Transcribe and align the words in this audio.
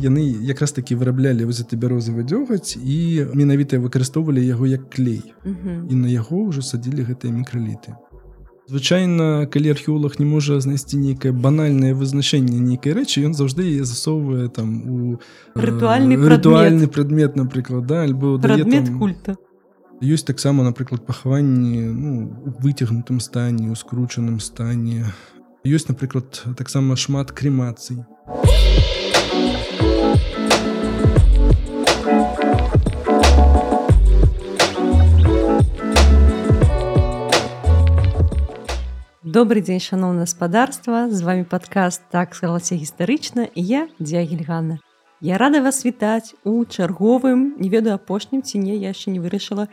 яны 0.00 0.24
якраз 0.48 0.72
такі 0.72 0.96
выраблялі 0.96 1.44
вось 1.44 1.60
это 1.60 1.76
бярозавы 1.76 2.24
дзёгаць 2.24 2.76
і 2.76 3.26
менавіта 3.34 3.78
выкарыстоўвалі 3.78 4.40
яго 4.40 4.66
як 4.66 4.88
клей. 4.90 5.22
І 5.44 5.94
на 5.94 6.08
яго 6.08 6.48
ўжо 6.48 6.62
садзілі 6.62 7.04
гэтыя 7.04 7.32
мікраліты. 7.32 7.94
Звычайна 8.70 9.46
калі 9.50 9.70
археолог 9.74 10.14
не 10.22 10.26
можа 10.26 10.60
знайсці 10.62 10.96
нейкае 10.96 11.32
банальнае 11.34 11.90
вызначэнне 11.90 12.62
нейкай 12.62 12.94
рэчы 12.94 13.26
ён 13.26 13.34
заўжды 13.34 13.66
яе 13.66 13.82
засоўвае 13.82 14.46
там 14.46 14.68
у 14.86 15.18
рытуальны 15.58 16.14
рытуальны 16.14 16.86
прадмет 16.86 17.34
напрыклад 17.34 17.86
да 17.86 18.02
альбо 18.06 18.38
прадмет 18.38 18.86
культа. 18.94 19.36
Ёсць 20.00 20.24
таксама 20.24 20.62
напрыклад 20.62 21.04
пахаванні 21.04 21.82
ну, 21.82 22.54
выцягнутым 22.62 23.18
стане 23.20 23.68
у 23.70 23.74
скручаным 23.74 24.38
стане. 24.38 25.04
Ёсць 25.66 25.90
напрыклад 25.90 26.42
таксама 26.56 26.96
шмат 26.96 27.32
крэмацый 27.32 28.06
добрый 39.30 39.62
дзень 39.62 39.78
шаноўна 39.78 40.26
гаспадарства 40.26 41.06
з 41.06 41.22
вами 41.22 41.44
падкаст 41.46 42.02
так 42.10 42.34
склалася 42.34 42.74
гістарычна 42.74 43.46
і 43.54 43.62
я 43.62 43.82
дзягельгана 44.02 44.82
Я 45.20 45.38
рада 45.38 45.60
вас 45.62 45.84
вітаць 45.86 46.34
у 46.42 46.64
чарговым 46.64 47.54
не 47.60 47.68
ведаю 47.70 47.94
апошнім 47.94 48.42
ці 48.42 48.58
не 48.58 48.74
я 48.74 48.90
яшчэ 48.90 49.14
не 49.14 49.20
вырашыла 49.22 49.68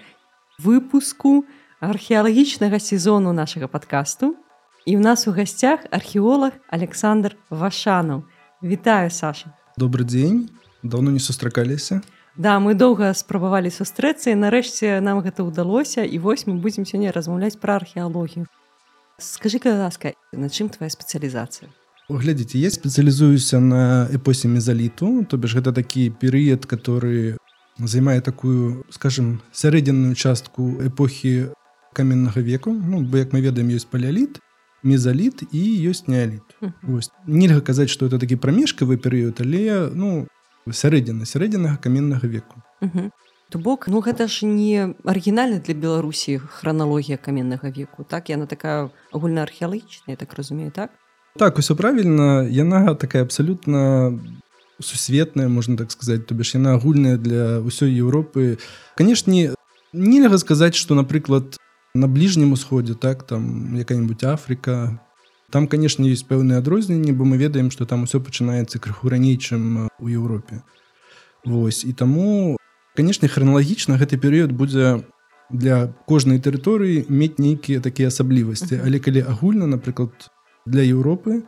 выпуску 0.62 1.42
археалагічнага 1.82 2.78
сезону 2.78 3.34
нашага 3.34 3.66
падкасту 3.66 4.38
і 4.86 4.94
ў 4.94 5.02
нас 5.02 5.26
у 5.26 5.34
гасцях 5.34 5.90
археолог 5.90 6.54
александр 6.70 7.34
вашанаў 7.50 8.30
вітаю 8.62 9.10
саша. 9.10 9.58
Добрый 9.74 10.06
дзень 10.06 10.54
давно 10.84 11.10
не 11.10 11.24
сустракаліся 11.24 12.06
да 12.38 12.60
мы 12.62 12.78
доўга 12.78 13.10
спрабавалі 13.18 13.74
сустрэцца 13.74 14.30
і 14.30 14.38
нарэшце 14.38 15.02
нам 15.02 15.26
гэта 15.26 15.42
ўдалося 15.42 16.06
і 16.06 16.22
вось 16.22 16.46
мы 16.46 16.62
будзем 16.62 16.86
сёння 16.86 17.10
размаўляць 17.10 17.58
пра 17.58 17.82
археалогію 17.82 18.46
скажи 19.20 19.60
ка 19.60 19.74
ласка 19.74 20.14
на 20.32 20.46
чым 20.50 20.70
твоя 20.70 20.94
спецыялізацыя 20.94 21.66
глядзіце 22.10 22.62
я 22.62 22.70
спецыялізуюся 22.70 23.60
на 23.60 24.06
эпосе 24.14 24.46
мезаліту 24.48 25.26
то 25.26 25.38
бишь 25.42 25.58
гэта 25.58 25.74
такі 25.74 26.14
перыяд 26.14 26.70
который 26.70 27.38
займае 27.82 28.22
такую 28.22 28.86
скажем 28.94 29.42
сярэдзінную 29.52 30.14
частку 30.14 30.78
эпохі 30.86 31.50
каменнага 31.98 32.46
веку 32.46 32.70
ну 32.70 33.02
бо 33.02 33.18
як 33.18 33.34
мы 33.34 33.42
ведаем 33.42 33.74
ёсць 33.74 33.90
палеоліт 33.90 34.38
мезаліт 34.84 35.42
і 35.50 35.64
ёсць 35.90 36.06
неаліт 36.06 36.46
нельга 37.26 37.62
казаць 37.62 37.90
что 37.90 38.06
это 38.06 38.22
такі 38.22 38.38
прамежкавы 38.38 39.02
перыяд 39.02 39.42
але 39.42 39.90
ну 39.98 40.28
сярэдзіна 40.70 41.26
сярэдзінага 41.26 41.82
каменнага 41.82 42.30
веку 42.30 42.62
то 43.50 43.60
бок. 43.60 43.88
Ну 43.88 44.02
гэта 44.02 44.28
ж 44.28 44.46
не 44.46 44.96
арыгінальна 45.04 45.60
для 45.60 45.74
беларусі 45.74 46.38
храналогія 46.40 47.18
каменнага 47.18 47.70
веку 47.70 48.04
так? 48.04 48.30
Яна 48.30 48.46
такая 48.46 48.90
агульнаархеалагічная 49.14 50.16
так 50.16 50.34
разумею 50.34 50.72
так? 50.72 50.92
Так 51.38 51.58
усё 51.58 51.76
правільна. 51.76 52.44
Яна 52.50 52.96
такая 52.96 53.24
абсалютна 53.24 54.20
сусветная 54.80 55.48
можна 55.48 55.78
так 55.78 55.92
сказаць. 55.92 56.26
То 56.26 56.36
бишь 56.36 56.56
яна 56.56 56.76
агульная 56.76 57.18
для 57.18 57.62
ўсёй 57.64 57.94
Еўропы. 57.94 58.60
Канешне 58.96 59.56
нельга 59.94 60.38
сказаць 60.38 60.76
что 60.76 60.96
напрыклад 60.96 61.58
на 61.96 62.08
бліжнім 62.08 62.52
усходзе 62.52 62.94
так 62.94 63.24
там 63.24 63.76
якая-нибудь 63.76 64.24
Африка 64.24 65.00
там 65.50 65.68
канешне 65.68 66.10
есть 66.10 66.28
пэўныя 66.28 66.60
адрозненні 66.60 67.12
бо 67.12 67.24
мы 67.24 67.38
ведаем 67.38 67.72
что 67.72 67.86
там 67.86 68.04
усё 68.04 68.20
пачынаецца 68.20 68.80
крыху 68.80 69.10
раней 69.10 69.38
чым 69.38 69.88
у 70.00 70.08
Еўропе. 70.08 70.62
Вось 71.46 71.86
і 71.86 71.94
таму 71.94 72.57
канешне 72.98 73.30
храналагічна 73.30 74.02
гэты 74.02 74.18
перыяд 74.18 74.52
будзе 74.52 75.06
для 75.54 75.94
кожнай 76.10 76.42
тэрыторыі 76.42 77.06
мець 77.08 77.38
нейкія 77.38 77.80
такія 77.80 78.10
асаблівасці 78.10 78.82
але 78.84 79.00
калі 79.00 79.22
агульна 79.34 79.70
напрыклад 79.70 80.12
для 80.66 80.82
Еўропы 80.82 81.44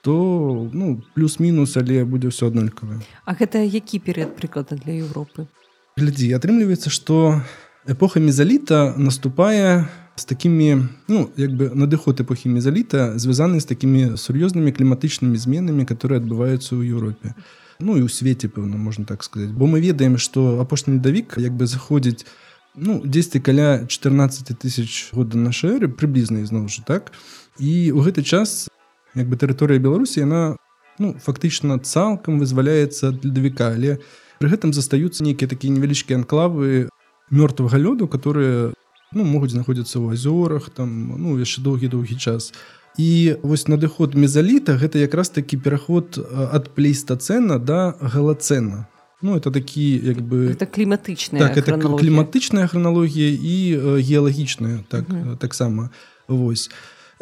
то 0.00 0.70
ну 0.72 1.02
плюс-мінус 1.14 1.76
але 1.76 2.04
будзе 2.06 2.30
ўсё 2.30 2.48
аднолькавае 2.54 3.02
А 3.26 3.34
гэта 3.34 3.60
які 3.66 3.98
перыяд 3.98 4.38
прыклада 4.38 4.78
для 4.78 5.02
Еўропы 5.02 5.50
глядзі 5.98 6.32
атрымліваецца 6.38 6.88
што 6.88 7.42
эпоха 7.84 8.22
мезаліта 8.22 8.94
наступае 8.96 9.90
з 10.16 10.24
такімі 10.24 10.88
ну 11.08 11.28
як 11.36 11.52
бы 11.52 11.74
надыход 11.74 12.22
эпохі 12.24 12.48
мезаліта 12.48 13.18
звязаны 13.18 13.60
з 13.60 13.68
такімі 13.68 14.16
сур'ёзнымі 14.16 14.72
кліматычнымі 14.72 15.36
зменамі 15.36 15.84
которые 15.84 16.22
адбываюцца 16.22 16.72
ў 16.78 16.88
Еўропе 16.94 17.34
Ну 17.82 17.98
і 17.98 18.06
ў 18.06 18.08
свеце 18.08 18.46
пэўна 18.46 18.78
можна 18.78 19.02
так 19.04 19.26
сказаць 19.26 19.50
бо 19.50 19.66
мы 19.66 19.82
ведаем 19.82 20.14
што 20.22 20.62
апошні 20.62 21.02
ледавік 21.02 21.34
як 21.42 21.58
бы 21.58 21.66
заходзіць 21.66 22.22
ну 22.74 23.02
10 23.04 23.42
каля 23.42 23.84
14 23.90 24.54
тысяч 24.58 25.10
года 25.12 25.36
нашай 25.36 25.76
эры 25.76 25.88
прыблізна 25.90 26.46
ізноў 26.46 26.70
жа 26.70 26.86
так? 26.86 27.10
І 27.58 27.90
ў 27.90 28.00
гэты 28.06 28.22
час 28.22 28.70
як 29.18 29.26
бы 29.26 29.36
тэрыторыя 29.36 29.82
беларусі 29.82 30.22
яна 30.22 30.56
ну 31.02 31.18
фактычна 31.18 31.82
цалкам 31.82 32.38
вызваляецца 32.38 33.18
ледавіка. 33.18 33.74
Але 33.74 33.98
пры 34.38 34.48
гэтым 34.54 34.72
застаюцца 34.72 35.26
нейкія 35.26 35.50
такія 35.50 35.74
невялічкія 35.74 36.22
анклавы 36.22 36.88
мёртвага 37.34 37.76
лёду 37.82 38.06
которые 38.06 38.72
ну 39.12 39.24
могуць 39.24 39.52
знаходзіцца 39.52 39.98
ў 40.00 40.16
азёрах 40.16 40.70
там 40.70 41.18
ну 41.18 41.36
яшчэ 41.36 41.60
доўгі-доўгі 41.66 42.16
час 42.16 42.54
і 42.98 43.36
вось 43.42 43.68
надыход 43.68 44.14
мезаліта 44.14 44.76
гэта 44.76 44.98
якраз 44.98 45.28
такі 45.30 45.56
пераход 45.56 46.18
ад 46.52 46.74
плейстацэна 46.74 47.58
да 47.58 47.94
галацэна 48.00 48.86
Ну 49.22 49.36
это 49.36 49.52
такі 49.54 50.02
як 50.02 50.18
бы 50.18 50.50
это 50.50 50.66
кліматычная 50.66 51.38
так, 51.38 51.56
это 51.56 51.78
кліматычная 51.78 52.66
храналогія 52.66 53.30
і 53.30 54.00
геалагічная 54.02 54.82
так 54.88 55.06
таксама. 55.38 55.90
Восьось 56.28 56.70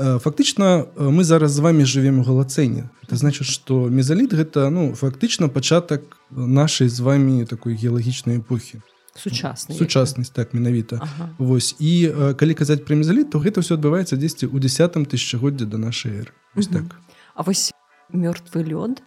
Э, 0.00 0.18
фактычна 0.18 0.86
э, 0.96 1.10
мы 1.10 1.24
зараз 1.24 1.52
з 1.52 1.58
вами 1.58 1.84
живвем 1.84 2.20
у 2.20 2.22
галацэне. 2.22 2.88
Это 3.04 3.16
значит 3.16 3.46
что 3.46 3.88
мезаліт 3.90 4.32
гэта 4.32 4.70
ну 4.70 4.94
фактычна 4.94 5.48
пачатак 5.48 6.00
нашай 6.30 6.88
з 6.88 7.00
вами 7.00 7.44
такой 7.44 7.74
геалагічнай 7.74 8.38
эпохі 8.38 8.80
сучаснай 9.16 9.78
сучаснасць 9.78 10.30
так 10.30 10.54
менавіта 10.54 11.00
ага. 11.02 11.30
Вось 11.38 11.74
і 11.78 12.08
э, 12.08 12.34
калі 12.34 12.54
казаць 12.54 12.84
пра 12.84 12.96
мезаліт 12.96 13.30
то 13.30 13.38
гэта 13.38 13.60
все 13.60 13.74
адбываецца 13.74 14.16
дзесьці 14.16 14.46
у 14.46 14.58
десятым 14.58 15.06
тысячагоддзе 15.06 15.66
до 15.66 15.78
нашай 15.78 16.24
эры. 16.24 16.32
Так. 16.72 16.98
А 17.34 17.42
вось 17.42 17.72
мёртвы 18.12 18.62
лёд? 18.64 19.02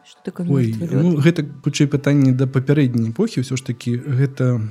Ой, 0.48 0.76
ну, 0.80 1.20
гэта 1.20 1.44
хутчэй 1.64 1.88
пытанне 1.88 2.32
да 2.32 2.48
папярэдняй 2.48 3.12
эпохі. 3.12 3.44
Ўсё 3.44 3.56
ж 3.60 3.62
таки 3.64 3.98
гэта 4.00 4.62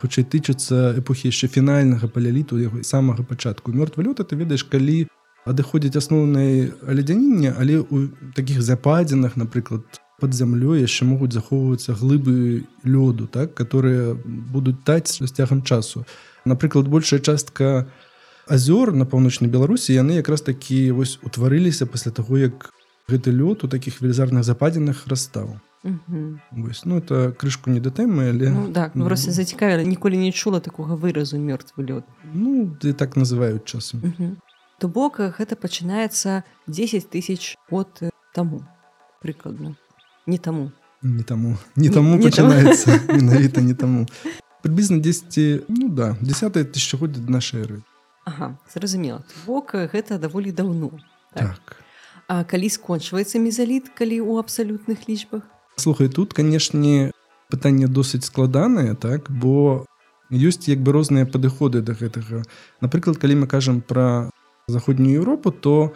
хутчэй 0.00 0.24
тычыцца 0.24 0.96
эпохі 0.98 1.28
яшчэ 1.28 1.48
фінальнага 1.48 2.08
паляліту 2.08 2.58
яго 2.58 2.82
самага 2.82 3.22
пачатку. 3.22 3.72
Мёртвы 3.72 4.06
лёд 4.06 4.20
это 4.22 4.36
ведаеш 4.36 4.64
калі 4.64 5.10
адыходзіць 5.44 5.96
асноўнай 5.96 6.72
ледзяніння 6.84 7.56
але 7.58 7.80
у 7.80 8.08
таких 8.36 8.62
западзінах 8.62 9.36
напрыклад 9.36 9.84
под 10.20 10.36
зямлёй 10.36 10.84
яшчэ 10.84 11.08
могуць 11.08 11.32
захоўвацца 11.32 11.96
глыбы 11.96 12.68
лёду 12.84 13.26
так 13.26 13.54
которые 13.54 14.14
будуць 14.14 14.84
таць 14.84 15.18
з 15.18 15.30
цягам 15.32 15.62
часу. 15.62 16.04
Напрыклад 16.44 16.88
большая 16.88 17.20
частка 17.20 17.88
азёр 18.46 18.92
на 18.92 19.06
паўночнай 19.06 19.50
беларусі 19.50 19.96
яны 19.96 20.20
якраз 20.20 20.42
такі 20.42 20.92
вось 20.92 21.18
утварыліся 21.22 21.86
пасля 21.86 22.12
таго 22.12 22.38
як 22.38 22.70
гэты 23.08 23.32
лёд 23.32 23.64
у 23.64 23.68
таких 23.68 24.00
велізарных 24.00 24.44
западзінах 24.44 25.06
расстаў. 25.06 25.60
Вось, 26.50 26.84
ну 26.84 26.98
это 26.98 27.32
крышку 27.32 27.70
не 27.70 27.80
да 27.80 27.90
тэмы 27.90 28.28
але 28.28 28.50
ну, 28.50 28.72
так 28.72 28.92
ну, 28.94 29.06
просто 29.06 29.32
зацікавілі 29.32 29.88
ніколі 29.88 30.18
не 30.18 30.32
чула 30.32 30.60
такога 30.60 30.94
выразу 30.94 31.40
мёртвы 31.40 31.88
лёд 31.88 32.04
ну 32.34 32.76
ты 32.76 32.92
так 32.92 33.16
называюць 33.16 33.64
часам. 33.64 34.04
То 34.78 34.88
бок 34.88 35.20
гэта 35.20 35.56
пачынаецца 35.56 36.44
10 36.66 37.08
тысяч 37.08 37.56
от 37.70 38.02
таму 38.34 38.60
прыкладна 39.22 39.76
не 40.26 40.38
таму 40.38 40.70
не 41.02 41.22
таму 41.22 41.56
не 41.76 41.90
таму 41.90 42.20
пачынаецца 42.20 43.00
менавіта 43.08 43.60
не 43.60 43.74
таму 43.74 44.06
прыблізна 44.62 45.00
10 45.00 45.68
ну 45.68 45.88
да 45.88 46.16
10 46.20 46.72
тысячагоддзя 46.72 47.24
нашай 47.28 47.62
эры. 47.62 47.82
Ага, 48.24 48.56
зразумела 48.72 49.24
бок 49.46 49.74
гэта 49.74 50.18
даволі 50.18 50.52
даўно. 50.52 50.90
Так. 51.34 51.56
так. 51.56 51.76
А 52.28 52.44
калі 52.44 52.68
скончваецца 52.68 53.40
мезаліт 53.40 53.90
калі 53.96 54.20
ў 54.20 54.38
абсалютных 54.38 55.08
лічбах? 55.08 55.42
Слухай 55.76 56.08
тут 56.08 56.34
канешне 56.34 57.12
пытанне 57.50 57.88
досыць 57.88 58.28
складанае 58.28 58.94
так 58.94 59.30
бо 59.30 59.86
ёсць 60.30 60.68
як 60.68 60.84
бы 60.84 60.92
розныя 60.92 61.26
падыходы 61.26 61.80
да 61.80 61.96
гэтага. 61.96 62.44
Напрыклад 62.80 63.18
калі 63.18 63.42
мы 63.42 63.46
кажам 63.48 63.80
пра 63.80 64.30
заходнюю 64.68 65.24
Еўропу 65.24 65.50
то 65.50 65.92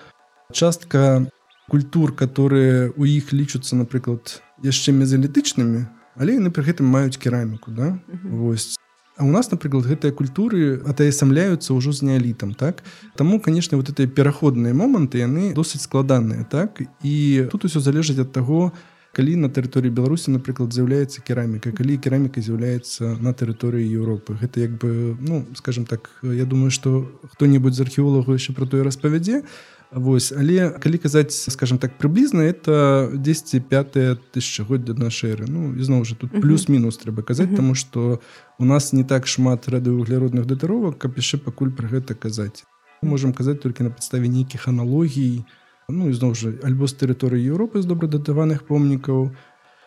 частка 0.53 1.29
культур 1.71 2.15
которые 2.15 2.93
у 2.97 3.05
іх 3.05 3.33
лічацца 3.33 3.77
напрыклад 3.77 4.43
яшчэ 4.63 4.93
мезалітычнымі 4.93 5.87
але 6.17 6.39
яны 6.39 6.51
пры 6.51 6.71
гэтым 6.71 6.87
маюць 6.87 7.19
кераміку 7.19 7.71
да? 7.71 7.99
Восьось 8.23 8.79
А 9.17 9.23
у 9.25 9.31
нас 9.31 9.47
напрыклад 9.51 9.87
гэтыя 9.87 10.11
культуры 10.11 10.83
атаясамляюцца 10.91 11.71
ўжо 11.71 11.95
з 11.95 12.03
неалітам 12.03 12.51
так? 12.55 12.83
Таму 13.15 13.39
конечно 13.39 13.79
вот 13.79 13.89
этой 13.89 14.11
пераходныя 14.11 14.75
моманты 14.75 15.23
яны 15.23 15.55
досыць 15.55 15.87
складаныя 15.87 16.43
так? 16.43 16.83
І 17.03 17.47
тут 17.51 17.65
усё 17.65 17.79
залежыць 17.79 18.19
ад 18.19 18.35
таго 18.35 18.75
калі 19.15 19.37
на 19.39 19.49
тэрыторыі 19.49 19.95
беларусі 19.95 20.35
напрыклад 20.35 20.75
з'яўляецца 20.75 21.23
кераміка 21.23 21.71
калі 21.71 21.95
кераміка 22.03 22.43
з'яўляецца 22.43 23.23
на 23.23 23.31
тэрыторыі 23.31 23.87
Еўропы 23.87 24.35
гэта 24.35 24.67
як 24.67 24.75
бы 24.83 25.15
ну 25.23 25.47
скажем 25.55 25.87
так 25.87 26.11
я 26.23 26.45
думаю 26.45 26.75
что 26.75 27.07
хто-нибудь 27.31 27.75
з 27.75 27.87
археолагу 27.87 28.35
яшчэ 28.35 28.53
про 28.53 28.67
тое 28.67 28.83
распавядзе 28.83 29.47
Вось 29.95 30.33
але 30.35 30.75
калі 30.83 30.99
казаць 30.99 31.31
скажем 31.31 31.79
так 31.79 31.95
прыблізна 31.99 32.43
это 32.43 33.11
10 33.15 33.63
5 33.69 34.35
тысячагоддзя 34.35 34.99
нашай 34.99 35.39
эры 35.39 35.47
Ну 35.47 35.71
ізноў 35.79 36.03
жа 36.05 36.19
тут 36.19 36.35
плюс-мінус 36.35 36.99
трэба 36.99 37.23
казаць 37.23 37.49
uh 37.49 37.53
-huh. 37.53 37.57
тому 37.57 37.75
что 37.75 38.21
у 38.59 38.65
нас 38.65 38.93
не 38.93 39.05
так 39.05 39.27
шмат 39.27 39.69
радыугляродных 39.69 40.47
датаровак 40.47 40.99
каб 40.99 41.15
яшчэ 41.17 41.39
пакуль 41.39 41.71
пра 41.71 41.89
гэта 41.89 42.15
казаць 42.15 42.65
можем 43.03 43.33
казаць 43.33 43.63
толькі 43.63 43.85
на 43.85 43.91
падставе 43.91 44.29
нейкіх 44.29 44.69
аналогій 44.69 45.45
ну 45.89 46.11
ізноў 46.11 46.35
жа 46.35 46.53
альбо 46.63 46.87
з 46.87 46.95
тэрыторыі 46.95 47.47
Еўропы 47.55 47.83
з 47.83 47.87
добрадатаваных 47.87 48.67
помнікаў 48.67 49.31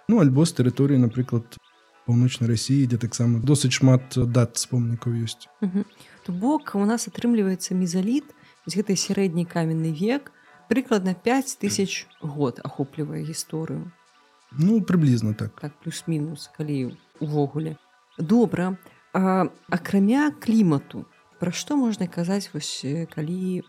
ну 0.10 0.19
альбо 0.19 0.45
з 0.45 0.53
тэрыторыі 0.53 0.98
напрыклад 0.98 1.44
паўночнай 2.07 2.48
рассіі 2.50 2.88
дзе 2.88 2.98
таксама 2.98 3.39
досыць 3.39 3.75
шмат 3.75 4.15
дат 4.15 4.57
з 4.57 4.65
помнікаў 4.71 5.13
ёсць 5.13 5.51
uh 5.62 5.68
-huh. 5.68 5.83
то 6.24 6.31
бок 6.31 6.71
у 6.75 6.86
нас 6.86 7.07
атрымліваецца 7.07 7.75
мезаліт 7.75 8.37
гэты 8.68 8.96
сярэдні 8.96 9.46
каменны 9.46 9.92
век 9.92 10.31
прыкладна 10.68 11.16
5000 11.16 12.08
год 12.22 12.60
ахоплівае 12.64 13.24
гісторыю 13.24 13.92
ну 14.52 14.81
прыблізна 14.81 15.34
так. 15.34 15.52
Так 15.60 15.74
плюс-мінус 15.84 16.50
калі 16.58 16.96
увогуле. 17.19 17.75
Добра 18.18 18.78
а, 19.14 19.48
акрамя 19.69 20.31
клімату 20.40 21.06
пра 21.40 21.52
што 21.52 21.78
можна 21.78 22.08
казаць 22.08 22.50
вось 22.54 22.86
калі 23.14 23.62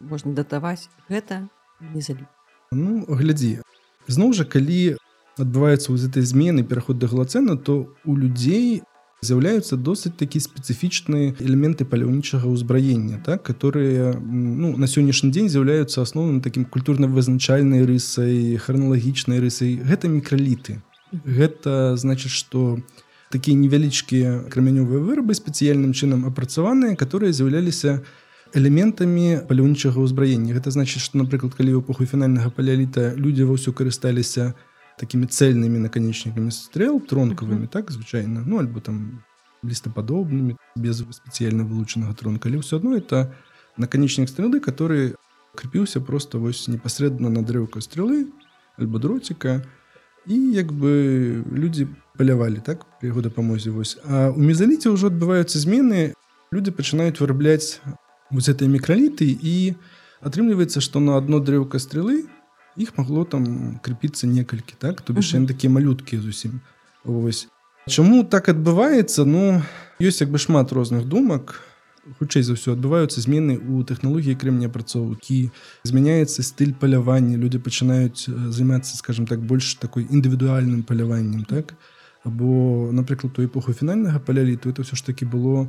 можна 0.00 0.34
датаваць 0.34 0.90
гэта 1.08 1.46
незалі 1.94 2.26
ну 2.72 3.04
глядзі 3.06 3.62
зноў 4.10 4.34
жа 4.38 4.44
калі 4.44 4.98
адбываецца 5.38 5.94
ў 5.94 5.96
гэтай 6.02 6.26
змены 6.26 6.66
пераход 6.66 6.98
да 6.98 7.06
галацэна 7.06 7.56
то 7.56 7.94
у 8.04 8.16
людзей 8.18 8.82
з'яўляюцца 9.22 9.76
досыць 9.78 10.18
такі 10.18 10.40
спецыфічныя 10.42 11.38
элементы 11.38 11.86
паляўнічага 11.86 12.50
ўзбраення 12.50 13.22
так 13.22 13.46
которые 13.46 14.18
ну, 14.18 14.74
на 14.76 14.86
сённяшні 14.90 15.30
дзень 15.30 15.46
з'яўляюцца 15.46 16.02
асноўным 16.02 16.42
такім 16.42 16.66
культурна-вызначальнай 16.66 17.86
рысай 17.86 18.58
храналагічнай 18.58 19.38
рысай 19.38 19.78
гэта 19.78 20.10
мікраліты 20.10 20.82
гэта 21.22 21.94
значит 21.94 22.34
что 22.34 22.82
такія 23.30 23.54
невялічкія 23.54 24.50
крамянёвыя 24.50 24.98
вырабы 24.98 25.38
спецыяльным 25.38 25.94
чынам 25.94 26.26
апрацаваныя 26.26 26.98
которые 26.98 27.30
з'яўляліся 27.30 28.02
элементамі 28.58 29.46
паляўнічага 29.46 30.02
ўзбраення 30.02 30.58
гэта 30.58 30.74
значит 30.74 30.98
что 30.98 31.22
напрыклад 31.22 31.54
калі 31.54 31.78
эпоху 31.78 32.10
фінальнага 32.10 32.50
паляліта 32.50 33.14
людзі 33.14 33.46
ва 33.46 33.54
ўсё 33.54 33.70
карысталіся 33.70 34.50
у 34.50 34.71
такими 34.98 35.26
цельными 35.26 35.78
наконечниками 35.78 36.50
стрел 36.50 37.00
тронковыми, 37.00 37.64
-huh. 37.64 37.68
так 37.68 37.90
звычайно, 37.90 38.42
ну 38.46 38.58
альбо 38.58 38.80
там 38.80 39.22
листоподобными, 39.62 40.56
без 40.76 41.04
специально 41.10 41.64
вылученного 41.64 42.14
тронка, 42.14 42.48
или 42.48 42.58
все 42.58 42.76
одно 42.76 42.96
это 42.96 43.34
наконечник 43.76 44.28
стрелы, 44.28 44.60
который 44.60 45.14
крепился 45.54 46.00
просто 46.00 46.38
вось 46.38 46.68
непосредственно 46.68 47.30
на 47.30 47.44
древко 47.44 47.80
стрелы, 47.80 48.26
альбо 48.76 48.98
дротика, 48.98 49.64
и 50.26 50.54
как 50.56 50.72
бы 50.72 51.44
люди 51.50 51.88
полявали, 52.16 52.60
так, 52.60 52.86
при 53.00 53.08
его 53.08 53.20
допомозе 53.20 53.70
вось. 53.70 53.98
А 54.04 54.30
у 54.30 54.40
мезолите 54.40 54.88
уже 54.88 55.06
отбываются 55.06 55.58
змены, 55.58 56.14
люди 56.50 56.72
начинают 56.76 57.20
выраблять 57.20 57.80
вот 58.30 58.48
этой 58.48 58.68
микролиты, 58.68 59.26
и 59.26 59.74
отрымливается, 60.20 60.80
что 60.80 61.00
на 61.00 61.16
одно 61.16 61.40
древко 61.40 61.78
стрелы 61.78 62.26
іх 62.76 62.98
магло 62.98 63.24
там 63.24 63.78
крепіцца 63.82 64.26
некалькі 64.26 64.74
так? 64.78 65.00
То 65.00 65.12
бишь 65.12 65.34
-huh. 65.34 65.46
такія 65.46 65.72
малюткі 65.72 66.18
зусім 66.18 66.60
Вось 67.04 67.48
Чаму 67.88 68.24
так 68.24 68.48
адбываецца 68.48 69.24
ну 69.24 69.62
ёсць 70.00 70.20
як 70.20 70.30
бы 70.30 70.38
шмат 70.38 70.72
розных 70.72 71.04
думак 71.04 71.60
хутчэй 72.18 72.42
за 72.42 72.54
ўсё 72.58 72.74
адбываюцца 72.74 73.22
змены 73.22 73.58
ў 73.58 73.86
тэхналогіі 73.86 74.34
кремня 74.34 74.66
апрацоўкі 74.66 75.50
змяняецца 75.86 76.42
стыль 76.42 76.74
палявання 76.74 77.38
люди 77.38 77.58
пачынаюць 77.62 78.26
займацца 78.26 78.98
скажем 78.98 79.26
так 79.26 79.42
больш 79.42 79.74
такой 79.78 80.06
індывідуальным 80.10 80.82
паляваннем 80.82 81.44
так? 81.44 81.74
Або 82.24 82.90
напрыклад 82.94 83.38
у 83.38 83.42
эпоху 83.46 83.72
фінальнага 83.72 84.18
паляліту 84.18 84.70
это 84.70 84.82
ўсё 84.82 84.98
ж 84.98 85.02
таки 85.02 85.26
было 85.26 85.68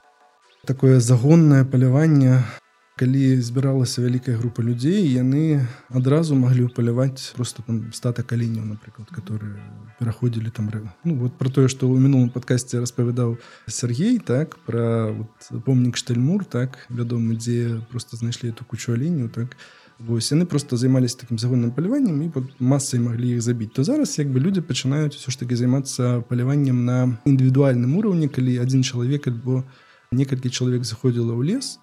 такое 0.66 1.00
загоннае 1.00 1.66
паляванне 1.66 2.46
калі 2.96 3.42
збіралася 3.42 4.02
вялікая 4.06 4.38
група 4.38 4.62
людзей 4.62 5.10
яны 5.10 5.66
адразу 5.90 6.36
маглі 6.38 6.70
паляваць 6.70 7.34
просто 7.34 7.66
там 7.66 7.90
стата 7.94 8.22
каленяў 8.22 8.66
напрыклад 8.70 9.10
которые 9.10 9.58
пераходзілі 10.00 10.50
там 10.54 10.70
ну, 11.04 11.16
вот 11.16 11.34
про 11.38 11.50
тое 11.50 11.68
что 11.68 11.90
ў 11.90 11.98
мінулым 11.98 12.30
падкасці 12.30 12.78
распавядаў 12.78 13.38
Сергей 13.68 14.20
так 14.20 14.58
про 14.66 15.10
вот, 15.10 15.64
помнік 15.66 15.98
штельмур 15.98 16.46
так 16.46 16.86
вядомы 16.90 17.36
дзе 17.36 17.82
просто 17.90 18.18
знайшлі 18.18 18.54
эту 18.54 18.66
кучу 18.66 18.94
аленю 18.94 19.30
так. 19.30 19.58
Вось 20.00 20.32
яны 20.32 20.46
просто 20.46 20.78
займаліся 20.78 21.18
таким 21.18 21.38
загонным 21.38 21.72
паляваннем 21.72 22.22
і 22.22 22.28
вот 22.34 22.46
масай 22.60 23.00
маглі 23.00 23.38
іх 23.38 23.42
забіць. 23.42 23.74
То 23.74 23.84
зараз 23.84 24.20
як 24.20 24.28
бы 24.28 24.40
люди 24.40 24.60
пачынаюць 24.60 25.16
все 25.16 25.32
ж 25.32 25.40
таки 25.40 25.56
займацца 25.56 26.22
паляваннем 26.22 26.86
на 26.86 27.18
індывідуальным 27.26 27.96
уровне 27.98 28.28
калі 28.28 28.60
один 28.60 28.84
чалавек 28.84 29.28
альбо 29.28 29.64
некалькі 30.12 30.50
чалавек 30.50 30.84
заходзіла 30.84 31.34
ў 31.38 31.54
лес 31.54 31.78
то 31.78 31.83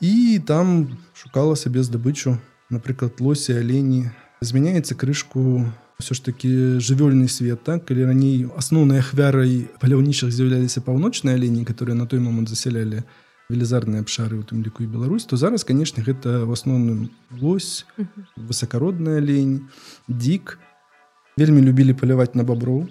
і 0.00 0.40
там 0.46 0.98
шукала 1.14 1.56
сабе 1.56 1.82
здабычу 1.82 2.38
напрыклад 2.70 3.20
лосі 3.20 3.56
алені 3.60 4.10
змяняецца 4.40 4.96
крышку 4.96 5.68
ўсё 6.00 6.16
ж 6.16 6.20
таки 6.24 6.80
жывёльны 6.80 7.28
свет 7.28 7.60
так? 7.62 7.84
Калі 7.84 8.08
раней 8.08 8.48
асноўнай 8.56 9.04
ахвярай 9.04 9.68
паляўнічых 9.80 10.32
з'яўляліся 10.32 10.80
паўночныя 10.80 11.36
алені 11.36 11.68
которые 11.68 11.94
на 11.94 12.06
той 12.08 12.20
момант 12.20 12.48
засялялі 12.48 13.04
велізарныя 13.50 14.00
абшары 14.00 14.40
у 14.40 14.46
тым 14.46 14.64
ліку 14.64 14.82
і 14.82 14.88
Беларусь 14.88 15.28
то 15.28 15.36
зараз 15.36 15.64
канешне 15.68 16.02
гэта 16.02 16.48
в 16.48 16.52
асноўным 16.56 17.12
лось 17.36 17.84
высокародная 18.36 19.20
лень 19.20 19.68
дзік 20.08 20.56
вельмі 21.36 21.60
любілі 21.60 21.92
паляваць 21.92 22.34
на 22.34 22.44
баброў 22.44 22.88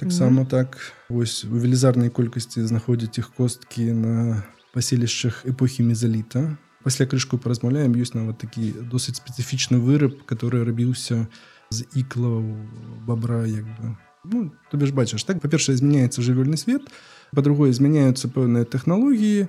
таксама 0.00 0.44
так. 0.44 0.80
Вось 1.08 1.44
у 1.44 1.56
велізарнай 1.60 2.08
колькасці 2.08 2.64
знаходзіць 2.64 3.18
іх 3.20 3.32
косткі 3.36 3.92
на 3.92 4.44
паселішчах 4.76 5.40
эпохі 5.48 5.88
мезаліта 5.88 6.60
пасля 6.84 7.08
крышку 7.08 7.40
паразмаўляем 7.40 7.96
ёсць 7.96 8.12
нават 8.12 8.36
такі 8.44 8.76
досыць 8.92 9.16
спецыфічны 9.16 9.80
выраб 9.80 10.20
который 10.28 10.68
рабіўся 10.68 11.24
з 11.72 11.88
іклаў 11.98 12.44
бабра 13.08 13.42
як 13.48 13.64
бы. 13.64 13.96
Ну, 14.22 14.52
то 14.70 14.76
бишь 14.76 14.92
бачыш 14.92 15.24
так 15.24 15.40
па-першае 15.40 15.80
змяняецца 15.80 16.20
жывёльны 16.20 16.60
свет 16.60 16.84
по-другое 17.32 17.72
змяняюцца 17.72 18.28
пэўныя 18.28 18.68
тэхналогіі 18.68 19.48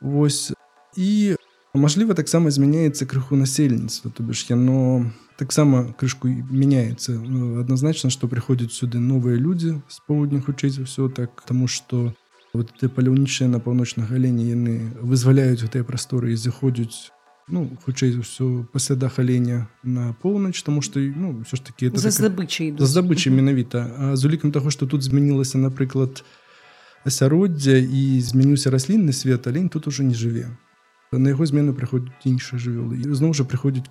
Вось 0.00 0.52
і 0.96 1.36
мажліва 1.74 2.14
таксама 2.14 2.50
змяняецца 2.50 3.06
крыху 3.06 3.36
насельніцтва 3.36 4.10
то 4.10 4.26
бишь 4.26 4.44
яно 4.50 5.06
таксама 5.38 5.92
крышку 5.94 6.28
мяняецца 6.28 7.14
ну, 7.14 7.60
адназначна 7.60 8.10
што 8.10 8.28
прыходзяць 8.28 8.74
сюды 8.74 8.98
новыя 8.98 9.38
людзі 9.38 9.80
з 9.88 9.98
поўдня 10.08 10.42
хутчэй 10.44 10.70
за 10.70 10.84
ўсё 10.84 11.08
так 11.08 11.42
тому 11.46 11.68
что 11.68 12.12
у 12.54 12.58
вот 12.58 12.72
ты 12.78 12.88
паляўнічыя 12.88 13.50
на 13.50 13.58
паўночнах 13.58 14.10
галені 14.10 14.46
яны 14.46 14.74
вызваляюць 15.02 15.66
гэтыя 15.66 15.82
прасторы 15.82 16.32
і 16.32 16.38
заходзяць 16.38 17.10
ну 17.50 17.66
хутчэй 17.84 18.14
ўсё 18.22 18.70
пасля 18.72 18.94
дах 18.96 19.18
аленя 19.18 19.66
на 19.82 20.14
поўнач 20.22 20.62
тому 20.62 20.80
что 20.80 21.02
ну 21.02 21.42
все 21.42 21.58
ж 21.58 21.66
таки 21.66 21.90
за 21.90 22.14
здабычай 22.14 22.70
за 22.78 22.86
здабычай 22.86 23.34
менавіта 23.34 24.14
з 24.14 24.24
улікам 24.24 24.54
таго 24.54 24.70
что 24.70 24.86
тут 24.86 25.02
змянілася 25.02 25.58
напрыклад 25.58 26.22
асяроддзя 27.04 27.76
і 27.76 28.22
змяніўся 28.22 28.70
раслінны 28.70 29.12
свет 29.12 29.46
алень 29.50 29.68
тут 29.68 29.90
уже 29.90 30.06
не 30.06 30.14
жыве 30.14 30.54
на 31.12 31.34
яго 31.34 31.46
змену 31.46 31.74
прыходзяць 31.74 32.22
іншыя 32.24 32.62
жывёлы 32.62 33.02
зноў 33.18 33.34
жа 33.34 33.44
прыходзіць 33.44 33.90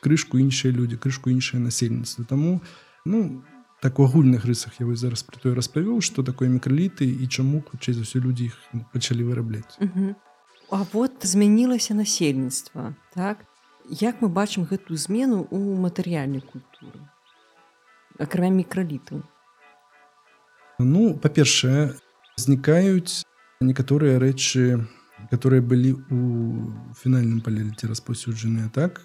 крышку 0.00 0.38
іншыя 0.38 0.70
людзі 0.70 0.96
крышку 0.96 1.34
іншае 1.34 1.58
насельніцтва 1.58 2.24
таму 2.24 2.62
ну 3.04 3.42
так 3.80 3.98
у 3.98 4.04
агульных 4.04 4.44
рысах. 4.44 4.72
Я 4.80 4.86
вось 4.86 4.98
зараз 4.98 5.22
про 5.22 5.38
тое 5.38 5.54
распавёў 5.54 6.00
что 6.00 6.22
такое 6.22 6.48
мікраліты 6.48 7.04
і 7.04 7.26
чаму 7.28 7.60
хутчэй 7.60 7.94
за 7.94 8.02
ўсё 8.08 8.24
людзі 8.24 8.48
іх 8.48 8.56
пачалі 8.92 9.28
вырабляць 9.28 9.76
А 10.70 10.82
вот 10.92 11.12
змянілася 11.22 11.94
насельніцтва 11.94 12.94
так? 13.14 13.44
Як 13.88 14.22
мы 14.22 14.28
бачым 14.28 14.64
гэтую 14.64 14.96
змену 14.96 15.46
у 15.50 15.76
матэрыяльнай 15.76 16.40
культуры 16.40 17.00
акрамя 18.18 18.64
мікраліту 18.64 19.22
Ну 20.78 21.14
па-першае 21.14 21.94
знікаюць 22.36 23.22
некаторыя 23.60 24.18
рэчы 24.18 24.88
которые 25.30 25.60
былі 25.60 25.92
у 26.10 26.72
фінальным 26.96 27.40
палеліце 27.44 27.88
распаўсюджаныя 27.92 28.72
так? 28.72 29.04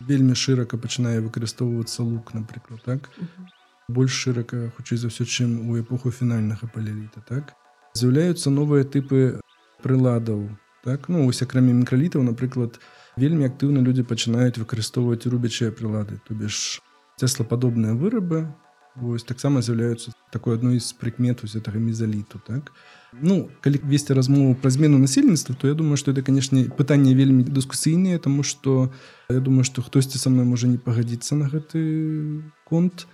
Вельмі 0.00 0.32
шырака 0.32 0.80
пачынае 0.80 1.20
выкарыстоўвацца 1.20 2.00
лук 2.02 2.32
напрыклад 2.32 2.80
так? 2.82 3.12
Uh 3.20 3.28
-huh 3.28 3.59
больш 3.90 4.14
шырака 4.24 4.70
хутчэй 4.76 4.98
за 5.02 5.10
ўсё 5.10 5.26
чым 5.26 5.70
у 5.70 5.78
эпоху 5.80 6.14
фінальнага 6.14 6.70
палеліта 6.70 7.22
так? 7.26 7.54
З'яўляюцца 7.98 8.54
новыя 8.54 8.86
тыпы 8.86 9.42
прыладаў 9.82 10.46
так? 10.84 11.08
Ну 11.10 11.26
ось 11.26 11.42
акрамя 11.42 11.74
мікралітаў 11.74 12.22
напрыклад 12.22 12.78
вельмі 13.18 13.50
актыўна 13.50 13.82
людзі 13.82 14.06
пачынаюць 14.06 14.60
выкарыстоўваць 14.62 15.26
рубячыя 15.26 15.74
прылады 15.74 16.22
то 16.26 16.34
бишь 16.34 16.80
цеслападобныя 17.20 17.94
вырабы. 17.94 18.48
Вось 18.96 19.22
таксама 19.22 19.62
з'яўляюцца 19.62 20.10
такой 20.32 20.58
адной 20.58 20.80
з 20.82 20.92
прыкмету 20.98 21.46
з 21.46 21.58
гэтага 21.58 21.78
мезаліту 21.78 22.40
так? 22.42 22.72
Ну 23.12 23.48
калі 23.62 23.78
весці 23.86 24.14
размову 24.18 24.54
пра 24.54 24.70
змену 24.70 24.98
насельніцтва 24.98 25.54
то 25.54 25.68
я 25.68 25.74
думаю 25.74 25.96
что 25.96 26.10
это 26.10 26.22
канешне 26.22 26.66
пытанне 26.66 27.14
вельмі 27.14 27.46
дыскусійныя 27.46 28.18
тому 28.18 28.42
что 28.42 28.90
я 29.30 29.40
думаю 29.40 29.64
что 29.64 29.82
хтосьці 29.82 30.18
са 30.18 30.30
мной 30.30 30.44
можа 30.44 30.66
не 30.66 30.78
пагадзіцца 30.78 31.38
на 31.38 31.46
гэты 31.48 32.42
конт 32.66 33.06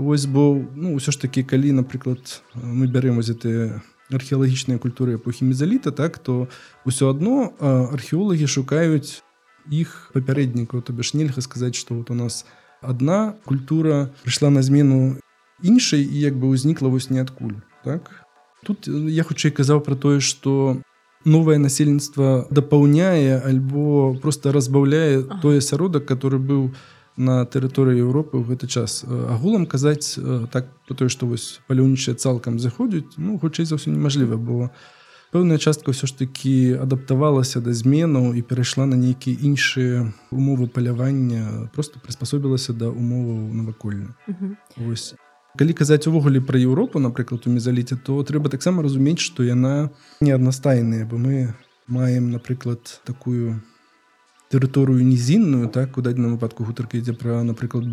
Вось 0.00 0.24
бо 0.24 0.56
ну 0.56 0.96
ўсё 0.96 1.12
ж 1.12 1.20
таки 1.20 1.44
калі 1.44 1.76
напрыклад 1.76 2.40
мы 2.56 2.88
бярем 2.88 3.20
гэтыя 3.20 3.84
археалагічныя 4.08 4.80
культуры 4.80 5.20
эпохі 5.20 5.44
мезаліта 5.44 5.92
так 5.92 6.16
то 6.18 6.48
ўсё 6.88 7.12
адно 7.12 7.52
археолагі 7.60 8.48
шукаюць 8.48 9.20
іх 9.68 10.10
папярэднікаў 10.16 10.80
то 10.80 10.96
бишь 10.96 11.12
нельга 11.14 11.44
сказаць 11.44 11.76
что 11.76 11.94
вот 11.94 12.10
у 12.10 12.16
нас 12.16 12.46
одна 12.80 13.36
культура 13.44 14.10
прыйшла 14.24 14.48
на 14.50 14.62
змену 14.62 15.20
іншай 15.62 16.00
і 16.00 16.16
як 16.16 16.34
бы 16.40 16.48
ўзнікла 16.48 16.88
вось 16.88 17.10
ніадкуль 17.10 17.60
так? 17.84 18.24
Тут 18.64 18.88
я 18.88 19.24
хутчэй 19.24 19.52
казаў 19.52 19.80
про 19.80 19.96
тое 19.96 20.20
что 20.20 20.80
новое 21.24 21.58
насельніцтва 21.58 22.48
дапаўняе 22.50 23.40
альбо 23.44 24.16
просто 24.16 24.52
разбаўляе 24.52 25.22
той 25.44 25.60
асяродак 25.60 26.08
который 26.08 26.40
быў 26.40 26.72
на 27.20 27.44
тэрыторыі 27.44 28.00
Еўропы 28.00 28.40
ў 28.40 28.48
гэты 28.48 28.64
час. 28.64 29.04
Агулам 29.04 29.68
казаць 29.68 30.16
так 30.48 30.72
про 30.88 30.96
тое 30.96 31.12
что 31.12 31.28
вось 31.28 31.60
паляўнічыя 31.68 32.16
цалкам 32.16 32.56
заходзяць 32.58 33.20
ну 33.20 33.36
хутчэй 33.36 33.68
за 33.68 33.76
ўсё 33.76 33.92
немажліва 33.92 34.40
бо 34.40 34.72
пэўная 35.30 35.60
частка 35.60 35.92
ўсё 35.92 36.08
ж 36.08 36.16
такі 36.16 36.80
адаптавалася 36.80 37.60
да 37.60 37.76
зменаў 37.76 38.32
і 38.34 38.40
перайшла 38.42 38.88
на 38.88 38.96
нейкія 38.96 39.36
іншыя 39.36 40.10
умовы 40.32 40.66
палявання 40.66 41.70
просто 41.76 42.00
прыспасобілася 42.00 42.72
да 42.72 42.88
умоваў 42.88 43.52
навакольна 43.52 44.16
ось 44.88 45.14
калі 45.60 45.72
казаць 45.76 46.08
увогуле 46.08 46.40
пра 46.40 46.58
Еўропу 46.58 46.98
напрыклад 46.98 47.44
у 47.46 47.52
мезаліце 47.52 48.00
то 48.00 48.16
трэба 48.24 48.48
таксама 48.48 48.82
разумець 48.82 49.20
што 49.20 49.44
яна 49.44 49.92
не 50.24 50.32
аднастайная 50.32 51.04
бо 51.04 51.20
мы 51.20 51.54
маем 51.86 52.30
напрыклад 52.32 53.00
такую 53.04 53.60
тэрыторыю 54.50 55.06
нізінную 55.06 55.68
так 55.70 55.98
у 55.98 56.02
дадзеным 56.02 56.36
выпадку 56.36 56.66
гутарка 56.66 56.98
ідзе 56.98 57.14
пра 57.14 57.42
напрыклад 57.46 57.86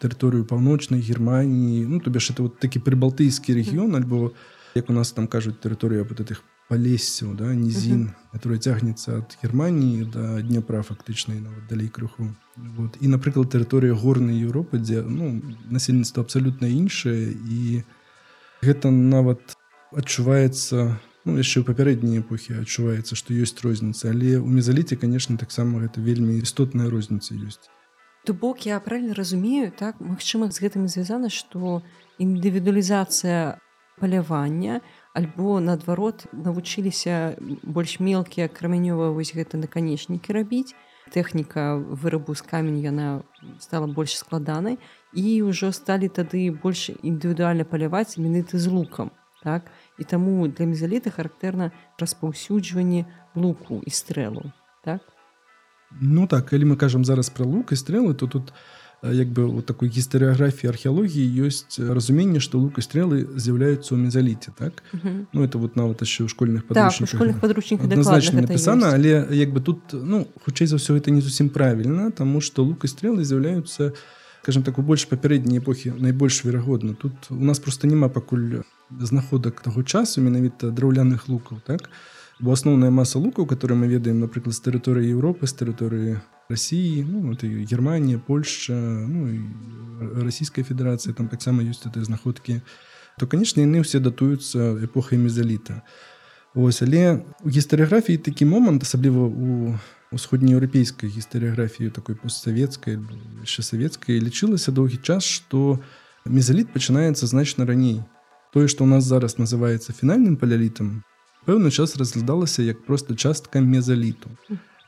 тэрыторыю 0.00 0.46
паўночнай 0.46 1.00
германії 1.00 1.86
ну 1.86 2.00
то 2.00 2.10
бяж 2.10 2.30
это 2.30 2.46
вот 2.46 2.60
такі 2.62 2.78
прыбалтыйскі 2.78 3.58
рэгіён 3.58 3.96
альбо 3.98 4.32
як 4.74 4.90
у 4.90 4.92
нас 4.92 5.12
там 5.12 5.26
кажуць 5.26 5.58
тэрыторыя 5.58 6.06
вот 6.06 6.20
этих 6.20 6.44
палесцяў 6.68 7.34
да 7.34 7.50
нізін 7.54 8.14
который 8.32 8.58
цягнецца 8.58 9.18
ад 9.18 9.38
германії 9.42 10.06
да 10.14 10.42
дняпра 10.42 10.82
фактычнай 10.82 11.40
нават 11.40 11.66
далей 11.70 11.88
крыху 11.88 12.30
вот 12.78 12.98
і 13.00 13.08
напрыклад 13.08 13.50
тэрыторыя 13.50 13.94
горнай 13.94 14.38
Еўропы 14.38 14.78
дзе 14.78 15.02
ну 15.02 15.42
насельніцтва 15.70 16.22
абсалютна 16.22 16.66
іншае 16.70 17.34
і 17.34 17.82
гэта 18.62 18.90
нават 18.90 19.58
адчуваецца 19.90 20.98
ну, 21.26 21.34
яшчэ 21.42 21.60
ў 21.60 21.64
папярэдняй 21.66 22.22
эпохі 22.22 22.62
адчуваецца 22.62 23.18
што 23.18 23.34
ёсць 23.34 23.58
розніца 23.66 24.14
але 24.14 24.38
ў 24.38 24.46
мезаліце 24.46 24.94
конечно 24.94 25.34
таксама 25.36 25.82
гэта 25.82 25.98
вельмі 26.00 26.38
істотная 26.38 26.86
розніца 26.86 27.34
ёсць. 27.34 27.66
То 28.24 28.34
бок 28.34 28.66
я 28.66 28.78
правильно 28.80 29.14
разумею 29.14 29.74
так 29.74 29.98
магчыма 30.00 30.50
з 30.54 30.62
гэтым 30.62 30.86
звязана 30.86 31.28
што 31.30 31.82
індывідуалізацыя 32.22 33.58
палявання 33.98 34.80
альбо 35.18 35.58
наадварот 35.60 36.30
навучыліся 36.32 37.34
больш 37.62 37.98
мелкія 37.98 38.46
крамянёва 38.46 39.10
вось 39.10 39.34
гэта 39.34 39.58
наканечнікі 39.58 40.30
рабіць. 40.30 40.78
Тэхніка 41.10 41.78
вырабу 41.78 42.34
з 42.34 42.42
камень 42.42 42.82
яна 42.82 43.22
стала 43.62 43.86
больш 43.86 44.18
складанай 44.18 44.78
і 45.14 45.42
ўжо 45.46 45.70
сталі 45.74 46.10
тады 46.10 46.50
больш 46.50 46.90
індывідуальна 46.90 47.66
паляваць 47.66 48.18
міныты 48.18 48.58
з 48.58 48.66
лукам 48.70 49.14
так 49.46 49.70
і 49.98 50.04
таму 50.04 50.48
для 50.48 50.66
мезаліты 50.66 51.10
характэрна 51.10 51.72
распаўсюджванне 51.98 53.06
луку 53.34 53.82
і 53.84 53.90
стрэлу 53.90 54.52
так? 54.84 55.00
Ну 56.00 56.26
так 56.26 56.46
калі 56.50 56.74
мы 56.74 56.76
кажам 56.76 57.04
зараз 57.04 57.30
пра 57.30 57.46
лук 57.46 57.72
і 57.72 57.76
стрэлы 57.76 58.14
то 58.14 58.26
тут 58.26 58.52
як 59.02 59.28
бы 59.28 59.44
у 59.44 59.60
такой 59.62 59.88
гістарыяграфіі 59.88 60.72
археалогіі 60.72 61.46
ёсць 61.46 61.78
разуменне 61.78 62.40
што 62.40 62.58
лук 62.58 62.78
і 62.78 62.82
стрелы 62.82 63.28
з'яўляюцца 63.36 63.94
ў 63.94 63.98
мезаліце 64.00 64.52
так? 64.58 64.82
-huh. 64.92 65.26
ну 65.32 65.44
это 65.44 65.58
вот 65.58 65.76
нават 65.76 66.02
яшчэ 66.02 66.24
ў 66.24 66.28
школьных 66.28 66.66
падручных 66.66 67.40
подручніках 67.40 67.86
напісана 68.34 68.92
але 68.92 69.28
як 69.30 69.50
бы 69.50 69.60
тут 69.60 69.92
ну 69.92 70.26
хутчэй 70.44 70.66
за 70.66 70.76
ўсё 70.76 70.96
это 70.96 71.10
не 71.10 71.20
зусім 71.20 71.48
правільна 71.48 72.10
тому 72.10 72.40
что 72.40 72.64
лук 72.64 72.84
і 72.84 72.88
стрелы 72.88 73.24
з'яўляюцца 73.24 73.92
скажем 74.46 74.62
так 74.62 74.78
у 74.78 74.82
больш 74.82 75.08
папярэдняй 75.10 75.58
эпохі 75.58 75.98
найбольш 75.98 76.44
верагодна. 76.44 76.94
Тут 76.94 77.12
у 77.30 77.34
нас 77.34 77.58
просто 77.58 77.88
няма 77.88 78.08
пакуль 78.08 78.62
знаходак 78.90 79.60
таго 79.60 79.82
часу 79.82 80.20
менавіта 80.20 80.70
драўляных 80.70 81.28
лукаў 81.28 81.60
так? 81.66 81.90
Бо 82.38 82.52
асноўная 82.52 82.90
маса 82.90 83.18
лукаў 83.18 83.46
которые 83.46 83.78
мы 83.78 83.88
ведаем 83.88 84.20
напрыклад 84.20 84.54
з 84.54 84.60
тэрыторыі 84.60 85.10
Еўропы 85.10 85.46
з 85.46 85.54
тэрыторыі 85.54 86.20
России 86.48 87.02
ну, 87.02 87.32
это 87.32 87.46
Германия 87.46 88.18
Польша 88.18 88.74
ну, 88.74 89.26
Российская 90.22 90.62
Федерация 90.62 91.14
там 91.14 91.28
таксама 91.28 91.62
ёсць 91.62 91.86
этой 91.86 92.04
знаходкі 92.04 92.62
то 93.18 93.26
конечно 93.26 93.60
яны 93.60 93.82
все 93.82 93.98
датуюцца 93.98 94.76
эпохай 94.84 95.18
мезаліта. 95.18 95.82
Вось 96.54 96.82
але 96.82 97.24
у 97.44 97.48
гістарыяграфіі 97.48 98.16
такі 98.16 98.44
момант 98.44 98.82
асабліва 98.82 99.26
у 99.26 99.76
усходнееўрапейскай 100.12 101.10
гістарыяграфіі 101.10 101.90
такой 101.90 102.14
постсавецкай 102.14 103.00
яшчэ 103.42 103.62
савецкай 103.62 104.20
лічылася 104.22 104.72
доўгі 104.72 105.02
час 105.02 105.24
что 105.24 105.80
мезаліт 106.24 106.70
пачынаецца 106.70 107.26
значна 107.26 107.66
раней 107.66 108.04
тое 108.56 108.68
что 108.68 108.84
у 108.84 108.86
нас 108.86 109.04
зараз 109.04 109.36
называется 109.36 109.92
фінальным 109.92 110.38
палялітам 110.40 111.04
пэўны 111.44 111.70
час 111.70 111.92
разглядалася 111.96 112.62
як 112.62 112.86
просто 112.86 113.14
частка 113.14 113.60
мезаліту 113.60 114.30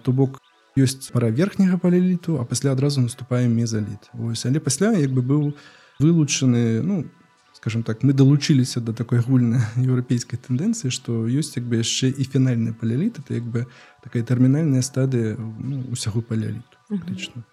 то 0.03 0.13
бок 0.13 0.41
ёсць 0.75 1.13
пара 1.13 1.29
верхняга 1.29 1.77
палеліту 1.77 2.41
а 2.41 2.45
пасля 2.49 2.73
адразу 2.73 3.05
наступаем 3.05 3.53
мезаліт 3.53 4.09
ось 4.17 4.47
але 4.47 4.59
пасля 4.59 4.97
як 4.97 5.13
бы 5.13 5.21
быў 5.21 5.53
вылучаны 6.01 6.81
ну 6.81 7.05
скажем 7.53 7.83
так 7.83 8.03
мы 8.03 8.15
далучыліся 8.15 8.81
до 8.81 8.95
такой 8.95 9.19
агульнай 9.19 9.61
еўрапейскай 9.77 10.41
тэндэнцыі 10.41 10.89
што 10.89 11.29
ёсць 11.29 11.61
як 11.61 11.69
бы 11.69 11.85
яшчэ 11.85 12.09
і 12.09 12.25
фінальны 12.25 12.73
паляліт 12.73 13.21
это 13.21 13.37
як 13.37 13.45
бы 13.45 13.67
такая 14.01 14.25
тэрмінальная 14.25 14.81
стадыя 14.81 15.37
ну, 15.37 15.85
усяго 15.93 16.25
паляліту 16.25 16.81
фактычна 16.89 17.45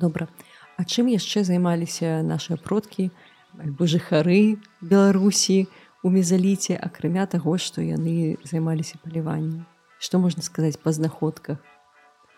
добра 0.00 0.32
А 0.74 0.82
чым 0.82 1.06
яшчэ 1.06 1.44
займаліся 1.46 2.24
нашыя 2.26 2.58
продкі 2.58 3.12
альбо 3.58 3.86
жыхары 3.86 4.56
беларусі 4.80 5.66
у 6.02 6.10
мезаліце 6.10 6.74
акрамя 6.76 7.26
таго 7.26 7.58
што 7.58 7.84
яны 7.84 8.36
займаліся 8.44 8.98
паліваннем 9.04 9.64
што 10.04 10.18
можна 10.18 10.42
сказаць 10.44 10.76
па 10.76 10.92
знаходках? 10.92 11.58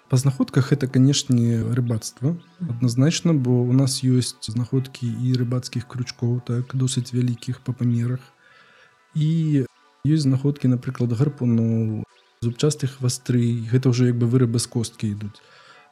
Па 0.08 0.16
знаходках 0.16 0.70
это 0.72 0.86
канешне 0.86 1.66
рыбацтва. 1.74 2.36
Адназначна 2.62 3.34
бо 3.34 3.62
у 3.66 3.72
нас 3.74 4.06
ёсць 4.06 4.38
знаходкі 4.46 5.10
і 5.10 5.34
рыбацкіх 5.34 5.88
крючкоў 5.90 6.38
так 6.46 6.76
досыць 6.78 7.10
вялікіх 7.10 7.58
па 7.66 7.74
памерах. 7.74 8.22
І 9.18 9.66
ёсць 10.06 10.28
знаходкі 10.30 10.70
напрыклад 10.70 11.10
гарпуну 11.18 12.04
зубчастых 12.38 13.00
вастры 13.02 13.66
гэта 13.66 13.90
ўжо 13.90 14.06
як 14.06 14.22
бы 14.22 14.30
вырабы 14.30 14.62
з 14.62 14.70
косткі 14.70 15.10
ідуць. 15.10 15.42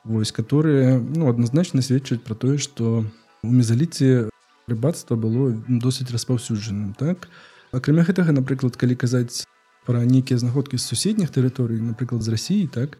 Вось 0.05 0.31
которые 0.31 1.03
ну 1.03 1.27
адназначна 1.27 1.83
сведчаць 1.83 2.23
пра 2.23 2.39
тое 2.39 2.63
што 2.63 3.03
у 3.43 3.51
мезаліце 3.51 4.31
рыбацтва 4.69 5.17
было 5.17 5.53
досыць 5.69 6.11
распаўсюджаным 6.11 6.95
так? 6.95 7.29
Акрамя 7.73 8.05
гэтага 8.07 8.33
напрыклад 8.33 8.77
калі 8.77 8.95
казаць 8.95 9.45
пра 9.85 10.05
нейкія 10.05 10.39
знаходкі 10.39 10.79
з 10.81 10.89
суседніх 10.89 11.31
тэрыторый 11.31 11.81
напрыклад 11.81 12.23
з 12.23 12.33
рассіі 12.33 12.67
так 12.73 12.99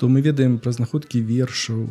то 0.00 0.08
мы 0.08 0.22
ведаем 0.24 0.56
пра 0.58 0.72
знаходкі 0.72 1.20
вершаў 1.20 1.88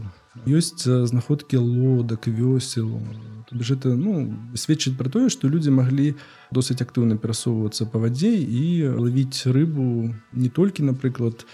ёсць 0.48 0.82
знаходкі 0.82 1.58
лодак 1.58 2.26
вёсел. 2.28 3.02
Это 3.50 3.94
ну 3.94 4.34
сведчыць 4.56 4.98
пра 4.98 5.10
тое 5.10 5.30
што 5.30 5.50
людзі 5.50 5.74
маглі 5.74 6.16
досыць 6.50 6.82
актыўна 6.82 7.18
перасоўвацца 7.18 7.86
па 7.86 8.02
вадзе 8.02 8.34
і 8.34 8.98
лавіць 8.98 9.50
рыбу 9.50 10.14
не 10.34 10.50
толькі 10.50 10.90
напрыклад 10.90 11.46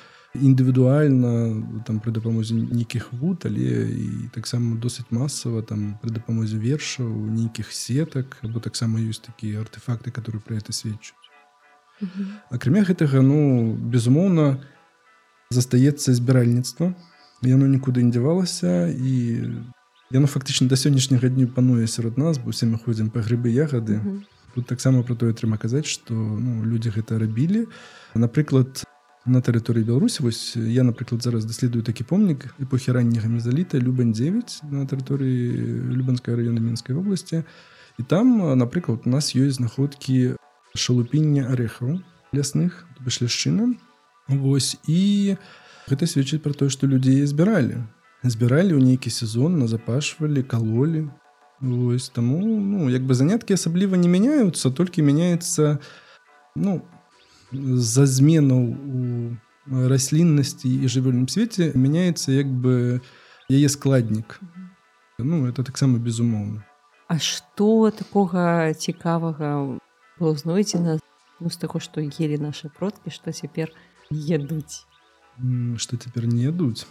індывідуальна 0.41 1.63
там 1.85 1.99
пры 1.99 2.11
дапамозе 2.11 2.55
нейкіх 2.55 3.13
вуд 3.13 3.45
але 3.47 3.87
і 3.91 4.07
таксама 4.35 4.75
досыць 4.75 5.07
масава 5.09 5.61
там 5.61 5.97
пры 6.01 6.11
дапамозе 6.11 6.57
вершаў 6.57 7.07
нейкіх 7.07 7.71
сетак 7.71 8.37
або 8.43 8.59
таксама 8.59 8.99
ёсць 8.99 9.23
такія 9.23 9.61
артефакты 9.61 10.11
которые 10.11 10.41
пра 10.41 10.57
это 10.57 10.75
сведчуць 10.75 11.15
акрамя 12.51 12.83
гэтага 12.83 13.21
ну 13.21 13.73
безумоўна 13.73 14.59
застаецца 15.49 16.13
збіральніцтва 16.13 16.93
яно 17.41 17.67
нікуды 17.67 18.03
не 18.03 18.11
дзявалася 18.11 18.91
і 18.91 19.15
яно 20.11 20.27
фактычна 20.27 20.67
да 20.67 20.75
сённяшняга 20.75 21.29
дню 21.29 21.47
пануе 21.47 21.87
сярод 21.87 22.17
нас 22.17 22.37
бо 22.37 22.55
усе 22.55 22.65
мы 22.65 22.77
ходзім 22.77 23.09
па 23.09 23.25
грыбы 23.25 23.49
ягады 23.49 24.01
тут 24.55 24.67
таксама 24.67 25.03
про 25.03 25.15
тое 25.15 25.35
трэба 25.35 25.59
казаць 25.59 25.85
што 25.85 26.15
ну, 26.15 26.63
людзі 26.63 26.95
гэта 26.95 27.19
рабілі. 27.19 27.67
Напрыклад 28.15 28.87
на 29.25 29.41
тэрыторыі 29.41 29.83
беларусі 29.83 30.23
вось 30.23 30.55
я 30.55 30.83
напрыклад 30.85 31.23
зараз 31.25 31.45
даследую 31.45 31.81
такі 31.83 32.05
помнік 32.05 32.53
эпохі 32.61 32.93
ранняга 32.93 33.27
мезаліта 33.27 33.81
любань 33.81 34.13
9 34.13 34.61
на 34.69 34.85
тэрыторыі 34.85 35.89
любанскай 35.97 36.35
раёна 36.37 36.61
мінскай 36.61 36.95
вобласці. 36.95 37.43
І 37.97 38.03
там 38.03 38.57
напрыклад 38.57 39.05
у 39.05 39.09
нас 39.09 39.33
ёсць 39.33 39.57
знаходкі 39.57 40.37
шалупіння 40.75 41.49
арэхаў 41.49 41.99
лясных 42.33 42.85
ляшчынам 43.01 43.77
Вось 44.27 44.77
і 44.89 45.37
гэта 45.85 46.09
сведчыць 46.09 46.41
пра 46.41 46.53
тое 46.53 46.69
што 46.73 46.89
людзей 46.89 47.25
збіралі. 47.29 47.85
Збіралі 48.25 48.73
ў 48.73 48.81
нейкі 48.81 49.09
сезон 49.13 49.61
назапашвалі 49.61 50.41
калолі. 50.41 51.09
Вось 51.61 52.09
таму 52.09 52.41
ну 52.41 52.89
як 52.89 53.05
бы 53.05 53.13
заняткі 53.13 53.53
асабліва 53.53 53.97
не 53.97 54.09
мяняюцца 54.09 54.69
толькі 54.69 55.05
мяняецца 55.05 55.77
ну 56.57 56.81
за 57.75 58.05
змену 58.05 58.59
у 58.75 59.87
расліннасці 59.89 60.69
і 60.69 60.85
жывёльным 60.85 61.27
свеце 61.27 61.73
мяняецца 61.73 62.31
як 62.31 62.47
бы 62.47 63.01
яе 63.49 63.69
складнік 63.69 64.39
ну 65.17 65.47
это 65.47 65.63
таксама 65.63 65.97
безумоўна 65.97 66.61
А 67.07 67.19
што 67.21 67.91
такога 67.93 68.73
цікавага 68.73 69.77
было 70.19 70.33
знойдзена 70.35 70.97
ну, 71.39 71.49
з 71.49 71.57
таго 71.57 71.79
што 71.79 72.01
елі 72.01 72.37
нашы 72.37 72.69
продкі 72.69 73.09
што 73.09 73.31
цяпер 73.31 73.73
едуць 74.11 74.85
что 75.77 75.97
цяпер 75.97 76.27
не 76.29 76.45
ядуць 76.45 76.85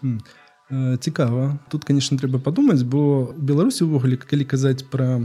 цікава 1.01 1.59
тут 1.71 1.85
конечно 1.85 2.19
трэба 2.19 2.43
падумаць 2.43 2.83
бо 2.83 3.31
у 3.31 3.39
беларусі 3.39 3.87
ўвогуле 3.87 4.17
калі 4.19 4.45
казаць 4.45 4.83
пра 4.83 5.23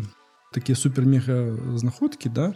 такія 0.54 0.76
супер-мега 0.76 1.58
знаходкі 1.78 2.30
да 2.30 2.54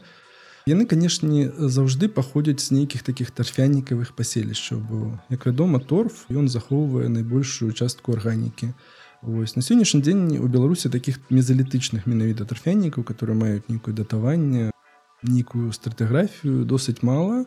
яны 0.65 0.85
канешне 0.87 1.51
заўжды 1.57 2.07
паходзяць 2.07 2.63
з 2.63 2.71
нейкіх 2.71 3.03
таких 3.03 3.31
тарфянікавых 3.31 4.15
паселішчаў 4.15 4.79
бо 4.79 4.99
як 5.29 5.45
вядома 5.45 5.79
торф 5.79 6.25
ён 6.31 6.47
захоўвае 6.47 7.09
найбольшую 7.09 7.73
частку 7.73 8.13
арганікі 8.13 8.73
Вось 9.23 9.55
на 9.55 9.63
сённяшні 9.63 10.03
дзень 10.03 10.35
у 10.35 10.47
беларусі 10.51 10.89
таких 10.91 11.19
мезалітычных 11.31 12.07
менавіта 12.07 12.45
тарфянікаў 12.47 13.03
которые 13.03 13.35
маюць 13.35 13.67
нейкую 13.67 13.95
датаванне 13.95 14.71
нейкую 15.23 15.71
стратэграфію 15.71 16.63
досыць 16.63 17.03
мала 17.03 17.45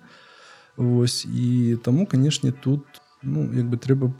Вось 0.76 1.24
і 1.24 1.76
таму 1.84 2.06
канешне 2.06 2.52
тут 2.52 2.84
ну 3.22 3.48
як 3.52 3.68
бы 3.68 3.80
трэба 3.80 4.12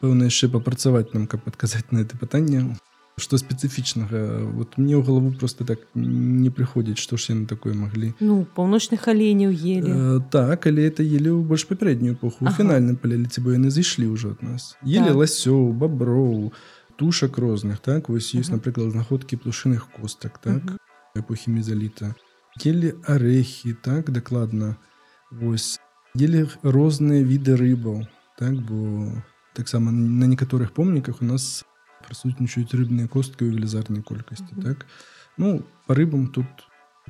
пэўна 0.00 0.28
яшчэ 0.28 0.52
папрацаваць 0.52 1.12
нам 1.16 1.26
каб 1.26 1.40
адказаць 1.48 1.88
на 1.90 2.04
это 2.04 2.20
пытанне 2.20 2.76
что 3.18 3.36
спецыфічнага 3.36 4.48
вот 4.56 4.78
мне 4.78 4.96
ў 4.96 5.04
галаву 5.04 5.32
просто 5.36 5.64
так 5.64 5.84
не 5.94 6.48
прыходзіць 6.48 6.98
што 6.98 7.20
ж 7.20 7.36
яны 7.36 7.44
такое 7.46 7.74
маглі 7.76 8.14
ну 8.20 8.44
паўночных 8.56 9.04
аленяў 9.08 9.52
ели 9.52 9.92
э, 9.92 10.20
так 10.32 10.66
але 10.66 10.88
это 10.88 11.04
ели 11.04 11.28
ў 11.28 11.44
больш 11.44 11.68
папярэднюю 11.68 12.16
эпоху. 12.16 12.46
Ага. 12.46 12.56
фінальным 12.56 12.96
паляліце 12.96 13.44
бо 13.44 13.52
яны 13.52 13.68
зайшлі 13.68 14.08
ўжо 14.08 14.32
ад 14.32 14.42
нас. 14.42 14.76
Ели 14.84 15.12
так. 15.12 15.20
ласёў 15.20 15.72
баброў 15.76 16.52
тушак 16.96 17.36
розных 17.38 17.80
так? 17.84 18.08
Вось 18.08 18.32
ёсць 18.32 18.48
ага. 18.48 18.56
напрыклад 18.56 18.92
знаходкі 18.96 19.36
птушыных 19.36 19.92
костак 19.92 20.38
так? 20.38 20.62
Ага. 20.64 20.76
эпохі 21.16 21.52
мезаліта 21.52 22.14
ели 22.64 22.96
арэхі 23.04 23.76
так 23.84 24.08
дакладна 24.08 24.76
вось 25.28 25.76
ели 26.16 26.48
розныя 26.62 27.20
віды 27.20 27.60
рыбаў 27.60 28.08
так? 28.38 28.56
Бо 28.56 29.12
таксама 29.52 29.92
на 29.92 30.24
некаторых 30.24 30.72
помніках 30.72 31.20
у 31.20 31.24
нас 31.24 31.64
прысутнічаюць 32.06 32.74
рыбныя 32.74 33.08
косткі 33.08 33.46
ў 33.46 33.54
велізарнай 33.54 34.02
колькасці 34.02 34.52
mm 34.52 34.58
-hmm. 34.58 34.64
так? 34.64 34.86
Ну 35.38 35.62
по 35.86 35.94
рыбам 35.94 36.26
тут 36.28 36.46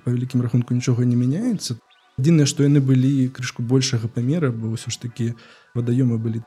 по 0.04 0.10
вялікім 0.10 0.42
рахунку 0.42 0.74
нічога 0.74 1.04
не 1.04 1.16
мяняецца 1.16 1.76
адзінае 2.18 2.46
што 2.46 2.64
яны 2.66 2.80
былі 2.84 3.28
крышку 3.36 3.62
большага 3.62 4.08
памера 4.08 4.52
бо 4.52 4.74
ўсё 4.74 4.92
ж 4.92 5.00
такі 5.00 5.32
вадаёмы 5.74 6.18
былі 6.18 6.42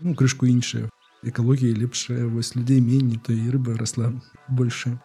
ну 0.00 0.14
крышку 0.14 0.48
іншыя 0.48 0.88
экалогія 1.22 1.76
лепшая 1.76 2.26
вось 2.26 2.56
людзей 2.56 2.80
меней 2.80 3.20
то 3.20 3.32
і 3.32 3.50
рыба 3.50 3.76
расла 3.76 4.12
больше 4.48 4.96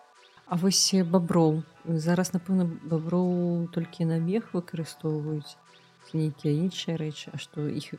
А 0.47 0.57
вось 0.61 0.93
баброў 1.11 1.63
зараз 1.85 2.31
напэўна 2.33 2.69
баброў 2.85 3.67
толькі 3.73 4.05
на 4.05 4.19
мех 4.21 4.53
выкарыстоўваюць 4.53 5.57
нейкія 6.13 6.53
іншыя 6.53 6.95
рэчы 7.01 7.33
А 7.33 7.37
што 7.41 7.67
іх 7.67 7.91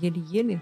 елі-елі 0.00 0.60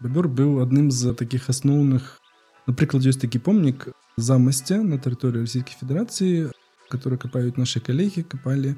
бабёр 0.00 0.26
быў 0.28 0.58
адным 0.64 0.90
з 0.90 1.14
таких 1.14 1.48
асноўных 1.54 2.18
напрыклад 2.66 3.06
ёсць 3.06 3.20
такі 3.20 3.38
помнік 3.38 3.88
замасця 4.16 4.82
на 4.82 4.98
тэрыторыі 4.98 5.44
расійскай 5.44 5.76
федэрацыі 5.80 6.54
которые 6.88 7.18
капаюць 7.18 7.56
наши 7.56 7.80
калегі 7.80 8.22
капалі. 8.22 8.74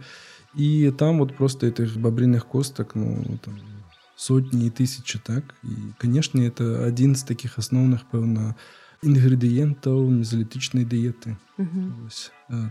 І 0.55 0.90
там 0.99 1.18
вот 1.18 1.37
просто 1.37 1.66
этих 1.66 1.96
бабрыных 1.99 2.46
костак 2.46 2.94
ну 2.94 3.38
там 3.44 3.61
сотні 4.16 4.70
тысячи 4.70 5.18
так? 5.18 5.55
І 5.64 5.92
канешне 5.99 6.49
это 6.49 6.87
адзін 6.88 7.16
з 7.16 7.22
таких 7.22 7.59
асноўных 7.59 8.09
пэўна 8.09 8.55
інгрэдыентаў 9.05 10.09
мезалітычнай 10.09 10.85
дыеты. 10.88 11.37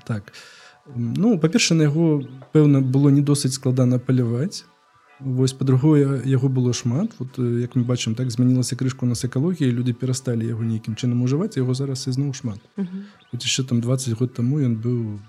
Так. 0.06 0.34
Ну 0.96 1.38
па-перша 1.38 1.76
на 1.76 1.84
яго 1.84 2.26
пэўна 2.54 2.82
было 2.82 3.10
не 3.10 3.22
досыць 3.22 3.54
складана 3.54 4.00
паляваць 4.00 4.66
Вось 5.20 5.54
па-другое 5.54 6.22
яго 6.26 6.50
было 6.50 6.74
шмат. 6.74 7.16
Вот 7.20 7.38
як 7.38 7.76
мы 7.76 7.84
бачым 7.84 8.16
так 8.16 8.32
змянілася 8.32 8.76
крышку 8.76 9.06
нас 9.06 9.24
экалогіі 9.26 9.72
люди 9.72 9.94
перасталі 9.94 10.48
яго 10.48 10.64
нейкім 10.64 10.96
чынам 10.96 11.24
ужываць 11.24 11.56
яго 11.56 11.74
зараз 11.74 12.08
ізноў 12.08 12.34
шмат. 12.34 12.60
Яшчэ 13.32 13.64
там 13.64 13.82
20 13.82 14.20
год 14.20 14.34
таму 14.34 14.60
ён 14.60 14.76
быў 14.76 15.20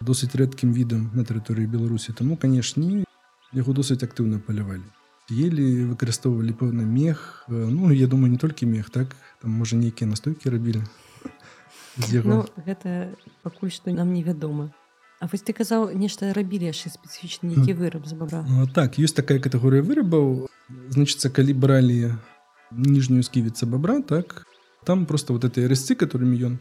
досыць 0.00 0.34
рэдкім 0.34 0.72
відам 0.72 1.10
на 1.14 1.24
тэрыторыі 1.24 1.66
беларусі. 1.66 2.12
Таму 2.12 2.36
канешне 2.36 3.04
яго 3.52 3.72
досыць 3.72 4.02
актыўна 4.02 4.38
палявалі. 4.38 4.86
Ели 5.30 5.88
выкарыстоўвалі 5.88 6.52
пэўна 6.52 6.84
мех. 6.84 7.44
Ну 7.48 7.90
я 7.90 8.06
думаю 8.06 8.30
не 8.30 8.38
толькі 8.38 8.66
мех 8.66 8.90
так? 8.90 9.16
Там 9.42 9.50
можа 9.50 9.76
нейкія 9.76 10.06
настойкі 10.10 10.50
рабілі 10.50 10.84
ну, 12.24 12.44
гэта 12.66 13.14
пакуль 13.42 13.70
што 13.70 13.92
нам 13.94 14.12
невядома 14.12 14.70
А 15.20 15.28
вось 15.30 15.42
ты 15.46 15.54
казаў 15.54 15.94
нешта 15.94 16.32
рабілі 16.34 16.68
яшчэ 16.68 16.90
спецыфічны 16.90 17.54
нейкі 17.54 17.78
выраб 17.78 18.06
за 18.06 18.16
бабра? 18.18 18.44
Ну, 18.48 18.66
так 18.66 18.98
ёсць 18.98 19.14
такая 19.14 19.38
катэгорыя 19.38 19.82
вырабаў. 19.82 20.50
Значыцца 20.90 21.30
калі 21.30 21.54
бралі 21.54 22.16
ніжнюю 22.76 23.22
сківіца 23.22 23.66
бабра 23.66 24.00
так 24.00 24.46
там 24.84 25.06
просто 25.06 25.32
вот 25.32 25.44
этой 25.44 25.66
рысцы 25.66 25.94
которыми 25.94 26.36
ён 26.36 26.58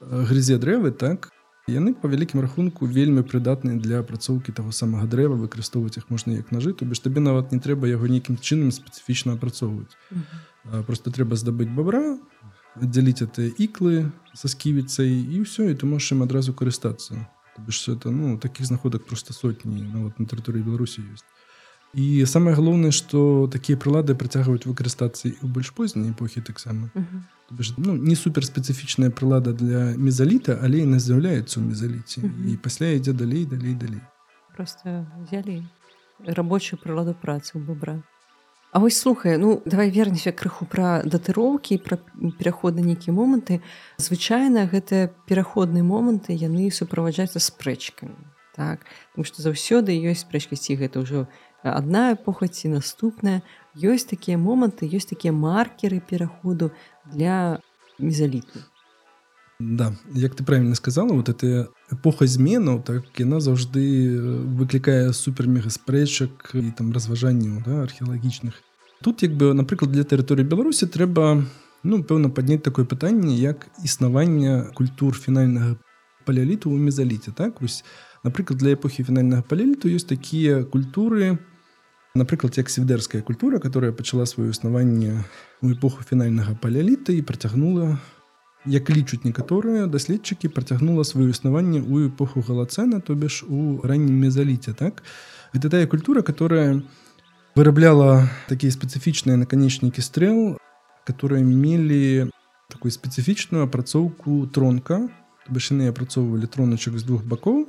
грызе 0.00 0.58
дрэвы 0.58 0.90
так 0.90 1.30
яны 1.66 1.94
по 1.94 2.08
вялікім 2.08 2.40
рахунку 2.40 2.86
вельмі 2.86 3.22
прыдатныя 3.22 3.80
для 3.80 4.00
апрацоўкі 4.00 4.52
таго 4.52 4.72
самага 4.72 5.06
дрэва 5.06 5.36
выкарыстоўваць 5.40 5.96
іх 5.96 6.10
можна 6.10 6.36
як 6.36 6.52
нажы 6.52 6.72
то 6.72 6.84
бишь 6.84 7.00
табе 7.00 7.20
нават 7.20 7.52
не 7.52 7.58
трэба 7.58 7.88
яго 7.88 8.06
нейкім 8.06 8.36
чынам 8.36 8.70
спецыфічна 8.70 9.34
апрацоўваць. 9.34 9.96
Просто 10.86 11.10
трэба 11.10 11.36
здабыць 11.36 11.72
бабра 11.72 12.18
аддзяліць 12.74 13.22
это 13.22 13.48
іклы 13.48 14.10
са 14.34 14.48
сківіцай 14.48 15.08
і 15.08 15.46
ўсё 15.46 15.70
і 15.70 15.78
ты 15.78 15.86
можаш 15.86 16.12
ім 16.12 16.26
адразу 16.28 16.52
карыстацца 16.52 17.24
бишь 17.58 17.88
это 17.88 18.10
ну 18.10 18.38
таких 18.38 18.66
знаходак 18.66 19.06
просто 19.06 19.32
сотні 19.32 19.82
ну, 19.92 20.04
вот, 20.04 20.18
на 20.18 20.26
тэрыторыі 20.26 20.62
беларусі 20.62 21.02
ёсць 21.02 21.24
і 21.94 22.26
самае 22.26 22.54
галоўнае 22.54 22.90
что 22.90 23.48
такія 23.52 23.78
прылады 23.78 24.14
працягваюць 24.14 24.66
выкарыстацца 24.66 25.30
у 25.42 25.46
больш 25.46 25.70
позняй 25.70 26.10
эпохі 26.10 26.40
таксама 26.40 26.90
uh 26.94 27.02
-huh. 27.02 27.74
ну, 27.76 27.94
не 27.94 28.16
супер 28.16 28.44
спецыфічная 28.44 29.10
прылада 29.10 29.52
для 29.52 29.94
мезаліта 29.96 30.58
але 30.62 30.78
яна 30.78 30.98
з'яўляецца 30.98 31.60
ў 31.60 31.66
мезаліце 31.66 32.20
uh 32.20 32.24
-huh. 32.24 32.52
і 32.52 32.56
пасля 32.56 32.86
ідзе 32.86 33.12
далей 33.12 33.46
далей 33.46 33.74
далей 33.74 34.00
просто 34.56 35.06
взяли 35.22 35.62
рабочую 36.26 36.80
прыладу 36.84 37.14
працы 37.22 37.56
у 37.56 37.60
бобра 37.60 38.02
А 38.74 38.80
вось 38.80 38.96
слухай 38.98 39.36
ну 39.38 39.62
давай 39.64 39.88
вернемся 39.88 40.32
крыху 40.34 40.66
пра 40.66 41.06
датыроўкі 41.06 41.78
пра 41.78 42.00
пераходы 42.42 42.82
нейкія 42.82 43.14
моманты. 43.14 43.60
Звычайна 44.02 44.66
гэта 44.66 45.14
пераходныя 45.30 45.86
моманты 45.86 46.34
яны 46.34 46.66
суправаджаюцца 46.74 47.38
спрэчкамі 47.38 48.18
так? 48.56 48.82
Потому 49.14 49.30
что 49.30 49.46
заўсёды 49.46 49.94
ёсць 49.94 50.26
спрэчкі 50.26 50.58
ці 50.58 50.74
гэта 50.74 51.06
ўжо 51.06 51.30
адна 51.62 52.18
эпоха 52.18 52.50
ці 52.50 52.74
наступная. 52.74 53.46
Ёсць 53.78 54.10
такія 54.10 54.42
моманты 54.42 54.90
ёсць 54.90 55.06
такія 55.06 55.30
маркеры 55.30 56.02
пераходу 56.02 56.74
для 57.06 57.62
мезаліту 58.02 58.58
Да 59.60 59.92
як 60.12 60.34
ты 60.34 60.44
правильно 60.44 60.74
сказала 60.74 61.12
вот 61.12 61.28
эта 61.28 61.70
эпоха 61.90 62.26
зменаў 62.26 62.82
так 62.82 63.04
яна 63.18 63.38
заўжды 63.40 64.18
выклікае 64.58 65.12
супермега 65.12 65.70
спрэчак 65.70 66.50
і 66.54 66.70
там 66.74 66.92
разважанняў 66.92 67.62
да, 67.64 67.82
археалагічных. 67.82 68.54
Тут 69.02 69.22
як 69.22 69.36
бы 69.36 69.54
напрыклад 69.54 69.92
для 69.92 70.02
тэрыторыі 70.02 70.42
беларусі 70.42 70.90
трэба 70.90 71.46
ну 71.84 72.02
пэўна 72.02 72.34
падняць 72.34 72.66
такое 72.66 72.84
пытанне 72.84 73.38
як 73.38 73.68
існавання 73.84 74.74
культур 74.74 75.14
фінальнага 75.14 75.78
паляліту 76.26 76.74
ў 76.74 76.80
мезаліце 76.80 77.30
так? 77.30 77.62
Вось 77.62 77.84
напрыклад 78.24 78.58
для 78.58 78.74
эпохі 78.74 79.06
фінальнага 79.06 79.46
паляліту 79.46 79.86
ёсць 79.86 80.08
такія 80.08 80.64
культуры 80.64 81.38
напрыклад 82.14 82.58
як 82.58 82.70
свідэрская 82.70 83.22
культура 83.22 83.58
которая 83.58 83.92
пачала 83.92 84.26
сваё 84.26 84.50
існаванне 84.50 85.22
у 85.62 85.70
эпоху 85.70 86.02
фінальнага 86.02 86.58
паляліта 86.58 87.12
і 87.12 87.22
працягнула 87.22 87.98
як 88.66 88.90
лічуць 88.90 89.24
некаторыя 89.24 89.86
даследчыкі 89.86 90.48
працягнула 90.48 91.04
сваё 91.04 91.28
існаванне 91.28 91.80
ў 91.84 92.08
эпоху 92.08 92.40
галацэна 92.40 93.00
то 93.00 93.14
бишь 93.14 93.44
у 93.44 93.80
раннім 93.84 94.16
мезаліце 94.24 94.72
так? 94.72 95.02
Гэта 95.52 95.70
тая 95.70 95.86
культура 95.86 96.22
которая 96.22 96.82
вырабляла 97.54 98.28
такие 98.48 98.72
специфічныя 98.72 99.36
наканечнікі 99.36 100.00
стрэл 100.00 100.56
которые 101.04 101.44
мелі 101.44 102.32
такую 102.72 102.90
спецыфічную 102.92 103.68
апрацоўку 103.68 104.48
тронка 104.48 105.08
башыны 105.48 105.92
апрацоўвалі 105.92 106.48
троначак 106.48 106.96
з 106.98 107.04
двух 107.04 107.24
бакоў 107.24 107.68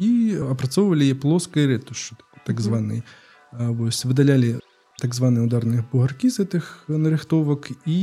і 0.00 0.10
апрацоўвалі 0.48 1.12
плоскай 1.20 1.68
рэтуш 1.68 2.16
так 2.48 2.60
званы 2.60 3.04
вось 3.52 4.04
выдалялі 4.08 4.56
так 5.00 5.16
званыя 5.16 5.44
ударныя 5.44 5.84
бугаркі 5.92 6.28
з 6.28 6.44
гэтых 6.44 6.84
нарыхтовак 6.88 7.72
і 7.88 7.98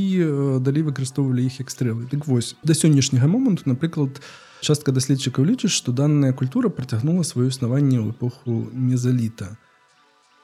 далей 0.60 0.82
выкарыстоўвалі 0.82 1.46
іх 1.46 1.62
як 1.62 1.70
стрэлы 1.70 2.10
дык 2.10 2.26
вось 2.26 2.56
да 2.66 2.74
сённяшняга 2.74 3.30
моманту 3.30 3.70
напрыклад 3.70 4.20
частка 4.60 4.92
даследчыкаў 4.92 5.46
лічыць 5.46 5.72
што 5.72 5.94
данная 5.94 6.32
культура 6.32 6.68
працягнула 6.68 7.22
сваё 7.22 7.48
існаванне 7.48 8.02
ў 8.02 8.10
эпоху 8.12 8.66
мезаліта 8.74 9.54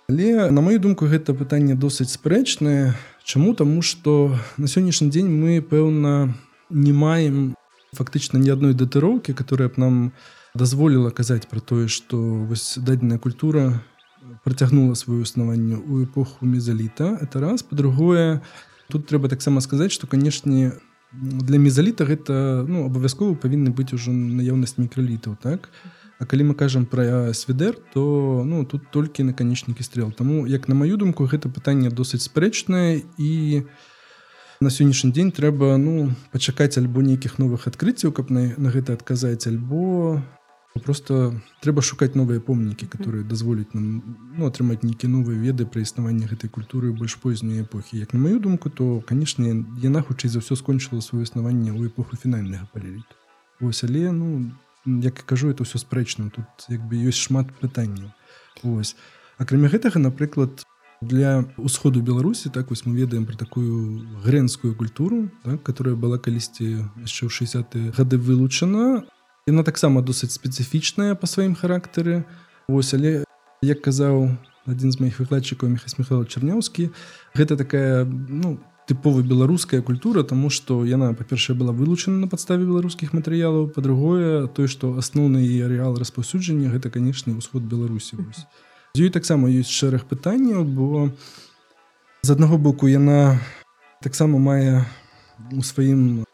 але 0.09 0.51
на 0.51 0.61
мою 0.61 0.79
думку 0.79 1.11
гэта 1.11 1.35
пытанне 1.35 1.75
досыць 1.75 2.13
спрэчнае 2.15 2.95
чаму 3.25 3.55
таму 3.59 3.83
што 3.83 4.37
на 4.57 4.71
сённяшні 4.71 5.11
дзень 5.11 5.33
мы 5.33 5.59
пэўна 5.59 6.35
не 6.71 6.93
маем 6.93 7.55
фактычна 7.95 8.39
ні 8.39 8.55
адной 8.55 8.75
датыроўкі 8.75 9.35
которая 9.35 9.69
б 9.69 9.81
нам 9.81 10.13
дазволіла 10.55 11.11
казаць 11.11 11.49
пра 11.51 11.61
тое 11.61 11.89
што 11.89 12.21
вось 12.47 12.79
дадзеная 12.79 13.19
культура 13.19 13.83
працягнула 14.45 14.95
сваё 14.95 15.23
існаванне 15.23 15.77
ў 15.77 16.05
эпоху 16.09 16.47
мезаліта 16.47 17.19
это 17.21 17.41
раз. 17.41 17.63
По-другое 17.63 18.43
тут 18.89 19.07
трэба 19.07 19.29
таксама 19.29 19.61
сказаць 19.61 19.93
што 19.93 20.07
канешне 20.07 20.73
для 21.13 21.59
мезаліта 21.59 22.05
гэта 22.05 22.65
ну 22.69 22.87
абавязкова 22.87 23.39
павінны 23.39 23.71
быць 23.71 23.95
ужо 23.95 24.13
наяўнасць 24.13 24.79
мікралітаў 24.79 25.37
так? 25.41 25.71
А 26.19 26.27
калі 26.27 26.51
мы 26.51 26.55
кажам 26.55 26.87
пра 26.87 27.35
сведер 27.35 27.77
то 27.93 28.43
ну 28.47 28.65
тут 28.65 28.91
толькі 28.91 29.25
наканечнікі 29.25 29.83
стрел 29.83 30.13
Таму 30.13 30.47
як 30.47 30.69
на 30.69 30.75
маю 30.75 30.97
думку 30.97 31.27
гэта 31.27 31.49
пытанне 31.49 31.91
досыць 31.91 32.27
спрэчнае 32.27 33.03
і 33.19 33.63
на 34.61 34.71
сённяшні 34.71 35.13
дзень 35.13 35.33
трэба 35.35 35.77
ну 35.77 36.15
пачакаць 36.33 36.79
альбо 36.79 37.03
нейкіх 37.03 37.39
новых 37.39 37.67
адкрыццяў 37.67 38.13
каб 38.13 38.31
на, 38.31 38.55
на 38.57 38.71
гэта 38.71 38.95
адказаць 38.95 39.47
альбо 39.47 40.23
просто 40.81 41.41
трэба 41.63 41.83
шукаць 41.83 42.15
новыя 42.19 42.41
помнікі 42.41 42.87
которые 42.87 43.23
дазволяць 43.23 43.71
нам 43.75 44.03
ну, 44.37 44.47
атрымаць 44.47 44.83
нейкія 44.83 45.11
новыя 45.11 45.39
веды 45.39 45.67
пра 45.67 45.83
існаванне 45.87 46.27
гэтай 46.27 46.51
культуры 46.51 46.93
больш 46.93 47.15
позней 47.23 47.63
эпохі 47.63 47.99
як 47.99 48.13
на 48.15 48.21
маю 48.21 48.41
думку 48.41 48.71
то 48.71 49.01
канешне 49.07 49.63
яна 49.83 50.03
хутчэй 50.03 50.35
за 50.35 50.43
ўсё 50.43 50.59
скончыла 50.59 50.99
сваё 50.99 51.23
існаванне 51.23 51.71
ў 51.71 51.93
эпоху 51.93 52.19
фінальнага 52.19 52.67
палеліту 52.75 53.15
ось 53.61 53.85
але 53.87 54.11
ну 54.11 54.51
як 54.87 55.23
кажу 55.23 55.49
это 55.55 55.63
ўсё 55.63 55.79
спрэчна 55.79 56.31
тут 56.35 56.47
як 56.69 56.83
бы 56.83 56.99
ёсць 56.99 57.23
шмат 57.23 57.55
пытанняў 57.63 58.11
ось. 58.63 58.97
Акрамя 59.39 59.69
гэтага 59.69 59.99
напрыклад 59.99 60.63
для 61.01 61.45
усходу 61.57 62.01
беларусі 62.03 62.51
так 62.51 62.71
вось 62.71 62.87
мы 62.87 62.95
ведаем 62.97 63.27
про 63.27 63.37
такую 63.37 64.07
грэнскую 64.25 64.75
культуру 64.75 65.31
так, 65.43 65.63
которая 65.63 65.95
была 65.95 66.19
калісьці 66.19 66.91
яшчэ 67.03 67.27
ў 67.27 67.31
60 67.31 67.95
гады 67.97 68.19
вылучана 68.19 69.05
Яна 69.45 69.61
таксама 69.61 70.01
досыць 70.01 70.33
спецыфічная 70.33 71.15
па 71.21 71.29
сваім 71.29 71.53
характары. 71.53 72.25
Вось 72.65 72.97
але 72.97 73.25
як 73.61 73.85
казаў 73.85 74.33
адзін 74.65 74.93
з 74.93 75.01
маіх 75.05 75.21
выкладчыкаў 75.21 75.69
Михас 75.69 75.99
Михаил 76.01 76.25
Чарняўскі, 76.25 76.89
гэта 77.37 77.57
такая 77.61 78.09
ну, 78.09 78.57
тыповая 78.89 79.21
беларуская 79.21 79.83
культура, 79.85 80.25
таму 80.25 80.49
што 80.49 80.85
яна 80.89 81.13
па-першае 81.13 81.57
была 81.57 81.77
вылучана 81.77 82.25
на 82.25 82.29
падставе 82.29 82.65
беларускіх 82.65 83.13
матэрыялаў, 83.13 83.69
па-другое, 83.69 84.49
тое, 84.49 84.69
што 84.69 84.97
асноўны 84.97 85.45
арэал 85.65 86.01
распаўсюджання 86.01 86.73
гэта, 86.73 86.89
канешне, 86.89 87.37
ўсход 87.37 87.69
Беларусі. 87.69 88.17
З 88.97 89.05
ёй 89.05 89.13
таксама 89.13 89.53
ёсць 89.53 89.73
шэраг 89.73 90.09
пытанняў, 90.09 90.65
бо 90.65 91.13
з 92.25 92.33
аднаго 92.33 92.57
боку 92.57 92.89
яна 92.89 93.41
таксама 94.01 94.41
мае 94.41 94.89
у 95.53 95.61
сваім 95.61 96.25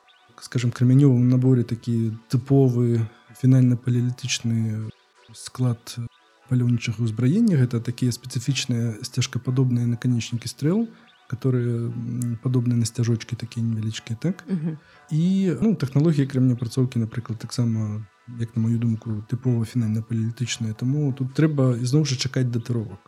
скажем 0.40 0.70
крамянёвым 0.70 1.28
наборе 1.28 1.62
такі 1.62 2.12
тыповы 2.32 3.06
фінальна 3.36 3.76
палеалітычны 3.76 4.90
склад 5.32 5.96
палёўнічага 6.50 7.04
ўзбраення 7.06 7.60
гэта 7.60 7.80
такія 7.80 8.10
спецыфічныя 8.10 8.98
сцяжкападобныя 9.06 9.86
наканечнікі 9.86 10.48
стрэл 10.48 10.88
которые 11.30 11.92
падобныя 12.42 12.74
на 12.74 12.84
сцяжочки 12.84 13.36
такія 13.36 13.62
невялічкія 13.66 14.18
так? 14.20 14.44
Uh 14.50 14.58
-huh. 14.58 14.76
і 15.10 15.52
ну, 15.62 15.74
тэхналогіі 15.74 16.26
крамняпрацоўкі 16.26 16.98
напрыклад 16.98 17.38
таксама 17.38 18.04
як 18.40 18.56
на 18.56 18.62
мою 18.62 18.78
думку 18.78 19.10
тыпова 19.30 19.64
фінальна 19.64 20.02
палітычная 20.02 20.72
таму 20.72 21.12
тут 21.12 21.28
трэба 21.38 21.82
ізноў 21.82 22.04
жа 22.04 22.16
чакаць 22.16 22.50
датыровак 22.50 22.98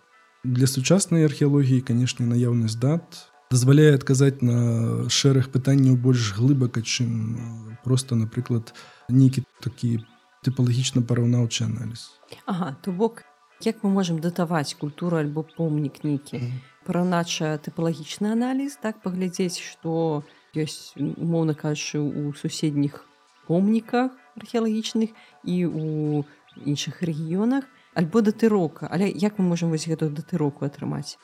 для 0.44 0.66
сучаснай 0.66 1.24
археалогіі 1.24 1.80
канешне 1.80 2.26
наяўнасць 2.26 2.78
дат 2.78 3.31
дазваляе 3.52 3.92
адказаць 3.94 4.40
на 4.40 5.08
шэраг 5.12 5.52
пытанняў 5.52 6.00
больш 6.00 6.32
глыбака 6.38 6.80
чым 6.80 7.36
просто 7.84 8.16
напрыклад 8.16 8.72
нейкі 9.12 9.44
такі 9.60 10.00
тыпалагічна 10.46 11.04
параўнаўчы 11.04 11.68
аналіз. 11.68 12.08
Ага, 12.46 12.72
то 12.80 12.96
бок 12.96 13.22
як 13.60 13.84
мы 13.84 13.90
можемм 13.92 14.18
датаваць 14.24 14.74
культуру 14.74 15.20
альбо 15.20 15.44
помнік 15.44 16.00
нейкі? 16.02 16.40
Параўнача 16.88 17.58
тыпалагічны 17.62 18.32
аналіз 18.32 18.78
так 18.82 19.04
паглядзець 19.04 19.60
што 19.60 20.24
ёсць 20.56 20.96
умоўна 20.96 21.54
кажучы 21.54 22.00
у 22.00 22.32
суседніх 22.32 23.04
помніках 23.46 24.16
археалагічных 24.40 25.12
і 25.44 25.56
у 25.68 26.24
іншых 26.64 27.04
рэгіёнах 27.04 27.68
альбо 27.94 28.24
датырока. 28.24 28.88
Але 28.90 29.12
як 29.12 29.38
мы 29.38 29.44
можемм 29.52 29.70
вось 29.76 29.86
гэтую 29.86 30.10
датыроку 30.10 30.64
атрымаць 30.64 31.20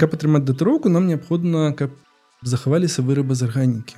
каб 0.00 0.14
атрымаць 0.14 0.44
датыроўку 0.44 0.92
нам 0.92 1.06
неабходна 1.08 1.72
каб 1.72 1.94
захаваліся 2.42 3.02
вырабы 3.02 3.34
з 3.34 3.48
арганікі. 3.48 3.96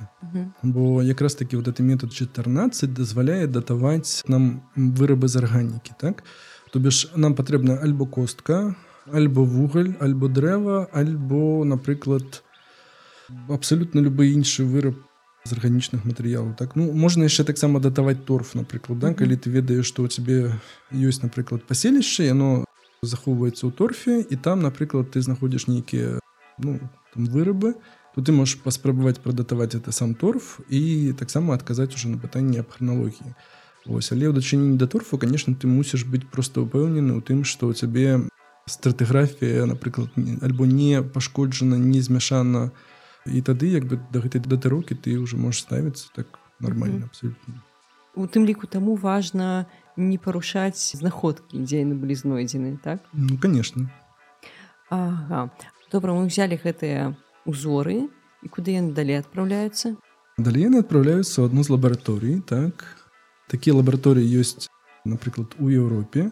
Бо 0.63 1.03
якраз 1.03 1.35
такі 1.35 1.57
вот 1.57 1.67
это 1.67 1.83
метод 1.83 2.13
14 2.13 2.93
дазваляе 2.93 3.47
датаваць 3.47 4.23
нам 4.27 4.63
вырабы 4.75 5.27
з 5.27 5.35
арганікі 5.43 5.91
так? 5.99 6.23
То 6.71 6.79
бишь 6.79 7.11
нам 7.15 7.35
патрэбна 7.35 7.79
альбо 7.83 8.05
костка 8.05 8.75
альбо 9.11 9.43
вугаль 9.43 9.93
альбо 9.99 10.27
дрэва 10.27 10.87
альбо 10.93 11.65
напрыклад 11.65 12.43
абсалютна 13.49 13.99
любы 13.99 14.31
іншы 14.31 14.63
выраб 14.63 14.95
з 15.43 15.53
арганічных 15.53 16.05
матэрыялаў 16.05 16.55
так? 16.55 16.75
Ну 16.75 16.91
можна 16.93 17.27
яшчэ 17.27 17.43
таксама 17.43 17.79
датаваць 17.79 18.23
торф 18.23 18.55
напрыклад 18.55 18.99
да? 18.99 19.13
калі 19.13 19.35
ты 19.35 19.49
ведаеш 19.49 19.85
што 19.85 20.03
у 20.03 20.07
цябе 20.07 20.55
ёсць 20.95 21.23
напрыклад 21.23 21.67
паселішча 21.67 22.23
яно 22.23 22.68
захоўваецца 23.01 23.67
ў 23.67 23.71
торфе 23.71 24.15
і 24.21 24.35
там 24.35 24.59
напрыклад 24.65 25.11
ты 25.15 25.21
знаходзіш 25.21 25.67
нейкія 25.67 26.19
ну, 26.59 26.79
вырабы 27.15 27.75
то 28.15 28.21
ты 28.21 28.35
можаш 28.35 28.59
паспрабаваць 28.59 29.23
прадатаваць 29.23 29.75
это 29.75 29.91
сам 29.95 30.15
торф 30.15 30.59
і 30.67 31.13
таксама 31.15 31.55
адказаць 31.55 31.95
уже 31.95 32.09
на 32.09 32.17
пытанне 32.17 32.59
аб 32.59 32.69
храналогіі. 32.75 33.35
Вось 33.85 34.11
але 34.11 34.27
ў 34.27 34.35
дачыненні 34.35 34.75
да 34.75 34.87
торфу 34.87 35.17
конечно 35.17 35.55
ты 35.55 35.71
мусіш 35.71 36.03
быць 36.03 36.27
просто 36.27 36.67
упэўнены 36.67 37.15
ў 37.15 37.21
тым 37.23 37.47
што 37.47 37.71
ў 37.71 37.79
цябе 37.79 38.27
стратыграфія 38.67 39.65
напрыклад 39.65 40.11
альбо 40.43 40.67
не 40.67 41.01
пашкоджана 41.01 41.79
не 41.79 42.03
змяшана. 42.03 42.71
І 43.25 43.39
тады 43.41 43.71
як 43.71 43.87
бы 43.87 43.99
да 44.11 44.19
гэтай 44.19 44.43
датырокі 44.43 44.99
ты 44.99 45.15
ўжо 45.15 45.39
можаш 45.39 45.63
ставіцца 45.63 46.11
так 46.15 46.39
нормально 46.59 47.07
абсолютно 47.07 47.63
у 48.19 48.27
тым 48.27 48.45
ліку 48.45 48.67
таму 48.67 48.95
важна 48.95 49.65
не 49.99 50.17
парушаць 50.17 50.95
знаходкі 50.95 51.59
дзе 51.59 51.83
яны 51.83 51.99
былі 51.99 52.15
знойдзены 52.15 52.79
так? 52.83 53.03
Ну, 53.13 53.37
конечно. 53.37 53.91
Ага. 54.89 55.51
добра 55.91 56.13
мы 56.13 56.25
взяли 56.25 56.55
гэтыя 56.55 57.15
узоры. 57.45 58.09
І 58.41 58.47
куды 58.47 58.71
яны 58.71 58.95
далей 58.95 59.19
адпраўляюцца 59.19 59.99
далей 60.39 60.63
яны 60.63 60.79
адпраўляюцца 60.79 61.43
адну 61.43 61.63
з 61.67 61.75
лабараторый 61.75 62.39
так. 62.39 62.87
Такія 63.51 63.75
лабараторыі 63.75 64.23
ёсць 64.23 64.71
напрыклад 65.03 65.59
у 65.59 65.67
Еўропе 65.67 66.31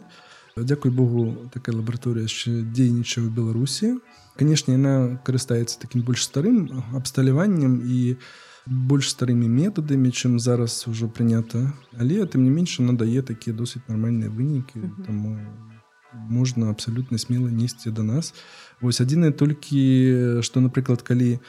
Дякуй 0.56 0.90
Богу 0.90 1.50
такая 1.54 1.76
лабараторыя 1.76 2.24
яшчэ 2.24 2.64
дзейнічае 2.72 3.28
ў 3.28 3.30
беларусі 3.30 4.00
канешне 4.40 4.80
яна 4.80 5.20
карыстаецца 5.28 5.82
такім 5.84 6.08
больш 6.08 6.24
старым 6.24 6.72
абсталяваннем 6.96 7.84
і 7.84 8.16
у 8.16 8.47
больш 8.70 9.10
старымі 9.16 9.48
метадамі 9.48 10.12
чым 10.12 10.40
зараз 10.40 10.84
ужо 10.88 11.08
прынята 11.08 11.74
але 11.98 12.26
тым 12.26 12.44
не 12.44 12.52
менш 12.52 12.80
надае 12.80 13.22
такія 13.22 13.56
досыць 13.56 13.84
нармальныя 13.88 14.30
вынікі 14.30 14.80
mm 14.80 14.84
-hmm. 14.84 15.06
таму 15.06 15.40
можна 16.14 16.70
абсалютна 16.70 17.18
смела 17.18 17.50
несці 17.52 17.92
да 17.92 18.04
нас 18.04 18.34
вось 18.82 19.02
адзінае 19.02 19.32
толькі 19.32 20.42
што 20.42 20.60
напрыклад 20.60 21.02
калі 21.02 21.40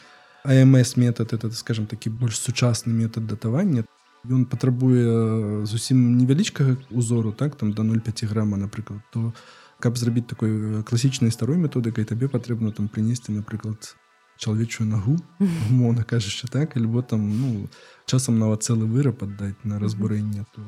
амс 0.44 0.96
метад 0.96 1.32
это 1.32 1.50
скажем 1.52 1.86
такі 1.86 2.10
больш 2.10 2.38
сучасны 2.38 2.92
метад 2.92 3.26
датавання 3.26 3.84
ён 4.24 4.44
патрабуе 4.44 5.66
зусім 5.66 6.18
невялічкага 6.18 6.76
узору 6.90 7.32
так 7.32 7.56
там 7.56 7.72
до 7.72 7.82
0,5 7.82 8.26
грама 8.26 8.56
напрыклад 8.56 9.00
то 9.12 9.32
каб 9.80 9.98
зрабіць 9.98 10.26
такой 10.26 10.82
класічнай 10.82 11.30
старой 11.30 11.56
методыкай 11.56 12.04
табе 12.04 12.28
патрэбна 12.28 12.72
там 12.72 12.88
прынесці 12.88 13.32
напрыклад 13.32 13.96
чалавечую 14.38 14.86
нагу 14.88 15.16
умоўна 15.70 16.04
кажучы 16.04 16.48
так 16.48 16.76
альбо 16.76 17.02
там 17.02 17.26
ну 17.40 17.68
часам 18.06 18.38
нават 18.38 18.62
цэлы 18.62 18.86
выраб 18.86 19.22
аддаць 19.26 19.58
на 19.64 19.78
разбурэнне 19.78 20.46
то 20.54 20.62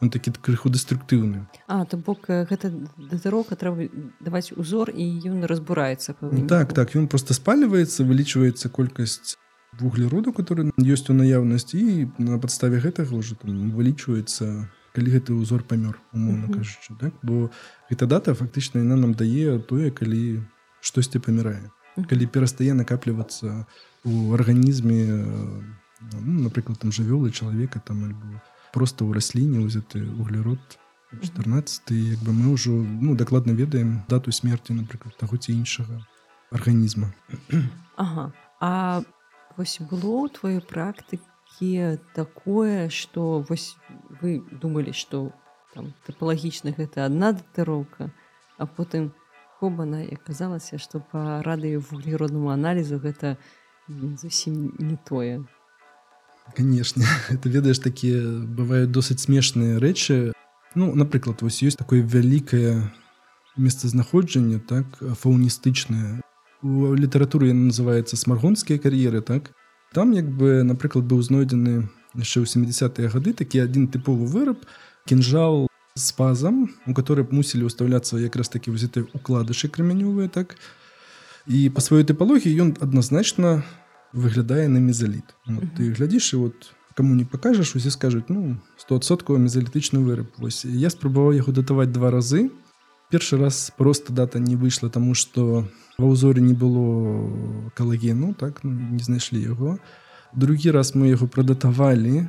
он 0.00 0.10
такі 0.10 0.32
крыху 0.32 0.72
дэструктыўны 0.72 1.46
А 1.68 1.84
то 1.84 1.96
бок 1.96 2.26
гэта 2.28 2.72
датырока 2.96 3.56
трэба 3.56 3.88
даваць 4.20 4.52
узор 4.56 4.90
і 4.90 5.04
ён 5.28 5.44
разбураецца 5.44 6.16
так 6.48 6.72
так 6.72 6.96
ён 6.96 7.06
просто 7.06 7.34
спальваецца 7.36 8.04
вылічваецца 8.04 8.68
колькасць 8.68 9.36
вуглероду 9.78 10.32
который 10.32 10.72
ёсць 10.80 11.10
у 11.10 11.14
наяўнасці 11.14 11.78
і 11.78 12.08
на 12.18 12.38
падставе 12.38 12.80
гэтага 12.80 13.14
ўжо 13.14 13.36
там 13.38 13.70
вылічваецца 13.76 14.66
калі 14.94 15.08
гэты 15.14 15.36
ўзор 15.36 15.62
памёр 15.62 16.00
умоўна 16.12 16.50
кажучы 16.50 16.96
так? 16.98 17.14
Бо 17.22 17.50
гэта 17.90 18.06
дата 18.10 18.34
фактычна 18.34 18.82
яна 18.82 18.96
нам 18.96 19.14
дае 19.14 19.60
тое 19.62 19.90
калі 19.94 20.42
штосьці 20.80 21.22
памірае 21.22 21.70
калі 21.96 22.26
перастае 22.26 22.74
накаплівацца 22.74 23.66
у 24.04 24.32
арганізме 24.34 25.00
ну, 26.12 26.48
напрыклад 26.48 26.78
там 26.80 26.92
жывёлы 26.92 27.30
чалавека 27.30 27.80
там 27.80 28.04
альбо 28.04 28.40
просто 28.72 29.04
ў 29.04 29.18
расліне 29.18 29.60
ўзяты 29.60 30.06
углерод 30.06 30.60
14 31.12 31.90
як 31.90 32.20
бы 32.22 32.32
мы 32.32 32.54
ўжо 32.54 32.70
ну 32.70 33.16
дакладна 33.16 33.52
ведаем 33.52 34.02
дату 34.08 34.32
смерти 34.32 34.72
напрыклад 34.72 35.16
таго 35.18 35.36
ці 35.36 35.52
іншага 35.52 36.00
арганізма 36.50 37.12
ага. 37.96 38.32
А 38.60 39.02
вось 39.56 39.80
было 39.80 40.24
ў 40.24 40.32
тваёй 40.32 40.60
практыкі 40.62 41.98
такое 42.14 42.88
что 42.88 43.44
вось 43.48 43.76
вы 44.22 44.40
думалі 44.50 44.94
что 44.94 45.32
там 45.74 45.92
тыпалагічна 46.06 46.72
гэта 46.72 47.06
адна 47.06 47.34
датыроўка 47.34 48.14
а 48.58 48.66
потым 48.66 49.12
хобана 49.60 50.02
і 50.02 50.16
аказалася 50.16 50.80
што 50.80 51.04
па 51.12 51.44
радыё 51.44 51.84
вуглероднаму 51.84 52.48
аналізу 52.48 52.96
гэта 52.96 53.36
зусім 53.88 54.72
не 54.78 54.96
тое. 54.96 55.44
Конечно. 56.56 57.04
Это 57.30 57.48
ведаеш 57.48 57.78
такія 57.78 58.24
бываюць 58.42 58.90
досыць 58.90 59.20
смешныя 59.20 59.78
рэчы 59.78 60.32
ну 60.74 60.94
напрыклад 60.94 61.42
вось 61.42 61.62
ёсць 61.62 61.78
такое 61.78 62.02
вялікае 62.02 62.90
месцазнаходжанне 63.56 64.58
так 64.58 64.86
фауністычнае 64.98 66.22
у 66.62 66.94
літаратуры 66.94 67.52
называется 67.52 68.16
смаргонскія 68.16 68.78
кар'еры 68.78 69.22
так? 69.22 69.52
Там 69.92 70.12
як 70.12 70.28
бы 70.30 70.62
напрыклад 70.62 71.04
быў 71.04 71.22
знойдзены 71.22 71.88
яшчэ 72.14 72.42
ў 72.42 72.46
70-е 72.46 73.08
гады 73.08 73.32
такі 73.32 73.64
адзін 73.64 73.88
тыповы 73.88 74.26
выраб 74.26 74.62
кінжал 75.06 75.69
з 76.00 76.12
пазам 76.12 76.72
у 76.86 76.94
которые 76.94 77.28
б 77.28 77.36
мусілі 77.36 77.68
ўстаўляцца 77.68 78.16
якраз 78.16 78.48
такі 78.48 78.72
ўзіты 78.72 79.06
укладышы 79.12 79.68
крамянёвыя 79.68 80.32
так. 80.32 80.56
І 81.46 81.68
па 81.68 81.80
сваёй 81.84 82.04
тыпалогіі 82.04 82.56
ён 82.56 82.76
адназначна 82.80 83.64
выглядае 84.12 84.68
на 84.68 84.78
мезаліт 84.78 85.34
вот, 85.46 85.64
ты 85.76 85.92
глядзіш 85.92 86.34
і 86.34 86.36
вот 86.36 86.72
кому 86.94 87.14
не 87.14 87.24
пакажаш 87.24 87.76
усе 87.76 87.90
скажуць 87.90 88.28
ну 88.28 88.56
стосоткаў 88.76 89.38
мезалітычны 89.38 90.02
выраб 90.02 90.26
вось 90.38 90.64
я 90.64 90.90
спрабаваў 90.90 91.38
яго 91.38 91.52
датаваць 91.52 91.92
два 91.94 92.10
разы 92.10 92.50
першы 93.10 93.38
раз 93.38 93.70
просто 93.76 94.12
дата 94.12 94.38
не 94.38 94.56
выйшла 94.56 94.90
тому 94.90 95.14
что 95.14 95.64
ва 95.98 96.06
ўзоры 96.10 96.40
не 96.40 96.54
было 96.54 97.70
калагену 97.74 98.34
так 98.34 98.64
ну, 98.64 98.70
не 98.74 99.02
знайшлі 99.02 99.42
яго 99.42 99.78
другі 100.34 100.70
раз 100.70 100.94
мы 100.94 101.14
яго 101.14 101.26
прадатавалі 101.26 102.26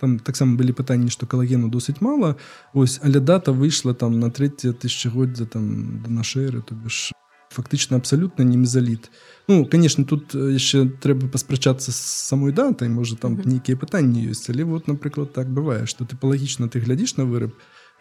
там 0.00 0.18
таксама 0.18 0.56
былі 0.56 0.72
пытанні 0.72 1.10
што 1.10 1.26
калагену 1.26 1.68
досыць 1.68 2.00
мала 2.00 2.36
ось 2.72 3.00
але 3.02 3.20
дата 3.20 3.52
выйшла 3.52 3.94
там 3.94 4.20
на 4.20 4.30
трэцяе 4.30 4.72
тысячагоддзя 4.72 5.46
там 5.46 6.02
да 6.02 6.10
нашай 6.10 6.46
эры 6.46 6.62
то 6.62 6.74
бишь 6.74 7.12
фактычна 7.52 7.96
абсалютна 7.96 8.42
не 8.42 8.56
мезаліт 8.56 9.10
ну 9.48 9.66
конечно 9.66 10.04
тут 10.04 10.34
яшчэ 10.34 10.88
трэба 11.04 11.28
паспрачацца 11.28 11.92
з 11.92 12.00
самой 12.00 12.52
датай 12.52 12.88
можа 12.88 13.16
там 13.16 13.38
нейкія 13.44 13.76
пытанні 13.76 14.32
ёсць 14.32 14.48
але 14.48 14.64
вот 14.64 14.88
напрыклад 14.88 15.32
так 15.32 15.52
бывае 15.52 15.86
што 15.86 16.04
тыпалагічна 16.04 16.68
ты 16.68 16.80
глядзіш 16.80 17.16
на 17.20 17.24
выраб 17.24 17.52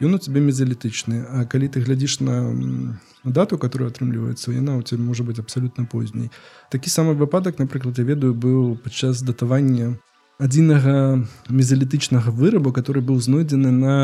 ён 0.01 0.15
у 0.15 0.17
тебе 0.17 0.41
мезалітычны 0.41 1.25
А 1.29 1.45
калі 1.45 1.67
ты 1.67 1.81
глядзіш 1.81 2.19
на 2.21 2.35
дату 3.23 3.57
которая 3.57 3.89
атрымліваецца 3.91 4.51
яна 4.51 4.77
у 4.77 4.81
тебе 4.81 5.03
можа 5.03 5.23
быть 5.23 5.39
абсалютна 5.39 5.85
позней 5.85 6.31
такі 6.71 6.89
самы 6.89 7.13
выпадак 7.13 7.59
напрыклад 7.59 7.99
я 7.99 8.05
ведаю 8.05 8.33
быў 8.33 8.77
падчас 8.77 9.21
датавання 9.21 9.97
адзінага 10.41 11.21
мезалітычнага 11.49 12.33
вырабу 12.33 12.73
который 12.73 13.05
быў 13.05 13.21
знойдзены 13.21 13.69
на 13.69 13.95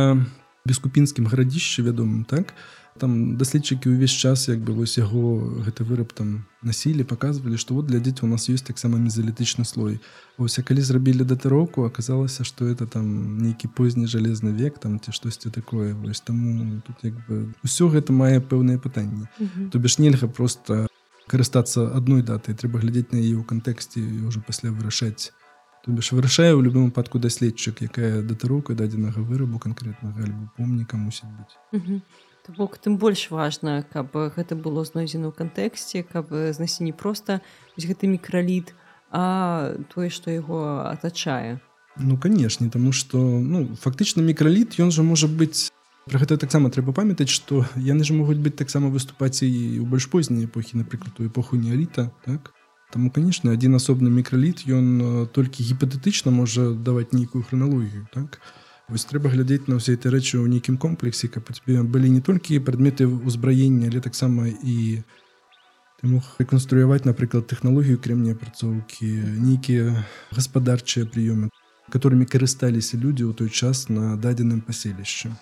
бескупінскім 0.69 1.25
гарадзішчы 1.25 1.81
вядомым 1.81 2.25
так? 2.29 2.53
Там 2.97 3.37
даследчыкі 3.37 3.93
ўвесь 3.93 4.13
час 4.13 4.49
як 4.49 4.61
бы 4.65 4.73
вось 4.73 4.97
яго 4.97 5.61
гэты 5.65 5.85
выраб 5.85 6.13
там 6.13 6.45
насілі 6.61 7.05
показывалі 7.09 7.57
что 7.57 7.73
вот 7.77 7.85
для 7.89 8.01
дзеці 8.01 8.25
у 8.25 8.29
нас 8.29 8.49
ёсць 8.49 8.65
таксама 8.65 8.97
мезалітычны 8.97 9.65
слой. 9.65 10.01
Ось 10.37 10.57
калі 10.61 10.81
зрабілі 10.81 11.25
датыроўку 11.25 11.85
аказалася 11.85 12.43
что 12.43 12.65
это 12.65 12.85
там 12.85 13.37
нейкі 13.37 13.69
позні 13.69 14.05
жалезны 14.05 14.53
век 14.53 14.77
там 14.77 14.99
ці 14.99 15.13
штосьці 15.13 15.49
такое. 15.49 15.93
Вось 15.93 16.21
таму 16.21 16.81
тут 16.85 16.97
як 17.01 17.13
бы 17.29 17.53
ўсё 17.61 17.89
гэта 17.89 18.13
мае 18.13 18.41
пэўныя 18.41 18.77
пытанні. 18.77 19.29
То 19.71 19.79
бишь 19.79 19.97
нельга 19.97 20.27
просто 20.27 20.87
карыстацца 21.27 21.93
адной 21.93 22.23
датай 22.23 22.55
трэба 22.55 22.81
глядзець 22.81 23.11
на 23.13 23.21
яе 23.21 23.37
ў 23.37 23.45
кантэксце 23.45 24.01
ўжо 24.25 24.41
пасля 24.41 24.73
вырашаць 24.73 25.36
бишь 25.87 26.11
вырашае 26.11 26.51
ў 26.53 26.61
любым 26.67 26.89
выпадку 26.91 27.19
даследчык 27.19 27.81
якая 27.81 28.21
датыроўка 28.21 28.75
дадзенага 28.75 29.23
вырабу 29.23 29.59
канкрэтнага 29.59 30.23
альбо 30.23 30.49
помніка 30.57 30.99
мусіць 30.99 31.31
быць 31.31 32.01
бок 32.57 32.77
тым 32.77 32.97
больш 32.97 33.27
важна 33.31 33.83
каб 33.93 34.11
гэта 34.35 34.55
было 34.55 34.83
знойдзена 34.83 35.31
ў 35.31 35.33
кантэксце 35.35 36.03
каб 36.03 36.31
знайсці 36.31 36.83
не 36.83 36.91
проста 36.91 37.39
гэты 37.79 38.07
мікраліт 38.11 38.75
а 39.11 39.75
тое 39.93 40.11
што 40.11 40.31
яго 40.31 40.83
атачае 40.91 41.59
Ну 41.97 42.17
канешне 42.17 42.69
тому 42.69 42.91
что 42.91 43.17
ну 43.17 43.75
фактычна 43.75 44.21
мікраліт 44.21 44.79
ён 44.79 44.91
жа 44.91 45.03
можа 45.03 45.27
быць 45.27 45.71
про 46.07 46.19
гэта 46.19 46.37
таксама 46.37 46.69
трэба 46.69 46.93
памятаць 46.95 47.31
што 47.31 47.65
яны 47.75 48.03
ж 48.03 48.15
могуць 48.15 48.39
быць 48.39 48.55
таксама 48.55 48.91
выступаць 48.91 49.43
і 49.43 49.49
ў 49.79 49.85
больш 49.87 50.07
позняй 50.11 50.45
эпохі 50.47 50.83
напрыклад 50.83 51.19
у 51.19 51.27
эпоху 51.27 51.59
неаліта 51.59 52.11
так 52.23 52.53
Таму 52.91 53.11
конечно 53.11 53.51
один 53.51 53.75
асобны 53.75 54.07
мікраліт 54.07 54.63
ён 54.71 55.27
толькі 55.35 55.63
гіпатэтычна 55.63 56.31
можа 56.31 56.71
даваць 56.71 57.11
нейкую 57.11 57.43
храналогію 57.43 58.07
так? 58.13 58.39
Вось 58.87 59.03
трэба 59.03 59.27
глядзець 59.27 59.67
на 59.67 59.75
ўсе 59.75 59.99
этой 59.99 60.15
рэчы 60.15 60.39
ў 60.39 60.47
нейкім 60.47 60.79
комплексе 60.79 61.27
каб 61.27 61.51
тебе 61.51 61.83
былі 61.83 62.07
не 62.07 62.23
толькі 62.23 62.63
прадметы 62.63 63.03
ўзбраення 63.03 63.91
але 63.91 63.99
таксама 63.99 64.47
і 64.47 65.03
ты 65.99 66.07
мог 66.07 66.23
рэканструяваць 66.39 67.03
напрыклад 67.03 67.51
тэхналогію 67.51 67.99
кремня 67.99 68.37
апрацоўкі 68.37 69.07
нейкія 69.43 70.07
гаспадарчыя 70.31 71.03
прыёмы 71.03 71.51
которыми 71.91 72.23
карысталіся 72.23 72.95
людзі 72.95 73.27
ў 73.27 73.33
той 73.35 73.49
час 73.51 73.89
на 73.91 74.15
дадзеным 74.15 74.63
паселішчы 74.63 75.35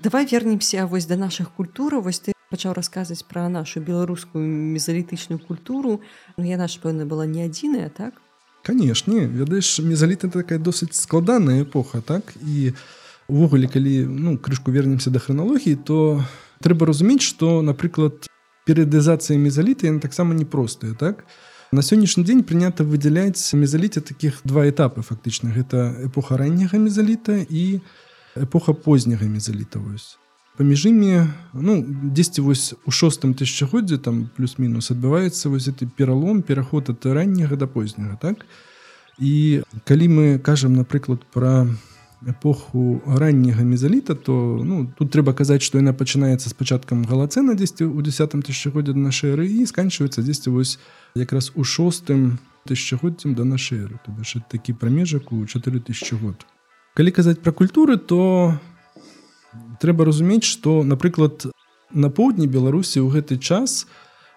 давай 0.00 0.24
вернемся 0.24 0.86
вось 0.86 1.10
да 1.10 1.20
наших 1.20 1.52
культураў 1.52 2.06
вось 2.08 2.24
ты 2.24 2.35
пачаў 2.50 2.74
расказваць 2.76 3.24
пра 3.26 3.48
нашу 3.48 3.80
беларускую 3.80 4.44
мезалітычную 4.44 5.38
культуру. 5.38 6.00
Ну 6.36 6.44
яна 6.44 6.68
ж 6.70 6.78
пэўна 6.82 7.06
была 7.06 7.26
не 7.26 7.44
адзіная 7.46 7.90
так? 7.90 8.14
Канешне 8.62 9.26
ведаеш 9.26 9.78
мезаліта 9.82 10.28
такая 10.28 10.58
досыць 10.58 10.94
складаная 10.94 11.62
эпоха 11.62 12.02
так? 12.02 12.34
І 12.42 12.74
увогуле 13.28 13.66
калі 13.66 14.06
ну 14.06 14.38
крышку 14.38 14.70
вернемся 14.70 15.10
да 15.10 15.18
храналогіі 15.18 15.76
то 15.82 16.22
трэба 16.62 16.86
разумець 16.86 17.26
што 17.26 17.62
напрыклад 17.62 18.30
перыядызацыя 18.66 19.38
мезаліта 19.38 19.90
яна 19.90 20.00
таксама 20.00 20.34
непростая 20.34 20.94
так? 20.94 21.26
На 21.74 21.82
сённяшні 21.82 22.22
дзень 22.22 22.46
прынята 22.46 22.86
выдзяляць 22.86 23.42
мезаліце 23.58 24.00
таких 24.00 24.38
два 24.46 24.70
этапы 24.70 25.02
фактычна 25.02 25.50
гэта 25.50 25.98
эпоха 26.06 26.38
ранняга 26.38 26.78
мезаліта 26.78 27.42
і 27.42 27.82
эпоха 28.38 28.70
позняга 28.72 29.26
мезаліта 29.26 29.82
вось 29.82 30.14
паміж 30.56 30.86
імі 30.86 31.28
ну 31.52 31.84
дзесьці 31.84 32.40
вось 32.40 32.74
у 32.86 32.90
шостым 32.90 33.34
тысячагоддзе 33.36 33.98
там 33.98 34.30
плюс-мінус 34.36 34.90
адбываецца 34.90 35.52
вось 35.52 35.68
гэты 35.68 35.84
пералом 35.86 36.40
пераход 36.42 36.88
ад 36.90 37.04
ранняга 37.04 37.56
да 37.56 37.66
позняга 37.66 38.16
так? 38.16 38.46
І 39.18 39.62
калі 39.84 40.08
мы 40.08 40.38
кажам 40.38 40.72
напрыклад 40.76 41.24
пра 41.32 41.68
эпоху 42.24 43.02
ранняга 43.06 43.62
мезаліта 43.62 44.14
то 44.14 44.60
ну 44.64 44.88
тут 44.96 45.12
трэба 45.12 45.36
казаць 45.36 45.62
што 45.62 45.78
яна 45.78 45.92
пачынаецца 45.92 46.48
з 46.48 46.54
пачаткам 46.56 47.04
галацэна 47.04 47.52
дзесьці 47.52 47.84
у 47.84 48.00
десятым 48.00 48.40
тысячагоддзе 48.40 48.96
на 48.96 49.12
шэры 49.12 49.44
і 49.44 49.66
сканчваецца 49.68 50.24
дзесьці 50.24 50.50
вось 50.56 50.78
якраз 51.14 51.52
у 51.54 51.64
шостым 51.64 52.40
тысячагоддзям 52.64 53.36
да 53.36 53.44
нашай 53.44 53.84
эры 53.84 54.00
то 54.00 54.12
бишь 54.12 54.40
такі 54.48 54.72
прамежак 54.72 55.32
у 55.32 55.44
4000 55.44 56.16
год 56.16 56.48
калі 56.96 57.10
казаць 57.12 57.44
пра 57.44 57.52
культуры 57.52 58.00
то 58.00 58.56
у 58.56 58.75
трэба 59.82 60.08
разумець 60.08 60.44
што 60.44 60.82
напрыклад 60.84 61.48
на 61.92 62.10
поўдні 62.10 62.46
беларусі 62.46 63.00
ў 63.00 63.18
гэты 63.18 63.38
час 63.38 63.86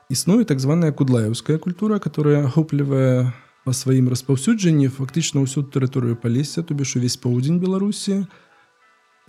існуе 0.09 0.45
так 0.45 0.59
званая 0.59 0.91
кудлаеўская 0.91 1.57
культура 1.57 1.99
которая 1.99 2.45
ахоплівае 2.45 3.31
па 3.65 3.73
сваім 3.73 4.09
распаўсюджанні 4.09 4.89
фактычна 4.93 5.45
ўсю 5.45 5.63
тэрыторыю 5.63 6.15
палесся 6.15 6.63
то 6.63 6.73
бишь 6.73 6.95
увесь 6.95 7.17
поўдзень 7.17 7.63
беларусі 7.63 8.25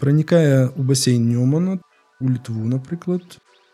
пранікае 0.00 0.72
ў 0.72 0.82
басейн 0.82 1.28
нюмана 1.28 1.78
у 2.20 2.28
літву 2.28 2.64
напрыклад. 2.64 3.22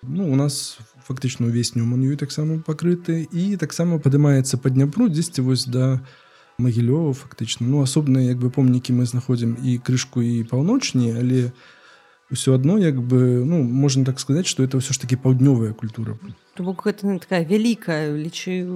Ну 0.02 0.30
у 0.30 0.36
нас 0.36 0.78
фактычна 1.06 1.46
ўвесь 1.46 1.74
нюман 1.74 2.02
ёй 2.02 2.18
таксама 2.18 2.58
пакрыты. 2.62 3.26
І 3.30 3.56
таксама 3.56 3.98
падымаецца 4.02 4.58
па 4.58 4.70
дняпру 4.70 5.06
дзесьці 5.10 5.46
вось 5.46 5.66
да 5.66 6.02
магілёва 6.58 7.14
фактычна. 7.14 7.66
Ну 7.66 7.82
асобныя 7.82 8.30
як 8.34 8.38
бы 8.38 8.50
помнікі 8.50 8.94
мы 8.98 9.06
знаходзім 9.06 9.58
і 9.62 9.78
крышку 9.78 10.22
і 10.22 10.46
паўночней 10.46 11.14
але 11.14 11.54
ўсё 12.30 12.54
адно 12.54 12.78
як 12.78 12.98
бы 12.98 13.44
ну 13.46 13.62
можна 13.62 14.04
так 14.04 14.18
сказаць 14.18 14.46
что 14.46 14.62
это 14.62 14.78
ўсё 14.78 14.92
ж 14.92 14.98
таки 14.98 15.16
паўднёвая 15.16 15.72
культура. 15.72 16.18
То 16.54 16.62
бок 16.62 16.86
гэта 16.86 17.06
не 17.06 17.18
такая 17.18 17.44
вялікая 17.44 18.10
лічы 18.16 18.66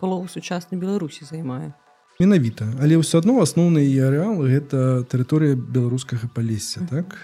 палову 0.00 0.26
сучаснай 0.28 0.80
беларусі 0.80 1.24
займае. 1.24 1.74
Менавіта. 2.18 2.66
Але 2.82 2.98
ўсё 2.98 3.22
адно 3.22 3.38
асноўны 3.38 3.86
арэал 4.02 4.42
гэта 4.42 5.06
тэрыторыя 5.06 5.54
беларускага 5.54 6.26
палесся 6.34 6.82
так? 6.90 7.14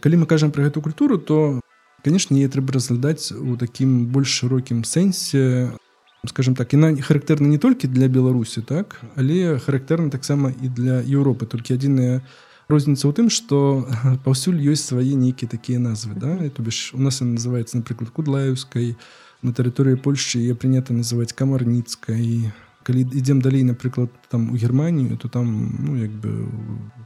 Калі 0.00 0.24
мы 0.24 0.26
кажам 0.26 0.50
про 0.50 0.64
гэту 0.64 0.80
культуру 0.80 1.18
то 1.18 1.60
канешне 2.00 2.48
трэба 2.48 2.80
разглядаць 2.80 3.32
у 3.36 3.56
такім 3.60 4.08
больш 4.08 4.40
шырокім 4.40 4.84
сэнсе 4.88 5.76
скажем 6.24 6.54
так 6.56 6.72
іна 6.72 6.92
не 6.92 7.04
характэрна 7.04 7.48
не 7.48 7.58
толькі 7.60 7.88
для 7.88 8.08
беларусі 8.08 8.64
так 8.64 9.00
але 9.16 9.60
характэрна 9.60 10.08
таксама 10.08 10.52
і 10.56 10.68
для 10.68 11.04
Еўропы. 11.04 11.44
Толькі 11.44 11.76
адзіная 11.76 12.24
розніца 12.70 13.10
ў 13.10 13.12
тым 13.12 13.28
што 13.28 13.84
паўсюль 14.24 14.62
ёсць 14.62 14.88
свае 14.88 15.18
нейкія 15.18 15.50
такія 15.50 15.82
назвы 15.82 16.14
да? 16.14 16.38
То 16.54 16.62
бишь 16.62 16.94
у 16.94 17.00
нас 17.02 17.20
называется 17.20 17.76
напрыклад 17.76 18.10
кудлаеўскай 18.10 18.96
на 19.42 19.50
тэрыторыі 19.52 19.98
Польшчы 19.98 20.40
я 20.40 20.54
прынята 20.54 20.94
называць 20.94 21.34
камарніцкай 21.34 22.52
калі 22.86 23.00
ідзем 23.12 23.42
далей 23.42 23.62
напрыклад 23.62 24.08
там 24.30 24.50
у 24.50 24.56
германію 24.56 25.16
то 25.16 25.28
там 25.28 25.76
ну 25.78 25.96
як 25.96 26.10
бы 26.10 26.48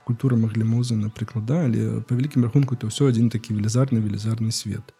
культура 0.04 0.36
маглімозы 0.36 0.94
напрыклад 0.94 1.46
да? 1.46 1.64
Але 1.64 2.00
по 2.04 2.14
вялікім 2.14 2.44
рахунку 2.44 2.76
то 2.76 2.92
ўсё 2.92 3.08
адзін 3.08 3.32
такі 3.32 3.56
велізарны 3.56 3.98
велізарны 3.98 4.52
свет 4.52 4.94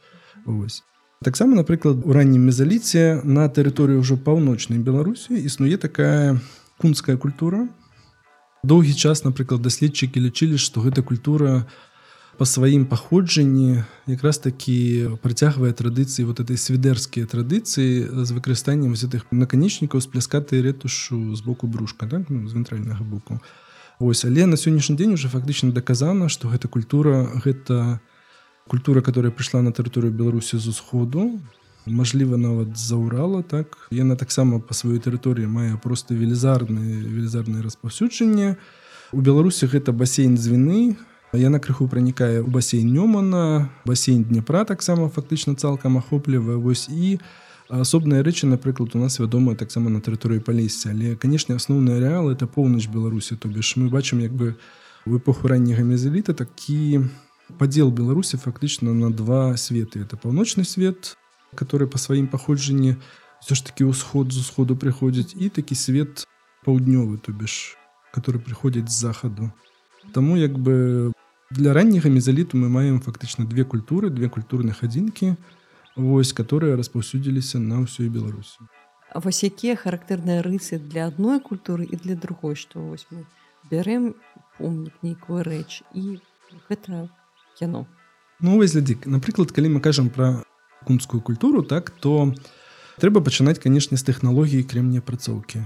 ось. 0.47 0.83
Таксама 1.23 1.57
напрыклад 1.57 2.03
у 2.05 2.13
раннім 2.13 2.51
мезаліце 2.51 3.23
на 3.25 3.49
тэрыторыі 3.49 4.03
ўжо 4.03 4.17
паўночнай 4.17 4.83
беларусі 4.83 5.39
існуе 5.39 5.79
такая 5.79 6.41
кунская 6.77 7.17
культура 7.17 7.69
доўгі 8.65 8.95
час 8.95 9.25
напрыклад 9.25 9.63
даследчыкі 9.63 10.21
лічылі 10.21 10.59
што 10.59 10.81
гэта 10.81 11.03
культура 11.03 11.67
по 12.39 12.45
сваім 12.45 12.87
паходжанні 12.87 13.85
якраз 14.07 14.39
такі 14.39 15.17
працягвае 15.23 15.73
традыцыі 15.73 16.27
вот 16.27 16.41
этой 16.41 16.59
свідэрскія 16.59 17.31
традыцыі 17.31 18.09
з 18.11 18.31
выкарыстаннем 18.35 18.97
гэтых 18.97 19.31
наканечнікаў 19.31 20.01
з 20.01 20.07
пляскатай 20.11 20.65
ретушу 20.65 21.37
з 21.37 21.41
боку 21.41 21.67
брушка 21.67 22.07
так? 22.07 22.27
ну, 22.29 22.49
з 22.49 22.53
вентральнага 22.53 23.05
боку 23.05 23.41
Вось 24.01 24.25
але 24.25 24.47
на 24.47 24.57
сённяшні 24.57 24.97
дзень 24.99 25.15
уже 25.15 25.29
фактычна 25.29 25.71
даказана 25.71 26.29
што 26.29 26.49
гэта 26.49 26.67
культура 26.67 27.31
гэта 27.45 28.01
культура 28.67 29.01
которая 29.01 29.31
прыйшла 29.31 29.63
на 29.63 29.71
тэрыторыю 29.71 30.11
беларусі 30.11 30.59
з 30.59 30.67
усходу 30.75 31.39
Мажліва 31.87 32.37
нават 32.37 32.77
за 32.79 32.97
урала 32.97 33.43
так? 33.43 33.89
Яна 33.91 34.17
таксама 34.17 34.59
по 34.61 34.75
сваёй 34.75 34.99
тэрыторыі 34.99 35.47
мае 35.47 35.77
просто 35.77 36.15
велізарны 36.15 37.05
велізарнае 37.05 37.63
распаўсюджанне. 37.63 38.57
У 39.13 39.21
беларусі 39.21 39.67
гэта 39.69 39.93
басейн 39.93 40.37
звіны 40.37 40.97
яна 41.39 41.59
крыху 41.59 41.89
пранікае 41.91 42.41
ў 42.41 42.49
басейн 42.49 42.89
нёмана 42.89 43.69
басейн 43.85 44.25
дняпра 44.25 44.65
таксама 44.65 45.09
фактычна 45.09 45.55
цалкам 45.55 45.99
ахоплівае. 45.99 46.57
Вось 46.57 46.89
і 46.89 47.19
асобныя 47.69 48.23
рэчы 48.23 48.47
напрыклад 48.47 48.95
у 48.95 48.99
нас 48.99 49.19
вядомыя 49.19 49.57
таксама 49.57 49.91
на 49.91 50.01
тэрыторыі 50.01 50.41
палесся 50.41 50.91
але 50.95 51.17
канешне 51.17 51.57
асноўны 51.59 51.99
арэал 51.99 52.31
это 52.31 52.47
поўнач 52.47 52.89
беларусі. 52.89 53.37
То 53.37 53.49
бишь 53.49 53.77
мы 53.77 53.89
бачым 53.91 54.21
як 54.21 54.33
бы 54.33 54.55
в 55.05 55.19
эпоху 55.19 55.49
ранняга 55.49 55.83
мезаліта 55.83 56.35
такі 56.35 57.05
падзел 57.59 57.91
беларусі 57.91 58.37
фактычна 58.37 58.95
на 58.95 59.11
два 59.11 59.57
светы. 59.57 60.01
Это 60.01 60.17
паўночны 60.17 60.65
свет 60.65 61.17
который 61.55 61.87
по 61.87 61.99
сваім 61.99 62.27
паходжанні 62.29 62.97
все 63.41 63.55
ж 63.55 63.65
таки 63.65 63.85
ўсход 63.85 64.33
з 64.33 64.41
усходу 64.41 64.77
прыходзіць 64.77 65.37
і 65.37 65.49
такі 65.49 65.75
свет 65.75 66.25
паўднёвы 66.65 67.19
то 67.19 67.33
бишь 67.33 67.77
который 68.15 68.41
прыходзіць 68.41 68.89
з 68.89 68.99
захаду 68.99 69.53
Таму 70.13 70.37
як 70.37 70.59
бы 70.59 71.13
для 71.51 71.73
ранняга 71.73 72.09
мезаліту 72.09 72.57
мы 72.57 72.69
маем 72.69 73.01
фактычна 73.01 73.45
две 73.45 73.65
культуры 73.65 74.11
две 74.11 74.29
культурных 74.29 74.85
адзінкі 74.85 75.37
вось 75.97 76.33
которые 76.33 76.77
распаўсюдзіліся 76.77 77.59
на 77.59 77.85
ўсёй 77.85 78.09
беларусі 78.09 78.65
вось 79.15 79.45
якія 79.45 79.77
характэрныя 79.77 80.43
рысы 80.43 80.79
для 80.79 81.07
адной 81.07 81.39
культуры 81.41 81.85
і 81.85 81.97
для 81.97 82.17
другой 82.17 82.57
што 82.57 82.81
вось 82.81 83.07
мы 83.11 83.29
бярэм 83.71 84.15
помнік 84.59 84.95
нейкую 85.03 85.45
рэч 85.45 85.85
і 85.95 86.19
гэта 86.69 87.09
яно 87.61 87.87
ну 88.41 88.59
глядзік 88.59 89.07
напрыклад 89.07 89.53
калі 89.53 89.79
мы 89.79 89.81
кажам 89.81 90.09
пра 90.11 90.43
кунскую 90.85 91.21
культуру 91.21 91.63
так 91.63 91.91
то 91.91 92.33
трэба 93.01 93.25
пачынаць 93.25 93.59
канешне 93.59 93.97
з 93.97 94.07
тэхналогіі 94.11 94.69
кремня 94.69 95.01
апрацоўкі 95.05 95.65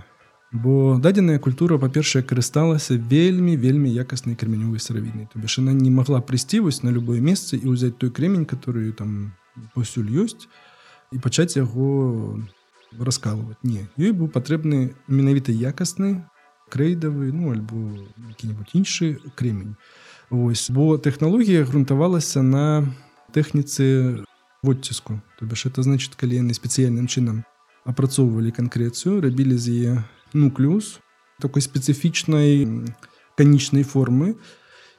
Бо 0.51 0.97
дадзеная 0.97 1.39
культура 1.39 1.77
па-першае 1.77 2.23
карысталася 2.25 2.97
вельмі 2.97 3.57
вельмі 3.61 3.93
якаснай 3.93 4.33
кремянёвай 4.33 4.81
сыравінай. 4.81 5.29
То 5.29 5.39
бишь 5.39 5.59
она 5.59 5.73
не 5.77 5.91
могла 5.91 6.23
прыйсці 6.25 6.61
вось 6.65 6.83
на 6.83 6.89
любое 6.89 7.21
месца 7.21 7.57
і 7.57 7.69
ўзяць 7.69 8.01
той 8.01 8.09
кремень 8.09 8.49
который 8.49 8.93
там 8.97 9.37
паўсюль 9.77 10.09
ёсць 10.09 10.49
і 11.13 11.21
пачаць 11.21 11.61
яго 11.61 12.41
раскалывать 12.97 13.61
не 13.61 13.85
ёй 14.01 14.17
быў 14.17 14.33
патрэбны 14.33 14.97
менавіта 15.05 15.53
якасны 15.53 16.25
крэйдавы 16.73 17.29
ну 17.29 17.53
альбо 17.53 17.77
які-нибудь 18.33 18.73
іншы 18.73 19.21
кремень. 19.37 19.77
Вось 20.31 20.71
бо 20.73 20.97
тэхналогія 20.97 21.69
грунтавалася 21.69 22.41
на 22.41 22.89
тэхніцы 23.37 24.25
водціску 24.63 25.21
то 25.39 25.47
бишь 25.47 25.67
это 25.67 25.83
значит 25.83 26.15
калі 26.15 26.43
яны 26.43 26.55
спецыяльным 26.55 27.07
чынам 27.07 27.45
апрацоўвалі 27.85 28.51
канкрэцыю 28.51 29.21
рабілі 29.23 29.57
з 29.59 29.67
яе 29.71 29.95
нуклеус 30.35 30.99
такой 31.39 31.63
спецыфічнай 31.63 32.67
канічнай 33.39 33.85
формы 33.87 34.35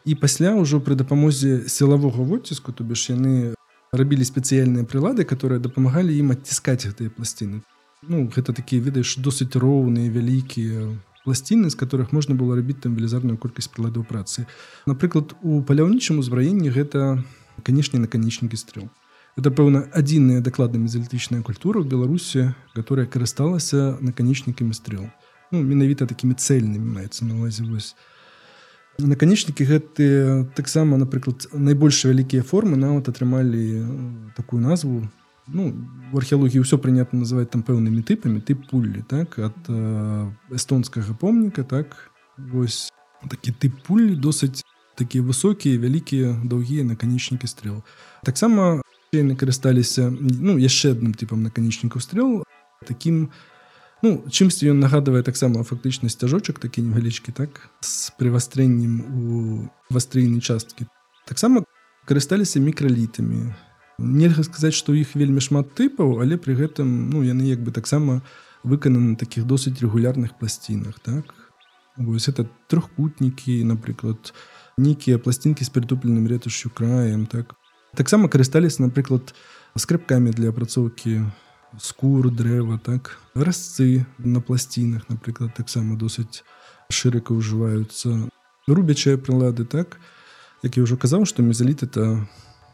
і 0.05 0.15
пасля 0.15 0.55
ўжо 0.55 0.79
пры 0.79 0.95
дапамозе 0.95 1.67
сілавога 1.67 2.23
водціску 2.23 2.71
то 2.71 2.87
бишь 2.87 3.09
яны 3.11 3.53
рабілі 3.91 4.23
спецыяльныя 4.23 4.87
прылады 4.87 5.27
которые 5.27 5.59
дапамагалі 5.59 6.15
ім 6.15 6.31
адціскаць 6.31 6.87
гэтыя 6.87 7.11
пласціны 7.11 7.61
Ну 8.07 8.31
гэта 8.31 8.55
такія 8.55 8.79
ведаеш 8.79 9.19
досыць 9.19 9.59
роўныя 9.59 10.07
вялікія 10.07 10.87
пласціны 11.25 11.67
з 11.69 11.75
которых 11.75 12.15
можна 12.15 12.35
было 12.35 12.55
рабіць 12.55 12.79
там 12.79 12.95
велізарную 12.95 13.35
колькасць 13.35 13.67
прыладаў 13.67 14.07
працы 14.07 14.47
напрыклад 14.87 15.35
у 15.43 15.59
паляўнічым 15.61 16.23
узбраенні 16.23 16.71
гэта 16.71 17.19
канешне 17.67 17.99
наканечнікі 17.99 18.55
стрэл 18.55 18.87
это 19.37 19.51
пэўна 19.51 19.89
адзіная 19.93 20.41
дакладна 20.41 20.79
мезалітычная 20.79 21.41
культура 21.41 21.81
ў 21.81 21.87
беларусі 21.87 22.53
которая 22.73 23.05
карысталася 23.05 23.97
наканечнікамі 24.01 24.73
стрэл. 24.73 25.09
Ну, 25.51 25.61
менавіта 25.61 26.05
такімі 26.05 26.37
цельнымі 26.37 26.95
маецца 26.95 27.25
на 27.25 27.35
увазе 27.35 27.65
вось. 27.65 27.95
Наканечнікі 28.99 29.63
гэты 29.63 30.05
таксама 30.55 30.97
напрыклад 30.99 31.47
найбольш 31.53 32.05
вялікія 32.05 32.43
формы 32.43 32.75
нават 32.75 33.09
атрымалі 33.09 34.31
такую 34.35 34.61
назву. 34.61 35.07
Ну 35.47 35.73
в 36.11 36.17
археалогіі 36.17 36.61
ўсё 36.61 36.77
прынята 36.77 37.17
называть 37.17 37.49
там 37.49 37.63
пэўнымі 37.63 38.03
тыпамі 38.05 38.43
тып 38.43 38.69
пуллі 38.69 39.01
так 39.07 39.39
ад 39.39 39.57
эстонскага 40.51 41.15
помніка 41.15 41.63
так 41.63 42.11
вось. 42.37 42.91
Такі 43.25 43.55
тып 43.55 43.73
пулі 43.87 44.19
досыць 44.19 44.61
такія 44.99 45.23
высокія 45.23 45.79
вялікія 45.79 46.35
даўгія 46.43 46.83
наканечнікі 46.83 47.47
стрэл. 47.47 47.81
Таксама 48.23 48.83
яны 49.13 49.35
карысталіся 49.35 50.09
ну 50.11 50.57
яшчэ 50.57 50.93
адным 50.97 51.13
тыпам 51.17 51.41
наканечнікаў 51.43 52.01
стрэл 52.01 52.43
таким 52.85 53.29
Ну 54.01 54.23
чымсьці 54.31 54.71
ён 54.71 54.79
нагадвае 54.79 55.23
таксама 55.27 55.63
фактычна 55.67 56.07
сцяжочак 56.07 56.59
такі 56.63 56.87
невялічкі 56.87 57.35
так 57.35 57.67
з 57.83 58.15
прывастрэннем 58.15 58.93
у 59.03 59.23
вастрыйнай 59.91 60.39
часткі. 60.39 60.87
Таксама 61.27 61.67
карысталіся 62.07 62.63
мікралітамі. 62.63 63.51
Нельга 63.99 64.47
сказаць 64.47 64.77
што 64.79 64.95
іх 64.95 65.19
вельмі 65.19 65.43
шмат 65.43 65.75
тыпаў 65.75 66.23
але 66.23 66.39
пры 66.39 66.55
гэтым 66.55 67.11
ну 67.11 67.27
яны 67.27 67.51
як 67.51 67.59
бы 67.59 67.75
таксама 67.75 68.23
выкананы 68.63 69.19
такіх 69.19 69.43
досыць 69.43 69.75
рэгулярных 69.83 70.39
пласцінах 70.39 71.03
так. 71.03 71.35
Вось 71.99 72.31
это 72.31 72.47
трохкутнікі 72.71 73.67
напрыклад 73.67 74.31
нейкія 74.79 75.19
пласцінкі 75.19 75.67
з 75.67 75.75
прытупленым 75.75 76.23
ретушю 76.23 76.71
краем 76.71 77.27
так 77.27 77.58
таксама 77.95 78.29
карысталіся 78.29 78.83
напрыклад 78.85 79.33
скрыпкамі 79.77 80.31
для 80.31 80.49
апрацоўкі 80.49 81.29
скур 81.77 82.31
дрэва 82.33 82.79
так? 82.83 83.17
Разцы 83.35 84.05
на 84.17 84.41
пласцінах 84.41 85.09
напрыклад 85.09 85.53
таксама 85.53 85.95
досыць 85.95 86.41
шырака 86.89 87.33
ўжываюцца 87.37 88.29
рубячыя 88.67 89.17
прылады 89.17 89.65
так? 89.65 90.01
Як 90.63 90.77
я 90.77 90.83
ўжо 90.83 90.97
казаў 90.97 91.25
што 91.29 91.45
мезаліт 91.45 91.83
это 91.85 92.25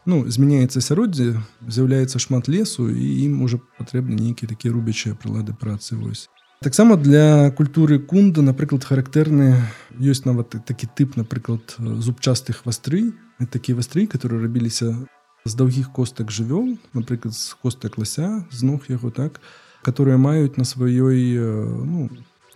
ну 0.06 0.22
змяняецца 0.30 0.80
асяроддзе 0.80 1.36
з'яўляецца 1.66 2.22
шмат 2.22 2.48
лесу 2.48 2.88
і 2.88 3.06
ім 3.26 3.42
уже 3.42 3.60
патрэбны 3.78 4.16
нейкія 4.16 4.48
такія 4.48 4.72
рубячыя 4.72 5.18
прылады 5.18 5.52
працы 5.52 5.98
вось 5.98 6.30
таксама 6.62 6.96
для 6.96 7.50
культуры 7.50 7.98
кунда 7.98 8.40
напрыклад 8.46 8.86
характэрны 8.86 9.60
ёсць 9.98 10.24
нават 10.24 10.56
такі 10.64 10.86
тып 10.86 11.18
напрыклад 11.20 11.76
зубчастых 11.78 12.64
вастрый 12.64 13.12
такія 13.44 13.76
вастры 13.76 14.06
которые 14.06 14.40
рабіліся 14.40 14.96
з 15.44 15.52
даўгіх 15.54 15.92
костак 15.92 16.32
жывёл 16.32 16.78
напрыклад 16.94 17.34
з 17.34 17.54
костак 17.60 17.98
лася 17.98 18.44
з 18.50 18.62
ног 18.62 18.88
яго 18.88 19.10
так 19.10 19.40
которые 19.82 20.16
маюць 20.16 20.56
на 20.56 20.64
сваёй 20.64 21.38
ну, 21.84 22.10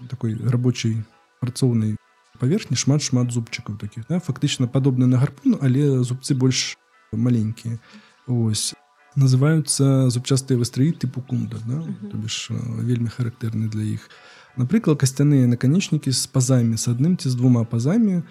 такой 0.08 0.34
рабочай 0.34 1.04
працоўнай 1.40 1.96
паверхні 2.40 2.76
шмат 2.76 3.02
шмат 3.02 3.30
зубчыкаў 3.30 3.76
таких 3.76 4.08
да? 4.08 4.18
фактычна 4.20 4.66
падобны 4.66 5.06
на 5.06 5.20
гарпун 5.20 5.58
але 5.60 6.02
зубцы 6.02 6.34
больш 6.34 6.76
маленькія 7.12 7.78
ось 8.26 8.74
называются 9.16 10.08
зубчастыя 10.08 10.56
вастрыі 10.56 10.96
тыпу 10.96 11.20
кунда 11.20 11.60
да? 11.66 11.84
то 12.10 12.16
бишь 12.16 12.48
вельмі 12.50 13.12
характэрны 13.12 13.68
для 13.68 13.84
іх 13.84 14.08
напрыклад 14.56 14.98
касцяныя 14.98 15.46
наканечнікі 15.46 16.10
з 16.10 16.26
пазамі 16.26 16.80
с 16.80 16.88
адным 16.88 17.20
ці 17.20 17.28
з 17.28 17.36
двума 17.36 17.64
пазамі 17.64 18.22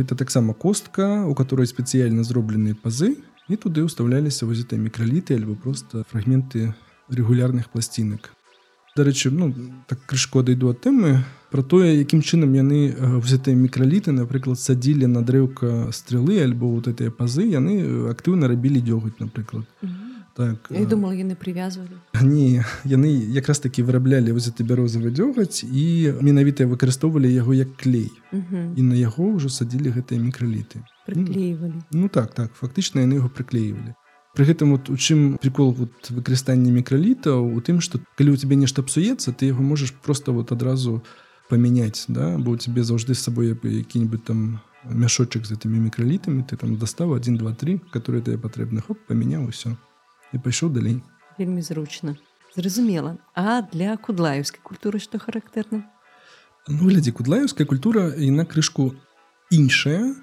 гэта 0.00 0.16
таксама 0.16 0.54
костка 0.54 1.24
у 1.28 1.34
которой 1.34 1.68
спецыяльна 1.70 2.24
зробленыя 2.24 2.74
пазы 2.74 3.16
і 3.48 3.56
туды 3.60 3.84
ўставляліся 3.84 4.48
возітыя 4.48 4.80
мікраліты 4.80 5.36
альбо 5.36 5.54
просто 5.54 6.04
фрагменты 6.10 6.74
рэгулярных 7.08 7.70
пласцінак 7.70 8.32
дарэчы 8.96 9.30
ну 9.30 9.54
так 9.86 10.02
крышко 10.10 10.42
дайду 10.42 10.72
ад 10.72 10.82
тэмы 10.82 11.22
про 11.50 11.62
тое 11.62 11.94
якім 12.00 12.22
чынам 12.22 12.54
яны 12.58 12.94
взятыя 13.22 13.54
мікраліты 13.54 14.16
напрыклад 14.16 14.58
садзілі 14.58 15.06
на 15.06 15.22
дрэўка 15.22 15.94
стрелы 15.94 16.42
альбо 16.42 16.72
вот 16.74 16.90
гэтыя 16.90 17.14
пазы 17.14 17.46
яны 17.46 17.80
актыўна 18.10 18.48
рабілі 18.50 18.80
дзёгаць 18.80 19.18
напрыклад 19.20 19.66
mm 19.82 19.90
-hmm 19.90 20.09
так 20.34 20.68
я 20.70 20.84
думала 20.86 21.12
яны 21.12 21.34
прывязвалі 21.34 21.98
не 22.22 22.64
яны 22.84 23.10
якраз 23.34 23.60
таки 23.60 23.82
выраблялі 23.82 24.32
воз 24.32 24.50
ты 24.50 24.64
бярозавы 24.64 25.10
дзёгаць 25.10 25.64
і 25.64 26.14
менавіта 26.20 26.66
выкарыстоўвалі 26.66 27.30
яго 27.32 27.54
як 27.54 27.76
клей. 27.76 28.10
І 28.32 28.82
на 28.82 28.94
яго 28.94 29.36
ўжо 29.36 29.48
садзілі 29.48 29.94
гэтыя 29.96 30.20
мікраліты 30.20 30.84
прыклеивалі 31.06 31.82
ну 31.92 32.08
так 32.08 32.34
так 32.34 32.54
фактычна 32.54 33.06
яны 33.06 33.20
яго 33.20 33.28
прыклеивалі 33.28 33.94
Пры 34.30 34.46
гэтым 34.46 34.70
вот 34.70 34.88
у 34.88 34.96
чым 34.96 35.38
прикол 35.42 35.72
вот 35.74 35.90
выкарыстання 36.06 36.70
мікралітаў 36.70 37.50
у 37.50 37.58
тым 37.60 37.80
что 37.82 37.98
калі 38.14 38.30
у 38.30 38.36
тебе 38.36 38.54
нешта 38.54 38.82
псуецца 38.82 39.34
ты 39.34 39.50
яго 39.50 39.62
можаш 39.62 39.90
просто 39.90 40.32
вот 40.32 40.52
адразу 40.52 41.02
памяняць 41.50 42.06
да? 42.06 42.38
Бо 42.38 42.54
у 42.54 42.56
тебе 42.56 42.84
заўжды 42.84 43.14
з 43.14 43.26
сабой 43.26 43.58
які-нибудь 43.62 44.24
там 44.24 44.60
мяшочак 44.86 45.44
з 45.46 45.58
гэтымі 45.58 45.82
мікралітамі 45.90 46.46
ты 46.46 46.56
там 46.56 46.78
дастаў 46.78 47.18
1 47.18 47.36
два 47.36 47.52
три 47.52 47.80
которые 47.90 48.22
ты 48.22 48.38
патрэбных 48.38 48.86
хоп 48.86 48.98
памяняў 49.08 49.50
усё 49.50 49.74
і 50.32 50.38
пайшоў 50.38 50.70
далей. 50.70 51.02
Вельмі 51.38 51.62
зручна 51.62 52.16
зразумела. 52.56 53.18
А 53.34 53.62
для 53.62 53.96
кудлаеўскай 53.96 54.60
культуры 54.62 54.98
што 54.98 55.18
характэрна 55.18 55.86
ну 56.68 56.88
глядзі 56.88 57.12
кудлаеўская 57.16 57.66
культура 57.66 58.10
і 58.14 58.30
на 58.30 58.44
крышку 58.44 58.92
іншая 59.50 60.14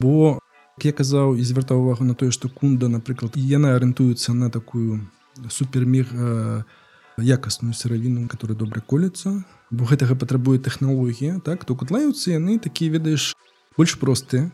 бо 0.00 0.38
я 0.82 0.92
казаў 0.92 1.36
і 1.36 1.44
звяртаў 1.44 1.84
увагу 1.84 2.04
на 2.04 2.14
тое 2.14 2.32
што 2.32 2.48
кунда 2.48 2.88
напрыклад 2.88 3.36
яна 3.36 3.76
арыентуецца 3.76 4.32
на 4.32 4.50
такую 4.50 5.04
супермег 5.50 6.08
якасную 7.18 7.74
сыравіну 7.74 8.26
которая 8.28 8.56
добра 8.56 8.80
колецца 8.80 9.44
бо 9.70 9.84
гэтага 9.84 10.16
патрабуе 10.16 10.58
тэхналогія 10.58 11.40
так? 11.44 11.64
То 11.64 11.76
кудлаюцца 11.76 12.32
яны 12.32 12.58
такія 12.58 12.98
ведаеш 12.98 13.32
больш 13.76 13.96
простыя. 14.00 14.50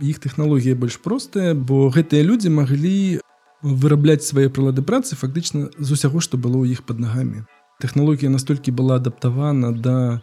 Іх 0.00 0.18
тэхналогія 0.18 0.74
больш 0.76 0.98
простая 0.98 1.54
бо 1.54 1.88
гэтыя 1.92 2.24
людзі 2.24 2.48
маглі 2.48 3.20
вырабляць 3.62 4.26
свае 4.26 4.48
прылады 4.48 4.82
працы 4.82 5.16
фактычна 5.16 5.68
з 5.78 5.88
усяго 5.92 6.20
што 6.20 6.38
было 6.38 6.62
ў 6.62 6.78
іх 6.78 6.84
под 6.86 7.00
нагамі. 7.00 7.44
Тэхналогія 7.82 8.30
настолькі 8.30 8.74
была 8.74 8.98
адаптавана 8.98 9.72
да 9.72 10.20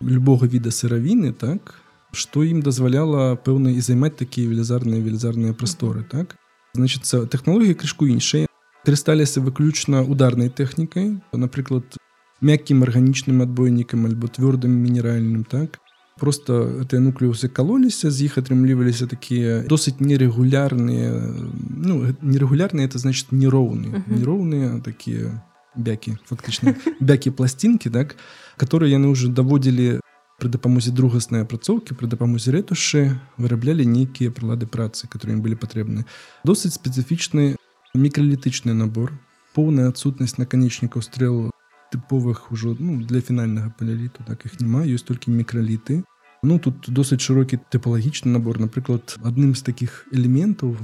любога 0.00 0.46
віда 0.46 0.70
сыравіны 0.70 1.32
так 1.32 1.74
што 2.12 2.42
ім 2.46 2.62
дазваляла 2.62 3.36
пэўна 3.36 3.74
і 3.76 3.80
займаць 3.80 4.16
такія 4.16 4.48
велізарныя 4.48 5.02
велізарныя 5.02 5.52
прасторы 5.52 6.02
так. 6.02 6.36
Значится 6.74 7.26
тэхналогія 7.26 7.74
крышку 7.74 8.06
іншай 8.06 8.46
карысталіся 8.86 9.42
выключна 9.42 10.02
ударнай 10.06 10.48
тэхнікай 10.48 11.18
напрыклад 11.34 11.98
мяккім 12.40 12.84
арганічным 12.86 13.42
адбойнікам 13.42 14.06
альбо 14.06 14.30
цвёрдым 14.30 14.70
мінеральным 14.70 15.42
так 15.42 15.80
просто 16.18 16.80
гэтыя 16.80 17.00
нуклеусы 17.00 17.48
калоліся 17.48 18.10
з 18.10 18.24
іх 18.24 18.38
атрымліваліся 18.40 19.06
такія 19.06 19.60
досыць 19.68 20.00
нерэгулярныя 20.00 21.12
ну 21.12 22.16
нерэгулярныя 22.22 22.88
это 22.88 22.98
значит 22.98 23.32
нероўныя 23.32 23.96
uh 23.96 24.00
-huh. 24.00 24.18
нероўныя 24.18 24.80
такія 24.80 25.42
бякі 25.76 26.16
фактычна 26.24 26.74
бякі 27.00 27.30
пласцінкі 27.30 27.90
так 27.90 28.16
которые 28.56 28.90
яны 28.96 29.06
уже 29.12 29.28
даводзілі 29.28 30.00
пры 30.40 30.48
дапамозе 30.48 30.90
другаснай 30.92 31.42
апрацоўкі 31.42 31.96
пры 31.96 32.08
дапамозе 32.08 32.52
рэтушы 32.52 33.16
выраблялі 33.36 33.84
нейкія 33.84 34.30
прылады 34.30 34.66
працы 34.66 35.08
которые 35.08 35.36
ім 35.36 35.42
былі 35.44 35.56
патрэбны 35.56 36.04
досыць 36.44 36.76
спецыфічны 36.76 37.56
мікралітычны 37.94 38.72
набор 38.72 39.12
поўная 39.56 39.88
адсутнасць 39.88 40.36
наканечнікаў 40.36 41.02
стрелу 41.02 41.55
тыповых 41.92 42.52
ужо 42.52 42.76
ну, 42.78 43.02
для 43.02 43.20
фінальнага 43.20 43.72
паляліту 43.78 44.24
так 44.26 44.46
іх 44.46 44.60
няма 44.60 44.84
ёсць 44.84 45.06
толькі 45.06 45.30
мікраліты 45.30 46.02
Ну 46.42 46.58
тут 46.58 46.86
досыць 46.86 47.24
шырокі 47.24 47.58
тыпалагічны 47.72 48.30
набор. 48.30 48.60
Напрыклад 48.60 49.16
адным 49.24 49.56
з 49.56 49.66
такіх 49.66 50.06
элементаў 50.12 50.76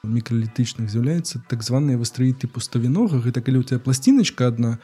мікралітычных 0.00 0.88
з'яўляецца 0.88 1.44
так 1.50 1.60
званыя 1.60 2.00
вастрыі 2.00 2.32
тыпу 2.32 2.62
ставінога 2.64 3.20
гэта 3.20 3.44
калі 3.44 3.60
у 3.60 3.66
тебя 3.68 3.76
пласціначка 3.84 4.48
одна 4.48 4.78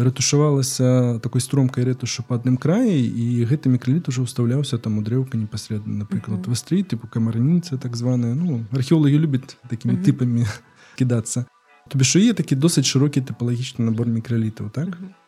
рэтушавалася 0.00 1.20
такой 1.20 1.44
стромкай 1.44 1.84
рэтушу 1.84 2.24
па 2.24 2.40
адным 2.40 2.56
краі 2.56 2.96
і 3.04 3.44
гэты 3.44 3.68
мікраліт 3.68 4.08
уже 4.08 4.24
ўстаўляўся 4.24 4.80
там 4.80 4.96
у 4.96 5.04
дрэўка 5.04 5.36
непасрэдна 5.36 6.08
напрыклад 6.08 6.40
uh 6.40 6.48
-huh. 6.48 6.56
вастры 6.56 6.80
тыпу 6.80 7.04
камарніца 7.04 7.76
так 7.76 7.96
званая 7.96 8.32
ну 8.34 8.64
археолагі 8.72 9.18
любяць 9.18 9.60
такімі 9.68 9.94
uh 9.94 10.00
-huh. 10.00 10.04
тыпамі 10.08 10.46
кідацца 10.96 11.44
то 11.88 11.98
бишь 11.98 12.16
є 12.16 12.32
такі 12.32 12.56
досыць 12.56 12.88
шырокі 12.88 13.20
тыпалагічны 13.20 13.84
набор 13.84 14.08
мікралітаў 14.08 14.70
так? 14.70 14.88
Uh 14.88 14.96
-huh 14.96 15.21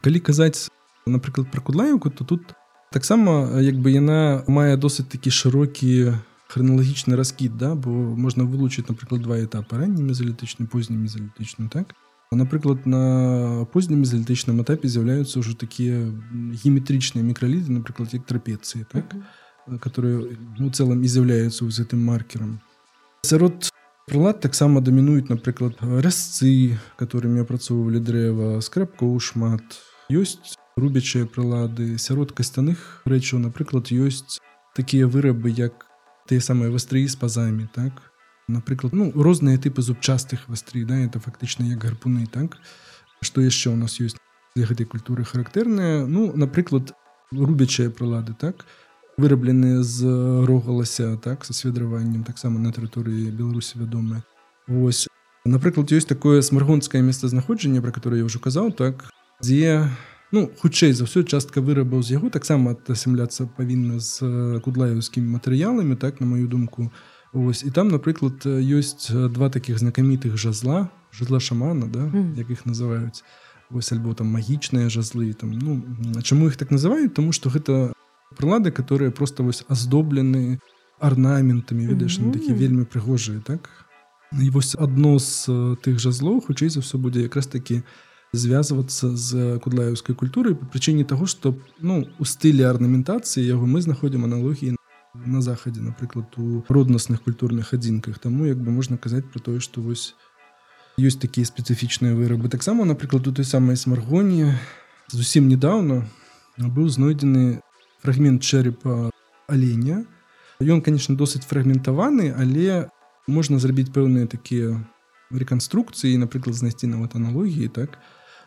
калі 0.00 0.20
казаць 0.20 0.68
напрыклад 1.06 1.50
про 1.50 1.60
кудлаевку 1.60 2.10
то 2.10 2.24
тут 2.24 2.54
таксама 2.92 3.60
як 3.60 3.76
бы 3.76 3.90
яна 3.90 4.44
мае 4.48 4.76
досыць 4.76 5.08
такі 5.08 5.30
шырокі 5.30 6.14
храналагічны 6.50 7.16
раскід 7.16 7.56
да? 7.56 7.74
Бо 7.74 7.90
можна 7.90 8.44
вылучыць 8.44 8.88
напрыклад 8.88 9.22
два 9.22 9.38
этапы 9.38 9.78
ранні 9.78 10.02
мезалітычны 10.02 10.66
позні 10.66 10.96
мезалітычны 10.98 11.70
так? 11.70 11.94
Напрыклад 12.32 12.86
на 12.86 13.66
познім 13.72 14.02
мезалітычным 14.02 14.62
этапе 14.62 14.88
з'яўляюцца 14.88 15.38
ўжо 15.42 15.54
такія 15.54 16.10
геметрычныя 16.32 17.22
мікраліды 17.22 17.70
напрыклад 17.70 18.14
як 18.14 18.26
трапецыі 18.26 18.86
так? 18.90 19.14
Mm 19.14 19.20
-hmm. 19.20 19.48
которые 19.78 20.36
ну 20.58 20.70
цэлым 20.70 21.04
і 21.04 21.08
з'яўляюцца 21.08 21.70
з 21.70 21.80
гэтым 21.80 22.02
маркерам. 22.02 22.60
Сярод 23.22 23.70
прылад 24.10 24.40
таксама 24.40 24.80
дамінуюць 24.80 25.28
напрыклад 25.30 25.78
разцы 25.80 26.78
которыми 26.98 27.44
апрацоўвалі 27.44 28.00
дрэва 28.00 28.60
скрабкоў 28.60 29.20
шмат 29.20 29.62
ёсць 30.10 30.58
рубячыя 30.76 31.26
прылады 31.26 31.98
сярод 31.98 32.32
касцяных 32.32 33.02
рэчаў 33.06 33.42
напрыклад 33.46 33.90
ёсць 33.94 34.38
такія 34.74 35.06
вырабы 35.06 35.50
як 35.50 35.86
тыя 36.26 36.42
самыя 36.42 36.70
вастрыі 36.70 37.06
з 37.06 37.16
пазамі 37.20 37.68
так? 37.74 38.10
Напрыклад 38.48 38.92
ну 38.94 39.10
розныя 39.14 39.58
тыпы 39.58 39.82
зубчастых 39.82 40.48
вастрый 40.48 40.84
да 40.84 40.98
это 40.98 41.20
фактычна 41.20 41.70
як 41.70 41.78
гарпуны 41.84 42.26
так? 42.26 42.58
Што 43.22 43.44
яшчэ 43.44 43.70
ў 43.70 43.76
нас 43.76 44.00
ёсць 44.00 44.18
для 44.56 44.66
гэтай 44.66 44.86
культуры 44.86 45.22
характэрная 45.22 46.06
ну 46.06 46.32
напрыклад 46.34 46.94
рубячыя 47.30 47.90
прылады 47.90 48.34
так? 48.34 48.66
Вырабленыя 49.18 49.82
з 49.84 50.06
рогалася 50.48 51.16
так 51.18 51.44
са 51.44 51.52
сведраваннем 51.52 52.24
таксама 52.24 52.58
на 52.58 52.72
тэрыторыі 52.72 53.30
беларусі 53.30 53.78
вядомая 53.78 54.24
Вось. 54.66 55.06
Напрыклад 55.44 55.90
ёсць 55.90 56.08
такое 56.08 56.42
смаргонскае 56.42 57.02
месцазнаходжанне 57.02 57.82
про 57.82 57.92
которое 57.92 58.22
я 58.22 58.26
ўжо 58.26 58.38
казаў 58.38 58.72
так 58.72 59.09
дзе 59.42 59.88
ну 60.32 60.46
хутчэй 60.46 60.92
за 60.92 61.04
ўсё 61.08 61.24
частка 61.24 61.60
вырабаў 61.60 62.02
з 62.02 62.20
яго 62.20 62.30
таксама 62.30 62.76
асямляцца 62.88 63.48
павінна 63.56 63.98
з 63.98 64.22
кудлаеўскімі 64.62 65.26
матэрыяламі 65.36 65.96
так 65.96 66.20
на 66.20 66.26
мою 66.26 66.46
думку 66.46 66.92
ось 67.32 67.64
і 67.64 67.70
там 67.70 67.88
напрыклад 67.88 68.46
ёсць 68.46 69.10
два 69.10 69.50
таких 69.50 69.78
знакамітых 69.78 70.36
жазла 70.36 70.90
жызла 71.10 71.40
шамана 71.40 71.86
да 71.86 72.06
mm. 72.06 72.38
як 72.38 72.50
іх 72.50 72.66
называюць 72.66 73.22
вось 73.70 73.92
альбо 73.92 74.14
там 74.14 74.30
магічныя 74.30 74.90
жазлы 74.90 75.32
там 75.34 75.50
ну 75.50 75.82
чаму 76.22 76.46
іх 76.46 76.56
так 76.56 76.70
называюць 76.70 77.14
тому 77.14 77.32
что 77.32 77.50
гэта 77.50 77.92
прылады 78.36 78.70
которые 78.70 79.10
просто 79.10 79.42
вось 79.42 79.64
аздоблены 79.68 80.60
арнаментамі 80.98 81.86
ведаеш 81.86 82.18
mm 82.18 82.24
-hmm. 82.24 82.32
такі 82.32 82.52
вельмі 82.52 82.84
прыгожыя 82.84 83.40
так 83.42 83.70
і 84.42 84.50
вось 84.50 84.76
адно 84.78 85.18
з 85.18 85.48
тых 85.82 85.98
жазлоў 85.98 86.46
хутчэй 86.46 86.68
за 86.68 86.80
ўсё 86.80 86.98
будзе 86.98 87.22
якраз 87.22 87.46
такі 87.46 87.82
звязвацца 88.32 89.16
з 89.16 89.58
кудлаеўскай 89.58 90.14
культурай 90.14 90.54
по 90.54 90.66
прычыне 90.66 91.04
того 91.04 91.26
что 91.26 91.56
ну 91.80 92.06
у 92.18 92.24
стылі 92.24 92.62
арнаментацыі 92.62 93.42
яго 93.42 93.66
мы 93.66 93.82
знаходзім 93.82 94.24
аналогіі 94.24 94.76
на 95.14 95.40
захадзе 95.42 95.82
напрыклад 95.82 96.30
у 96.38 96.62
роднасных 96.68 97.22
культурных 97.22 97.74
адзінках 97.74 98.18
таму 98.18 98.46
як 98.46 98.58
бы 98.58 98.70
можна 98.70 98.98
казаць 98.98 99.26
про 99.26 99.40
тое 99.40 99.58
что 99.58 99.82
вось 99.82 100.14
ёсць 100.98 101.18
такія 101.18 101.46
спецыфічныя 101.46 102.14
вырабы. 102.14 102.48
Таксама 102.48 102.84
напрыклад 102.84 103.26
у 103.26 103.32
той 103.32 103.44
самай 103.44 103.76
смаргоні 103.76 104.54
зусім 105.10 105.48
недавно 105.48 106.06
быў 106.58 106.88
знойдзены 106.88 107.60
фрагмент 107.98 108.42
чэрепа 108.42 109.10
аленя 109.48 110.06
ён 110.60 110.82
конечно 110.82 111.16
досыць 111.16 111.48
фрагментаваны 111.48 112.30
але 112.36 112.86
можна 113.26 113.58
зрабіць 113.58 113.90
пэўныя 113.90 114.30
такія 114.30 114.78
рэканструкцыі 115.30 116.20
напрыклад 116.20 116.54
знайсці 116.54 116.86
нават 116.86 117.16
аналогіі 117.16 117.68
так 117.68 117.98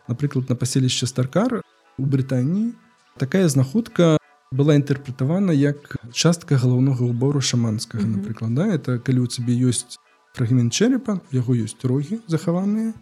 напрыклад 0.08 0.50
на 0.50 0.56
паселішча 0.56 1.08
старкар 1.08 1.62
у 1.98 2.06
Брытаніі 2.06 2.74
такая 3.18 3.48
знаходка 3.48 4.18
была 4.54 4.78
інтэрпрэтавана 4.78 5.54
як 5.54 5.98
частка 6.14 6.58
галаўнога 6.62 7.06
ўбору 7.10 7.42
шаманскага 7.42 8.06
напрыклад 8.06 8.54
да? 8.54 8.70
Это 8.70 9.00
калі 9.00 9.26
у 9.26 9.28
цябе 9.28 9.58
ёсць 9.58 9.98
фрагмент 10.34 10.74
чэрепа 10.74 11.22
яго 11.32 11.58
ёсць 11.58 11.78
рогі 11.82 12.22
захаваныя 12.28 12.94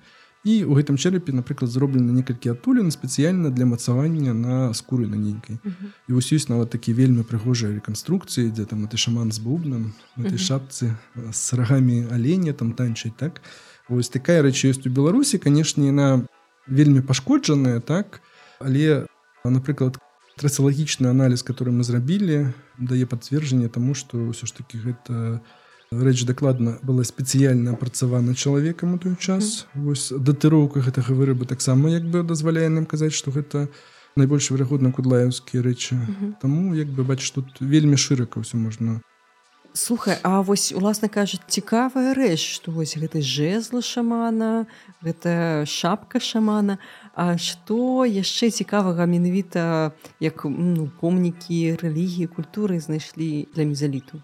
і 0.44 0.64
у 0.66 0.74
гэтым 0.74 0.98
чэрапе 0.98 1.34
напрыклад 1.38 1.70
зроблена 1.70 2.10
некалькі 2.10 2.58
адтулін 2.58 2.90
спецыяльна 2.90 3.54
для 3.54 3.66
мацавання 3.70 4.34
на 4.34 4.74
скуры 4.74 5.06
на 5.06 5.16
нейкай. 5.16 5.62
І 6.10 6.18
вось 6.18 6.34
ёсць 6.34 6.50
нават 6.50 6.74
такі 6.74 6.98
вельмі 6.98 7.22
прыгожыя 7.22 7.78
рэканструкцыі 7.78 8.50
дзе 8.50 8.66
там 8.66 8.88
ты 8.90 8.98
шаман 8.98 9.32
з 9.32 9.38
бубнам 9.38 9.94
этой 10.18 10.42
шапцы 10.42 10.98
з 11.14 11.54
рагамі 11.54 12.10
аленя 12.10 12.54
там 12.58 12.74
танчыць 12.74 13.14
так? 13.18 13.42
Вось 13.88 14.10
такая 14.10 14.42
рэч 14.42 14.66
ёсць 14.66 14.88
у 14.88 14.90
беларусі. 14.90 15.38
Канешне 15.38 15.94
яна 15.94 16.26
вельмі 16.68 17.02
пашкоджаная 17.02 17.80
так? 17.80 18.22
Але 18.60 19.06
напрыклад 19.44 19.98
трасалагічны 20.38 21.10
аналіз 21.10 21.44
который 21.44 21.74
мы 21.74 21.84
зрабілі 21.84 22.54
дае 22.78 23.06
пацверджанне 23.06 23.70
таму 23.70 23.94
што 23.94 24.32
ўсё 24.32 24.46
ж 24.48 24.54
таки 24.58 24.78
гэта 24.82 25.42
рэч 25.92 26.24
дакладна 26.26 26.80
была 26.82 27.04
спецыяльна 27.04 27.76
апрацавана 27.76 28.34
чалавекам 28.34 28.96
у 28.96 28.98
той 28.98 29.16
час. 29.20 29.68
Вось 29.76 30.10
датыроўка 30.16 30.80
гэтага 30.80 31.14
вырабу 31.14 31.46
таксама 31.46 31.92
як 31.92 32.08
бы 32.08 32.24
дазваляе 32.24 32.70
нам 32.70 32.86
казаць 32.86 33.14
што 33.14 33.32
гэта 33.32 33.68
найбольш 34.16 34.52
верагодна 34.52 34.92
кудлаеўскія 34.96 35.64
рэчы. 35.64 36.00
Таму 36.42 36.74
як 36.76 36.88
бы 36.88 37.04
бач 37.04 37.20
тут 37.32 37.60
вельмі 37.60 38.00
шырака 38.00 38.40
ўсё 38.40 38.56
можна 38.56 39.04
Слухай 39.74 40.18
А 40.24 40.42
вось 40.42 40.74
уласна 40.76 41.08
кажуць 41.08 41.48
цікавая 41.48 42.12
рэч 42.12 42.60
што 42.60 42.76
вось 42.76 43.00
гэты 43.00 43.24
жезла 43.24 43.80
шамана 43.80 44.68
гэта 45.00 45.64
шапка 45.64 46.20
шамана. 46.20 46.76
А 47.16 47.40
што 47.40 48.04
яшчэ 48.04 48.52
цікавага 48.52 49.08
менавіта 49.08 49.96
як 50.20 50.44
ну, 50.44 50.92
помнікі 51.00 51.80
рэлігіі 51.80 52.28
культуры 52.28 52.80
знайшлі 52.84 53.48
для 53.56 53.64
мезаліту 53.64 54.20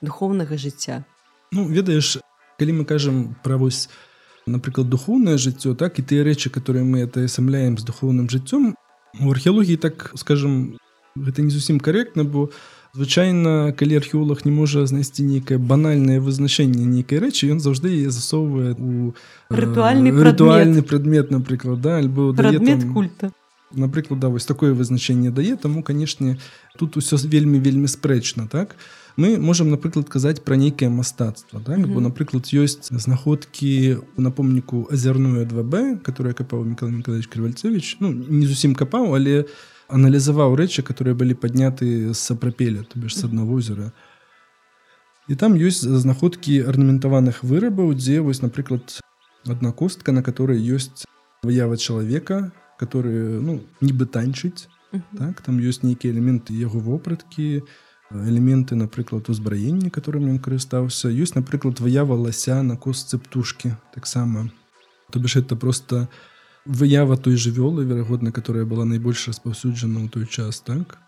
духовнага 0.00 0.56
жыцця? 0.56 1.04
Ну 1.52 1.68
ведаеш 1.68 2.16
калі 2.56 2.80
мы 2.80 2.84
кажам 2.88 3.36
пра 3.44 3.60
вось 3.60 3.92
напрыклад 4.48 4.88
духовнае 4.88 5.36
жыццё 5.36 5.76
так 5.76 6.00
і 6.00 6.08
тыя 6.08 6.24
рэчы 6.24 6.48
которые 6.48 6.88
мы 6.88 7.04
это 7.04 7.28
асамляем 7.28 7.76
з 7.76 7.84
духовным 7.84 8.32
жыццём 8.32 8.72
у 9.20 9.28
археалогіі 9.28 9.76
так 9.76 10.16
скажем 10.16 10.80
гэта 11.16 11.44
не 11.44 11.52
зусім 11.52 11.84
карэктна 11.84 12.24
бо 12.24 12.48
у 12.48 12.50
звычайна 12.96 13.72
калі 13.76 13.96
археолог 14.00 14.44
не 14.48 14.52
можа 14.52 14.86
знайсці 14.88 15.20
нейкае 15.28 15.58
банальнае 15.60 16.16
вызначэнне 16.24 16.88
нейкай 16.88 17.20
рэчы 17.20 17.52
ён 17.52 17.60
заўжды 17.60 17.92
яе 17.92 18.08
засоўвае 18.08 18.72
у 18.80 19.12
рытуальны 19.52 20.08
э, 20.08 20.22
рытуальны 20.24 20.80
прадмет 20.80 21.30
напрыклад 21.30 21.80
да 21.84 21.98
альбо 22.00 22.32
прадмет 22.32 22.80
там, 22.80 22.94
культа 22.94 23.32
напрыклад 23.76 24.20
да 24.20 24.32
вось 24.32 24.48
такое 24.48 24.72
вызначэнне 24.72 25.30
дае 25.30 25.60
таму 25.60 25.84
канешне 25.84 26.38
тут 26.80 26.96
усё 26.96 27.20
вельмі 27.20 27.60
вельмі 27.60 27.84
спрэчна 27.84 28.48
так 28.48 28.76
мы 29.20 29.36
можемм 29.36 29.68
напрыклад 29.68 30.08
казаць 30.08 30.40
пра 30.40 30.56
нейкае 30.56 30.88
мастацтва 30.88 31.60
так? 31.60 31.76
mm 31.76 31.84
-hmm. 31.84 31.94
бо 31.94 32.00
напрыклад 32.00 32.48
ёсць 32.48 32.88
знаходкі 32.88 33.96
у 34.16 34.22
напомніку 34.22 34.88
азярную 34.88 35.44
2б 35.44 36.00
которая 36.00 36.32
капаў 36.32 36.64
мікал 36.64 36.88
мікалович 36.88 37.28
крывальцевич 37.28 37.96
ну 38.00 38.08
не 38.08 38.46
зусім 38.46 38.74
капаў 38.74 39.12
але 39.12 39.44
у 39.44 39.75
аналізаваў 39.88 40.56
рэчы 40.58 40.82
которые 40.82 41.14
былі 41.14 41.34
падняты 41.34 42.12
з 42.12 42.18
сапрапеля 42.18 42.82
то 42.82 42.98
бишь 42.98 43.16
с 43.16 43.24
аднаго 43.24 43.54
озера. 43.54 43.92
І 45.28 45.34
там 45.34 45.54
ёсць 45.58 45.82
знаходкі 45.82 46.62
арнаментаваных 46.70 47.42
вырабаў 47.42 47.94
дзе 47.94 48.20
вось 48.20 48.42
напрыклад 48.42 49.00
одна 49.46 49.72
костка 49.72 50.12
на 50.12 50.22
которой 50.22 50.58
ёсць 50.58 51.06
выява 51.42 51.76
чалавека 51.76 52.52
которые 52.78 53.40
ну 53.40 53.62
нібы 53.80 54.06
танчыць 54.06 54.68
uh 54.92 55.00
-huh. 55.00 55.18
так? 55.18 55.40
Там 55.40 55.58
ёсць 55.58 55.82
нейкія 55.82 56.12
элементы 56.12 56.52
яго 56.52 56.78
вопраткі 56.78 57.62
элементы 58.10 58.74
напрыклад 58.74 59.30
узбраення 59.30 59.90
которым 59.90 60.30
ён 60.30 60.38
карыстаўся 60.38 61.08
ёсць 61.08 61.34
напрыклад 61.34 61.80
выява 61.80 62.14
лася 62.14 62.62
на 62.62 62.76
костцы 62.76 63.18
птушки 63.18 63.76
таксама 63.94 64.50
то 65.10 65.20
бишь 65.20 65.36
это 65.36 65.56
просто 65.56 66.08
у 66.10 66.35
выява 66.66 67.16
той 67.16 67.36
жывёлы 67.36 67.84
верагодна 67.84 68.32
которая 68.32 68.64
была 68.64 68.84
найбольш 68.84 69.28
распаўсюджана 69.28 70.04
ў 70.04 70.08
той 70.10 70.26
час 70.26 70.60
так? 70.60 70.98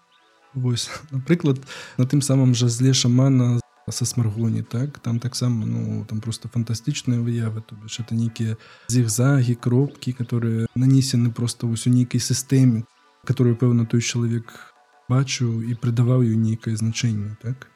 Вось 0.54 0.90
напрыклад 1.11 1.59
на 1.98 2.06
тым 2.06 2.22
самым 2.22 2.54
жа 2.54 2.68
зле 2.68 2.94
шамана 2.94 3.61
са 3.88 4.04
смаргоні 4.04 4.62
так? 4.62 4.98
Там 4.98 5.18
таксама 5.18 5.66
ну 5.66 6.04
там 6.04 6.20
просто 6.20 6.48
фантастычныя 6.48 7.20
выявы 7.20 7.62
то 7.62 7.74
бишь 7.74 8.00
это 8.00 8.14
нейкія 8.14 8.56
зігзагі 8.88 9.54
кропкі 9.54 10.12
которые 10.12 10.66
нанесены 10.74 11.30
просто 11.30 11.66
вось 11.66 11.86
у 11.86 11.90
нейкай 11.90 12.20
сістэме 12.20 12.84
которую 13.24 13.56
пэўна 13.56 13.86
той 13.86 14.00
чалавек 14.00 14.74
бачыў 15.09 15.64
і 15.64 15.74
прыдаваў 15.74 16.22
ёй 16.22 16.36
нейкае 16.36 16.76
значэнне 16.76 17.36
так? 17.42 17.68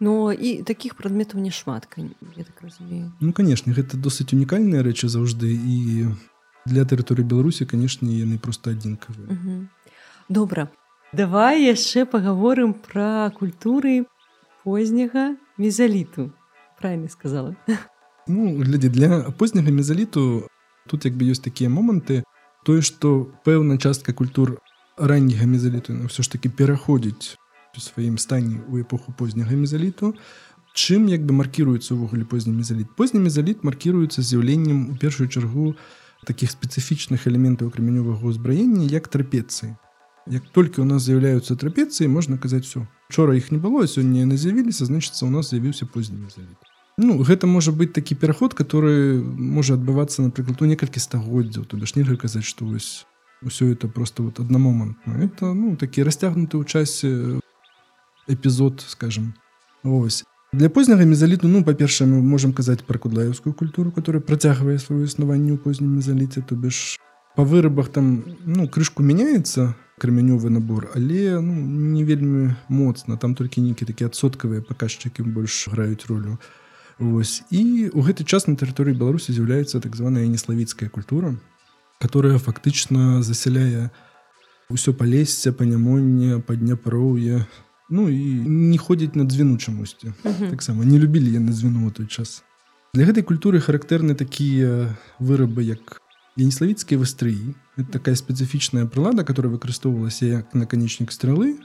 Ну 0.00 0.30
і 0.30 0.62
таких 0.62 0.94
прадметаў 0.94 1.40
няшмат 1.40 1.88
так 1.90 1.98
Ну 3.20 3.32
канешне 3.32 3.72
гэта 3.72 3.96
досыць 3.96 4.34
унікальныя 4.34 4.82
рэчы 4.82 5.08
заўжды 5.08 5.50
і 5.50 6.14
для 6.68 6.84
тэрыторыі 6.84 7.24
беларусі 7.24 7.64
канешне 7.64 8.20
яны 8.20 8.38
просто 8.38 8.76
адзінкавыя. 8.76 9.66
Добра. 10.28 10.68
Давай 11.12 11.64
яшчэ 11.64 12.04
паговорым 12.04 12.74
пра 12.76 13.32
культуры 13.32 14.04
позняга 14.64 15.36
мезаліту. 15.56 16.32
Правильно 16.78 17.08
сказала. 17.08 17.56
Ну 18.30 18.60
глядзі 18.60 18.88
для 18.92 19.32
позняга 19.40 19.72
мезаліту 19.72 20.48
тут 20.86 21.08
як 21.08 21.16
бы 21.16 21.24
ёсць 21.32 21.40
такія 21.40 21.72
моманты. 21.72 22.28
Тое 22.60 22.84
што 22.84 23.32
пэўна 23.40 23.80
частка 23.80 24.12
культур 24.12 24.60
ранняга 25.00 25.48
мезаліту 25.48 25.96
ўсё 25.96 26.20
ж 26.20 26.28
таки 26.36 26.52
пераходзіць 26.52 27.40
у 27.72 27.80
сваім 27.80 28.20
стане 28.20 28.60
у 28.68 28.76
эпоху 28.76 29.16
позняга 29.16 29.56
мезаліту. 29.56 30.12
Чым 30.76 31.08
як 31.08 31.24
бы 31.24 31.32
маркіруецца 31.40 31.96
ўвогуле 31.96 32.28
позні 32.28 32.52
мезаліт? 32.52 32.92
Позні 32.92 33.24
мезаліт 33.24 33.64
маркіруецца 33.64 34.20
з'яўленнем 34.20 34.92
у 34.92 34.94
першую 35.00 35.32
чаргу 35.32 35.72
у 35.72 35.76
таких 36.24 36.50
спецыфічных 36.50 37.26
элементаў 37.26 37.70
крамянёвага 37.70 38.24
ўзбраення 38.26 38.86
як 38.88 39.08
трапецыі. 39.08 39.76
Як 40.26 40.42
толькі 40.52 40.82
у 40.82 40.88
нас 40.88 41.02
з'яўляюцца 41.02 41.56
трапецыі 41.56 42.08
можна 42.08 42.38
казаць 42.38 42.66
все 42.66 42.86
учора 43.08 43.36
іх 43.36 43.50
не 43.50 43.58
было 43.58 43.86
сёння 43.88 44.24
яны 44.24 44.36
з'явіліся 44.36 44.84
значыцца 44.84 45.24
у 45.24 45.30
нас 45.30 45.50
з'явіўся 45.50 45.86
познімі 45.86 46.28
завіт 46.28 46.58
Ну 46.98 47.22
гэта 47.22 47.46
можа 47.46 47.72
быць 47.72 47.94
такі 47.94 48.14
пераход 48.14 48.54
который 48.54 49.22
можа 49.22 49.74
адбывацца 49.74 50.22
напрыклад 50.22 50.60
у 50.62 50.68
некалькі 50.68 51.00
стагоддзяў 51.00 51.64
то 51.64 51.76
бишь 51.76 51.96
нельга 51.96 52.16
казаць 52.16 52.44
что 52.44 52.66
вось 52.66 53.06
усё 53.42 53.72
это 53.72 53.88
просто 53.88 54.22
вот 54.22 54.40
аднамомантна. 54.40 55.24
Это 55.24 55.54
ну 55.54 55.76
такі 55.76 56.02
расцягнуты 56.02 56.58
ў 56.58 56.64
часе 56.68 57.40
эпізод 58.28 58.84
скажем 58.86 59.34
ось 59.82 60.24
Для 60.52 60.70
позняга 60.70 61.04
мезаліту 61.04 61.48
ну 61.48 61.60
па-першае 61.64 62.08
мы 62.08 62.22
можемм 62.24 62.54
казаць 62.56 62.80
пра 62.80 62.96
кудлаеўскую 62.96 63.52
культуру 63.52 63.92
которая 63.92 64.24
працягвае 64.24 64.80
сваё 64.80 65.04
існаванне 65.04 65.52
ў 65.52 65.60
познім 65.60 65.92
мезаліце 66.00 66.40
то 66.40 66.56
бишь 66.56 66.96
па 67.36 67.44
вырабах 67.44 67.92
там 67.92 68.24
ну 68.48 68.64
крышку 68.64 69.04
мяняецца 69.04 69.76
крамянёвы 70.00 70.48
набор 70.48 70.88
але 70.96 71.36
ну, 71.44 71.52
не 71.52 72.00
вельмі 72.00 72.56
моцна 72.72 73.20
там 73.20 73.36
толькі 73.36 73.60
нейкі 73.60 73.84
такі 73.84 74.08
адсоткавыя 74.08 74.64
паказчыкі 74.64 75.28
больш 75.28 75.68
граюць 75.68 76.08
ролю 76.08 76.40
Вось 76.98 77.44
і 77.52 77.92
у 77.92 78.00
гэты 78.00 78.24
час 78.24 78.48
на 78.48 78.56
тэрыторыі 78.56 78.96
беларусі 78.96 79.36
з'яўляецца 79.36 79.84
так 79.84 80.00
званая 80.00 80.24
неславіцкая 80.32 80.88
культура 80.88 81.36
которая 82.00 82.40
фактычна 82.40 83.20
засяляе 83.20 83.92
ўсё 84.72 84.96
палесся 84.96 85.52
панямонне 85.52 86.40
падняпароўе 86.40 87.44
ну 87.88 88.08
і 88.08 88.24
не 88.44 88.78
ходзіць 88.78 89.14
на 89.14 89.24
дзвіну 89.24 89.56
чамусьці. 89.56 90.12
Таксама 90.50 90.84
не 90.84 90.98
любілі 90.98 91.32
яны 91.32 91.52
звіну 91.52 91.90
той 91.90 92.06
час. 92.06 92.44
Для 92.94 93.04
гэтай 93.04 93.22
культуры 93.22 93.60
характэрны 93.60 94.14
такія 94.14 94.96
вырабы 95.20 95.64
як 95.64 96.00
янеславіцкія 96.36 97.00
вастрыі. 97.00 97.56
Это 97.76 98.00
такая 98.00 98.14
спецыфічная 98.14 98.86
прылада 98.86 99.24
которая 99.24 99.52
выкарыстоўвалася 99.52 100.26
як 100.26 100.54
наканечнік 100.54 101.12
стрэлы. 101.12 101.56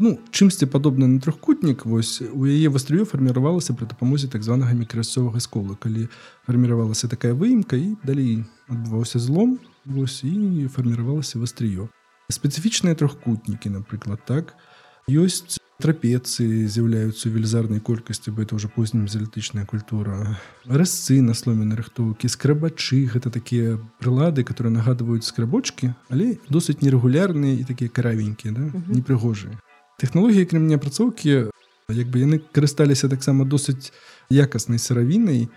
Ну 0.00 0.16
чымсьці 0.32 0.64
падобна 0.64 1.06
на 1.06 1.20
трохкутнік 1.20 1.84
вось 1.84 2.24
у 2.24 2.48
яе 2.48 2.72
вастрыё 2.72 3.04
фарміравалася 3.04 3.76
пры 3.76 3.84
дапамозе 3.84 4.32
так 4.32 4.42
званага 4.42 4.72
мікрасцовага 4.72 5.40
скола 5.40 5.76
калі 5.76 6.08
фарміравалася 6.48 7.08
такая 7.08 7.36
выемка 7.36 7.76
і 7.76 8.00
далей 8.04 8.44
адбываўся 8.68 9.20
злом 9.20 9.60
вось 9.84 10.24
і 10.24 10.68
фарміравалася 10.72 11.36
вастрыё. 11.36 11.92
Спецыфічныя 12.32 12.96
трохкутнікі 12.96 13.76
напрыклад 13.76 14.24
так? 14.24 14.56
то 14.56 14.69
ёсць 15.08 15.60
трапецыі 15.80 16.68
з'яўляюцца 16.68 17.32
велізарнай 17.32 17.80
колькасці 17.80 18.30
бы 18.30 18.44
это 18.44 18.54
уже 18.54 18.68
познім 18.68 19.08
залітычная 19.08 19.64
культура. 19.64 20.36
Разцы 20.68 21.20
на 21.24 21.34
сломены 21.34 21.74
рыхтоўкі 21.74 22.28
скрабачы 22.28 23.08
гэта 23.08 23.32
такія 23.32 23.80
прылады 23.98 24.44
которые 24.44 24.72
нагадваюць 24.72 25.24
скрабочки 25.24 25.94
але 26.08 26.36
досыць 26.48 26.84
нерэгулярныя 26.84 27.56
і 27.60 27.64
такія 27.64 27.88
каравенькія 27.88 28.52
да? 28.52 28.64
непрыгожыя. 28.92 29.56
Технологлогіі 29.98 30.46
кремня 30.46 30.76
апрацоўкі 30.76 31.50
як 31.88 32.06
бы 32.12 32.20
яны 32.20 32.38
карысталіся 32.52 33.08
таксама 33.08 33.44
досыць 33.44 33.90
якаснай 34.30 34.78
сыравінай. 34.78 35.48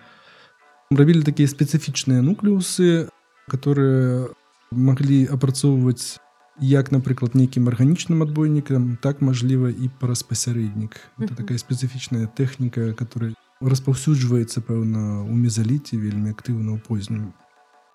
Рабілі 0.90 1.28
такія 1.28 1.52
спецыфічныя 1.52 2.24
нуклеусы 2.24 3.12
которые 3.48 4.32
маглі 4.72 5.28
апрацоўваць 5.28 6.18
як 6.62 6.92
напрыклад 6.92 7.36
нейкім 7.36 7.68
арганічным 7.70 8.22
адбойнікам 8.22 8.98
так 9.02 9.22
мажліва 9.22 9.70
і 9.70 9.90
праз 10.00 10.24
пасярэднік 10.24 11.00
это 11.18 11.34
такая 11.36 11.58
спецыфічная 11.58 12.28
тэхніка 12.28 12.94
которая 12.94 13.34
распаўсюджваецца 13.62 14.62
пэўна 14.62 15.24
у 15.24 15.34
мезаліце 15.34 15.98
вельмі 15.98 16.36
актыўна 16.36 16.76
ў 16.76 16.80
познім. 16.84 17.32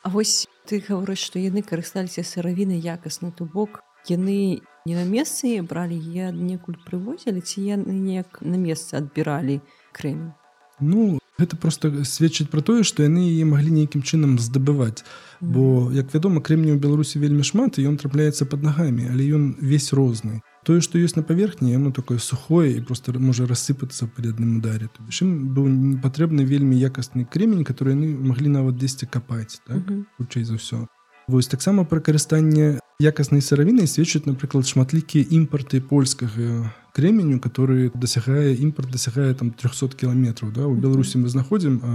А 0.03 0.11
вось 0.11 0.49
ты 0.67 0.81
гаворыш 0.81 1.21
што 1.21 1.39
яны 1.39 1.63
карысталіся 1.63 2.25
сыравіны 2.25 2.79
якасна 2.81 3.31
то 3.31 3.45
бок 3.45 3.83
яны 4.09 4.63
не 4.87 4.95
на 4.97 5.05
месцы 5.05 5.61
бралі 5.63 5.99
е 6.17 6.33
аднекуль 6.33 6.81
прывозілі 6.87 7.45
ці 7.45 7.63
яны 7.63 7.93
неяк 7.95 8.41
на 8.43 8.57
месцы 8.57 8.97
адбіралі 8.99 9.61
крэмень 9.93 10.33
Ну 10.81 11.19
гэта 11.39 11.57
просто 11.57 12.05
сведчыць 12.05 12.51
пра 12.51 12.61
тое 12.61 12.83
што 12.83 13.07
яны 13.07 13.23
яе 13.31 13.47
маглі 13.47 13.71
нейкім 13.71 14.03
чынам 14.03 14.37
здабываць 14.43 15.07
бо 15.41 15.89
як 15.95 16.11
вядома 16.15 16.43
крэмні 16.43 16.75
ў 16.75 16.83
беларусі 16.83 17.23
вельмі 17.23 17.47
шмат 17.47 17.79
і 17.79 17.87
ён 17.87 17.97
трапляецца 17.97 18.45
под 18.51 18.67
нагамі 18.67 19.07
але 19.07 19.31
ён 19.39 19.55
весь 19.63 19.95
розны 19.95 20.43
тое 20.67 20.83
што 20.83 20.99
ёсць 20.99 21.15
на 21.15 21.23
паверхні 21.23 21.73
яно 21.73 21.95
такое 21.95 22.19
сухое 22.19 22.75
і 22.75 22.83
просто 22.83 23.15
можа 23.15 23.47
рассыпацца 23.47 24.11
пры 24.11 24.35
адным 24.35 24.59
ударе 24.59 24.91
чым 25.09 25.55
быў 25.55 25.71
патрэбны 26.03 26.43
вельмі 26.43 26.75
якасны 26.75 27.25
кремень 27.25 27.63
который 27.63 27.95
яны 27.95 28.11
маглі 28.19 28.51
нават 28.59 28.77
дзесьці 28.77 29.07
капаць 29.07 29.63
так? 29.63 29.83
хутчэй 30.19 30.43
за 30.43 30.59
ўсё 30.59 30.87
Вось 31.29 31.47
таксама 31.47 31.85
пра 31.85 32.01
карыстанне 32.01 32.81
якаснай 32.97 33.45
сыравіны 33.45 33.85
сведчыць 33.85 34.25
напрыклад 34.25 34.65
шматлікія 34.65 35.29
імпарты 35.29 35.85
польскага 35.85 36.73
кременю 36.97 37.37
который 37.39 37.93
дасягае 37.93 38.57
імпорт 38.57 38.89
дасягае 38.91 39.35
там 39.37 39.53
300 39.53 39.93
кіламетраў 39.93 40.51
да? 40.57 40.65
У 40.65 40.73
беларусі 40.73 41.21
мы 41.21 41.29
знаходзім 41.29 41.75
а 41.85 41.93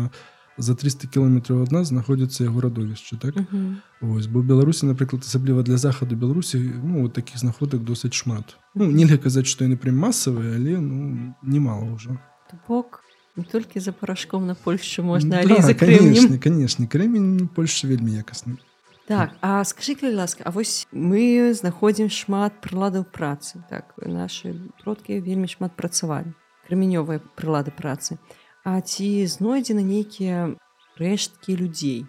за 0.62 0.78
300 0.78 1.10
кіламетраў 1.10 1.66
ад 1.66 1.74
нас 1.74 1.90
знаходзіцца 1.90 2.46
яго 2.46 2.62
радовішча 2.62 3.18
так? 3.18 3.34
Uh 3.36 3.46
-huh. 3.50 3.76
ось 4.14 4.28
бо 4.30 4.46
беларусі 4.46 4.86
напрыклад 4.86 5.26
асабліва 5.26 5.64
для 5.64 5.78
захаду 5.78 6.16
беларусі 6.16 6.62
ну 6.84 7.10
такіх 7.10 7.40
знаходак 7.40 7.82
досыць 7.82 8.14
шмат. 8.14 8.56
Ну 8.76 8.86
нельга 8.86 9.18
казаць 9.18 9.50
што 9.50 9.66
яны 9.66 9.76
прям 9.76 9.98
масавыя 9.98 10.56
але 10.56 10.78
ну 10.78 11.34
немало 11.42 11.90
ўжо. 11.96 12.18
Бок 12.68 13.02
не 13.36 13.44
толькі 13.44 13.80
за 13.80 13.92
парашком 13.92 14.46
на 14.46 14.54
польшчу 14.54 15.04
можна 15.04 15.42
да, 15.42 15.74
конечно 15.74 16.38
конечно 16.38 16.88
кремень 16.88 17.50
польша 17.56 17.88
вельмі 17.88 18.14
якасны 18.14 18.58
Так 19.08 19.36
А 19.42 19.64
скажи 19.64 19.96
калі 19.96 20.16
ласка 20.16 20.44
А 20.46 20.52
вось 20.52 20.88
мы 20.92 21.54
знаходзім 21.54 22.10
шмат 22.10 22.62
прыладаў 22.64 23.04
працы. 23.04 23.64
Так 23.70 23.94
наши 23.98 24.56
продкі 24.84 25.20
вельмі 25.20 25.48
шмат 25.48 25.76
працавалі 25.76 26.34
крамянёвыя 26.68 27.20
прылады 27.36 27.72
працы. 27.76 28.18
А 28.64 28.80
ці 28.80 29.28
знойдзены 29.28 29.84
нейкія 29.84 30.56
рэшткі 30.96 31.56
людзей? 31.60 32.08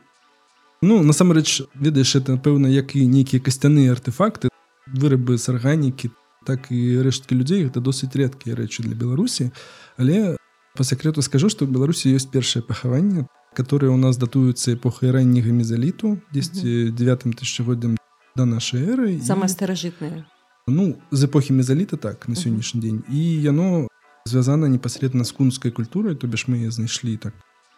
Ну 0.82 1.02
насамрэч 1.02 1.66
ведаеш 1.74 2.16
это 2.16 2.38
напэўна 2.38 2.70
як 2.70 2.94
і 2.94 3.06
нейкія 3.06 3.42
касцяныя 3.42 3.90
артефакты 3.90 4.48
вырабы 4.86 5.38
з 5.38 5.48
арганікі 5.50 6.14
так 6.46 6.70
і 6.70 7.02
рэшткі 7.02 7.34
людзей. 7.34 7.66
Гэта 7.66 7.82
досыць 7.82 8.14
рэдкія 8.14 8.54
рэчы 8.54 8.86
для 8.86 8.94
беларусі. 8.94 9.50
Але 9.98 10.36
по 10.76 10.84
сакрету 10.84 11.22
скажу 11.22 11.50
што 11.50 11.66
ў 11.66 11.74
беларусі 11.74 12.14
ёсць 12.14 12.30
першае 12.30 12.62
пахаванне 12.62 13.26
которые 13.54 13.90
у 13.90 13.96
нас 13.96 14.16
датуются 14.16 14.74
эпохой 14.74 15.10
раннего 15.10 15.48
мезолиту 15.48 16.20
10 16.32 16.94
девятым 16.94 17.32
тысячегоддзям 17.32 17.96
до 18.36 18.44
нашей 18.44 18.82
эры. 18.82 19.20
Самое 19.20 19.48
старажытное 19.48 20.26
ну 20.66 20.96
з 21.10 21.24
эпохи 21.24 21.52
мезоліта 21.52 21.96
так 21.96 22.28
на 22.28 22.34
сённяшні 22.34 22.80
дзень 22.80 23.02
і 23.12 23.42
яно 23.42 23.88
звязана 24.24 24.68
непасредна 24.68 25.24
з 25.24 25.32
кунскай 25.32 25.70
культурай 25.70 26.14
то 26.14 26.26
бишь 26.26 26.48
мы 26.48 26.70
знайшлі 26.70 27.16
так 27.16 27.34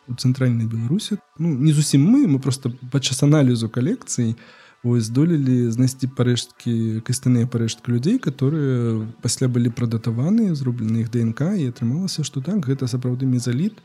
у 0.08 0.14
цэнтральнай 0.14 0.66
беларусі 0.66 1.18
ну 1.38 1.50
не 1.50 1.72
зусім 1.72 2.06
мы 2.06 2.26
мы 2.26 2.38
просто 2.38 2.70
падчас 2.92 3.22
аналізу 3.22 3.68
калекцыі 3.68 4.36
здолелі 4.86 5.70
знайсці 5.74 6.06
парэшткі 6.06 7.02
касцяныя 7.02 7.50
парэшткі 7.50 7.90
людзей 7.90 8.18
которые 8.22 9.10
пасля 9.22 9.48
былі 9.48 9.74
прадатаваны 9.74 10.54
зроблены 10.54 11.02
іх 11.02 11.10
днк 11.10 11.42
і 11.42 11.66
атрымалася 11.74 12.22
что 12.22 12.40
так 12.40 12.62
гэта 12.62 12.86
сапраўды 12.86 13.26
мезаліт. 13.26 13.82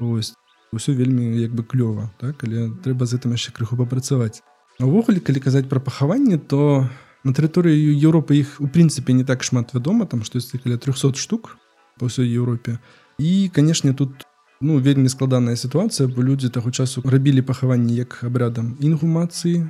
Ось 0.00 0.34
ўсё 0.74 0.94
вельмі 0.94 1.38
як 1.40 1.54
бы 1.54 1.62
клёва 1.62 2.10
так? 2.18 2.42
Але 2.44 2.70
трэба 2.82 3.06
з 3.06 3.16
гэтым 3.16 3.32
яшчэ 3.32 3.54
крыху 3.54 3.76
папрацаваць 3.76 4.42
увогуле 4.80 5.20
калі 5.20 5.40
казаць 5.40 5.68
пра 5.70 5.80
пахаванне 5.80 6.38
то 6.38 6.88
на 7.24 7.32
тэрыторыі 7.32 7.94
Еўропы 7.94 8.36
іх 8.36 8.60
у 8.60 8.68
прынцыпе 8.68 9.14
не 9.14 9.24
так 9.24 9.42
шмат 9.42 9.72
вядома 9.74 10.06
там 10.06 10.22
што 10.26 10.38
ёсць 10.38 10.52
каля 10.58 10.76
300 10.76 11.14
штук 11.14 11.56
па 11.98 12.10
ўсёй 12.10 12.26
Еўропе 12.26 12.78
і 13.18 13.48
канешне 13.54 13.94
тут 13.94 14.26
ну 14.60 14.78
вельмі 14.78 15.08
складаная 15.08 15.56
сітуацыя 15.56 16.08
бо 16.08 16.22
людзі 16.22 16.50
таго 16.50 16.70
часу 16.70 17.02
рабілі 17.04 17.42
пахаванне 17.42 17.94
як 17.94 18.20
абрадам 18.26 18.76
інгумацыі 18.80 19.66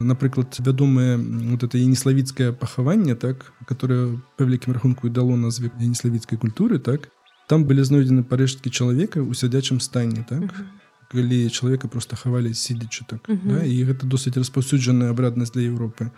напрыклад 0.00 0.56
вядомае 0.60 1.16
вот 1.16 1.62
это 1.64 1.78
неславіцкае 1.78 2.52
пахаванне 2.52 3.14
так 3.14 3.52
которое 3.66 4.18
па 4.36 4.44
вялікім 4.44 4.72
рахунку 4.72 5.06
і 5.06 5.10
дало 5.10 5.36
назве 5.36 5.70
неславіцкай 5.80 6.38
культуры 6.38 6.78
так 6.78 7.08
там 7.46 7.64
былі 7.64 7.82
знойдзены 7.86 8.22
парэшткі 8.22 8.70
чалавека 8.70 9.22
ў 9.22 9.34
сядзячым 9.34 9.80
стане 9.80 10.26
так 10.28 10.42
uh 10.42 10.50
-huh. 10.50 10.66
калі 11.10 11.50
чалавека 11.50 11.88
просто 11.88 12.16
хавалі 12.16 12.54
сидзячы 12.54 13.04
так 13.08 13.22
uh 13.28 13.34
-huh. 13.34 13.52
да? 13.52 13.64
і 13.64 13.84
гэта 13.84 14.06
досыць 14.06 14.38
распаўсюджаная 14.38 15.10
абраднасць 15.10 15.52
для 15.54 15.62
Еўропы 15.70 16.10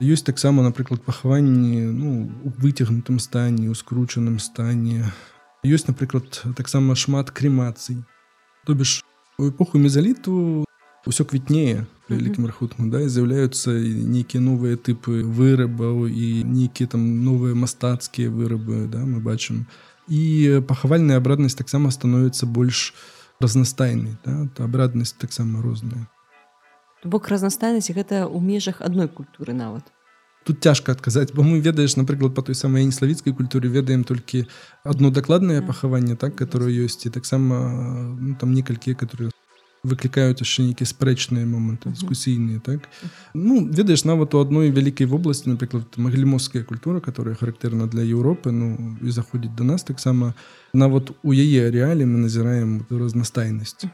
ёсць 0.00 0.24
таксама 0.24 0.62
напрыклад 0.62 1.00
пахаванні 1.00 1.80
ну 1.80 2.30
у 2.44 2.50
выцягнутым 2.50 3.18
стане 3.18 3.70
у 3.70 3.74
скручаным 3.74 4.38
стане 4.38 5.12
ёсць 5.64 5.88
напрыклад 5.88 6.44
таксама 6.56 6.94
шмат 6.94 7.30
крэмацый 7.30 8.04
то 8.66 8.74
бишь 8.74 9.04
у 9.38 9.48
эпоху 9.48 9.78
мезаліту 9.78 10.64
ўсё 11.06 11.24
квітнее 11.24 11.86
вялікім 12.08 12.46
рахутку 12.46 12.86
да 12.90 13.08
з'яўляюцца 13.08 13.70
нейкія 13.78 14.42
новыя 14.42 14.76
тыпы 14.76 15.22
вырабаў 15.22 16.06
і 16.10 16.44
нейкія 16.44 16.90
там 16.90 17.24
новыя 17.24 17.54
мастацкія 17.54 18.30
вырабы 18.30 18.86
да 18.90 19.06
мы 19.06 19.20
бачым 19.20 19.66
і 20.08 20.60
пахавальная 20.66 21.18
абраднасць 21.18 21.58
таксама 21.58 21.90
становіцца 21.90 22.46
больш 22.46 22.94
разнастайнай 23.40 24.16
да? 24.24 24.48
абраднасць 24.64 25.12
таксама 25.12 25.62
розная 25.62 26.06
бок 27.04 27.28
разнастайнасць 27.28 27.92
гэта 27.92 28.26
ў 28.26 28.40
межах 28.40 28.80
адной 28.80 29.08
культуры 29.08 29.52
нават 29.52 29.92
тут 30.46 30.62
цяжка 30.62 30.92
адказаць 30.92 31.34
бо 31.34 31.42
мы 31.42 31.60
ведаеш 31.60 31.96
напрыклад 31.96 32.34
по 32.34 32.42
той 32.42 32.54
самай 32.54 32.86
неславіцкай 32.86 33.34
культуры 33.34 33.68
ведаем 33.68 34.04
толькі 34.04 34.46
одно 34.84 35.10
дакладнае 35.10 35.62
пахаванне 35.62 36.16
так 36.16 36.36
которое 36.36 36.70
ёсць 36.70 37.06
і 37.06 37.10
таксама 37.10 37.58
ну, 38.14 38.34
там 38.38 38.54
некалькі 38.54 38.94
которые 38.94 39.30
выклікаюць 39.86 40.42
яшчэ 40.42 40.66
нейкія 40.66 40.88
спрэчныя 40.90 41.46
моманты 41.46 41.94
дыскусійныя 41.94 42.60
так? 42.60 42.88
Ну 43.34 43.62
ведаеш 43.70 44.04
нават 44.04 44.34
у 44.34 44.42
адной 44.42 44.74
вялікай 44.74 45.06
вобласці 45.06 45.54
напрыклад 45.54 45.86
маглімоская 45.96 46.64
культура 46.66 47.00
которая 47.00 47.38
характэрна 47.38 47.86
для 47.86 48.02
Еўропы 48.02 48.50
ну 48.50 48.98
і 49.00 49.10
заходзіць 49.10 49.54
до 49.54 49.64
нас 49.64 49.86
таксама 49.86 50.34
нават 50.74 51.14
у 51.22 51.30
яе 51.32 51.70
арэале 51.70 52.04
мы 52.04 52.26
назіраем 52.26 52.82
разнастайнасць 52.90 53.86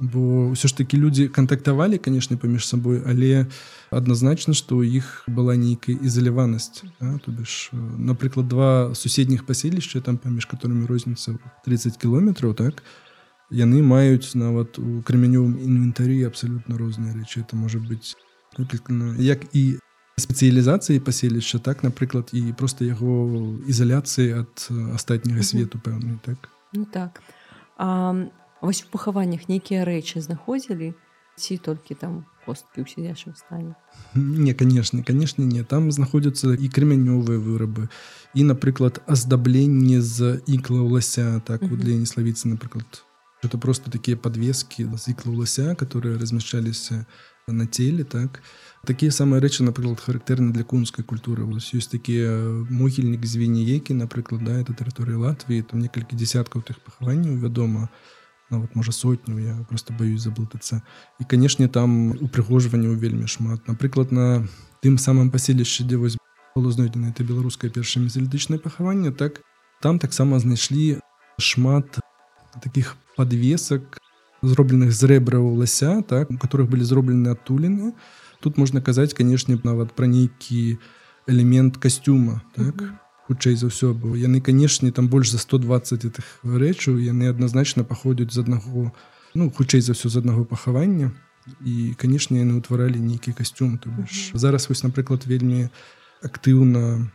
бо 0.00 0.54
ўсё 0.56 0.70
ж 0.70 0.72
такі 0.80 0.96
людзі 0.96 1.28
кантактавалі 1.28 2.00
канешне 2.00 2.40
паміж 2.40 2.64
сабой 2.64 3.04
але 3.04 3.50
адназначна 3.92 4.56
што 4.56 4.80
ў 4.80 5.02
іх 5.02 5.28
была 5.28 5.60
нейкая 5.60 5.98
ізаляванасць 6.00 6.88
да? 7.02 7.20
то 7.20 7.28
бишь 7.34 7.68
напрыклад 7.98 8.48
два 8.48 8.94
суседніх 8.94 9.44
паселішча 9.44 10.00
там 10.00 10.16
паміж 10.16 10.48
которыми 10.48 10.88
розніца 10.88 11.36
30 11.68 12.00
кіલોметраў 12.00 12.56
так? 12.56 12.80
то 12.80 13.09
яны 13.50 13.82
маюць 13.82 14.34
нават 14.34 14.78
у 14.78 15.02
крамянёвым 15.02 15.58
інвентары 15.58 16.22
абсалютна 16.26 16.78
розныя 16.78 17.14
рэчы. 17.14 17.42
Это 17.42 17.56
можа 17.56 17.78
быць 17.78 18.14
як 19.18 19.46
і 19.54 19.78
спецыялізацыі 20.18 21.00
паселішча 21.00 21.58
так 21.58 21.82
напрыклад 21.82 22.30
і 22.32 22.52
просто 22.52 22.84
яго 22.84 23.56
ізаляцыі 23.66 24.44
ад 24.44 24.52
астатняга 24.94 25.42
свету 25.42 25.78
пэўны 25.78 26.18
так? 26.22 26.50
Ну 26.72 26.84
так. 26.84 27.22
А, 27.78 28.14
вось 28.60 28.84
у 28.84 28.90
пахаваннях 28.92 29.48
нейкія 29.48 29.84
рэчы 29.84 30.20
знаходзілі? 30.20 30.94
Ці 31.40 31.56
толькі 31.56 31.94
там 31.94 32.26
косткі 32.44 32.84
ў 32.84 32.86
сядзячым 32.86 33.32
стане? 33.32 33.72
Не 34.14 34.52
канешне 34.52 35.02
канешне 35.02 35.46
не. 35.48 35.64
Там 35.64 35.88
знаходзяцца 35.90 36.52
і 36.52 36.66
крамянёвыя 36.68 37.40
вырабы 37.40 37.88
і 38.34 38.44
напрыклад 38.44 39.00
аздабленне 39.06 40.04
з 40.04 40.42
ікла 40.46 40.84
лася 40.84 41.40
так 41.40 41.62
вот 41.62 41.80
для 41.80 41.96
неславіцы 41.96 42.52
напрыклад 42.52 43.08
Это 43.42 43.58
просто 43.58 43.90
такие 43.90 44.16
подвески 44.16 44.88
цикла 44.98 45.30
лося, 45.30 45.74
которые 45.74 46.16
размещались 46.16 46.90
на 47.46 47.66
теле, 47.66 48.04
так. 48.04 48.42
Такие 48.86 49.10
самые 49.10 49.40
речи, 49.40 49.62
например, 49.62 49.96
характерны 49.96 50.52
для 50.52 50.64
кунской 50.64 51.04
культуры. 51.04 51.44
У 51.44 51.50
нас 51.50 51.72
есть 51.72 51.90
такие 51.90 52.66
могильник 52.70 53.24
звеньеки, 53.26 53.92
например, 53.92 54.44
да, 54.44 54.60
это 54.60 54.74
территория 54.74 55.16
Латвии, 55.16 55.62
там 55.62 55.80
несколько 55.80 56.16
десятков 56.16 56.68
их 56.70 56.80
похований 56.80 57.36
вядома, 57.36 57.90
ну, 58.50 58.60
вот, 58.60 58.74
может, 58.74 58.94
сотню, 58.94 59.38
я 59.38 59.64
просто 59.68 59.92
боюсь 59.92 60.22
заблытаться. 60.22 60.82
И, 61.18 61.24
конечно, 61.24 61.68
там 61.68 62.10
упрыгоживания 62.20 62.88
вельмі 62.88 63.26
шмат. 63.26 63.68
Например, 63.68 64.12
на 64.12 64.48
тым 64.82 64.98
самым 64.98 65.30
поселище, 65.30 65.84
где 65.84 65.96
вось 65.96 66.16
было 66.54 66.72
знойдено 66.72 67.08
это 67.08 67.22
белорусское 67.22 67.70
первое 67.70 68.04
мезолитичное 68.04 68.58
похование, 68.58 69.12
так 69.12 69.40
там 69.80 69.98
так 69.98 70.12
само 70.12 70.38
знайшли 70.38 70.98
шмат 71.38 72.00
таких 72.62 72.96
подвесак 73.16 74.00
зробленых 74.42 74.92
з 74.92 75.04
рэбраў 75.04 75.54
лася 75.60 76.02
так 76.02 76.30
у 76.30 76.38
которых 76.38 76.68
былі 76.72 76.84
зроблены 76.84 77.28
адтуліны 77.36 77.92
тут 78.40 78.56
можна 78.56 78.80
казаць 78.80 79.14
канешне 79.14 79.60
нават 79.62 79.92
пра 79.92 80.06
нейкі 80.06 80.78
элемент 81.28 81.76
касцюма 81.76 82.40
так 82.56 82.74
mm 82.74 82.88
-hmm. 82.88 82.98
хутчэй 83.28 83.56
за 83.56 83.66
ўсё 83.66 83.94
бо 83.94 84.16
яны 84.16 84.40
канешне 84.40 84.90
там 84.90 85.08
больш 85.08 85.30
за 85.30 85.38
120 85.38 86.04
этих 86.04 86.26
рэчаў 86.44 86.98
яны 86.98 87.28
адназначна 87.28 87.84
паходзяць 87.84 88.32
з 88.32 88.38
аднаго 88.38 88.92
ну 89.34 89.50
хутчэй 89.50 89.80
за 89.80 89.92
ўсё 89.92 90.08
з 90.08 90.16
аднаго 90.16 90.44
пахавання 90.44 91.10
і 91.64 91.94
канешне 91.96 92.40
яны 92.40 92.58
ўтваралі 92.58 93.00
нейкі 93.00 93.32
касцюм 93.32 93.78
то 93.78 93.90
mm 93.90 93.96
-hmm. 93.96 94.36
зараз 94.38 94.68
вось 94.68 94.84
напрыклад 94.84 95.26
вельмі 95.26 95.68
актыўна 96.22 97.10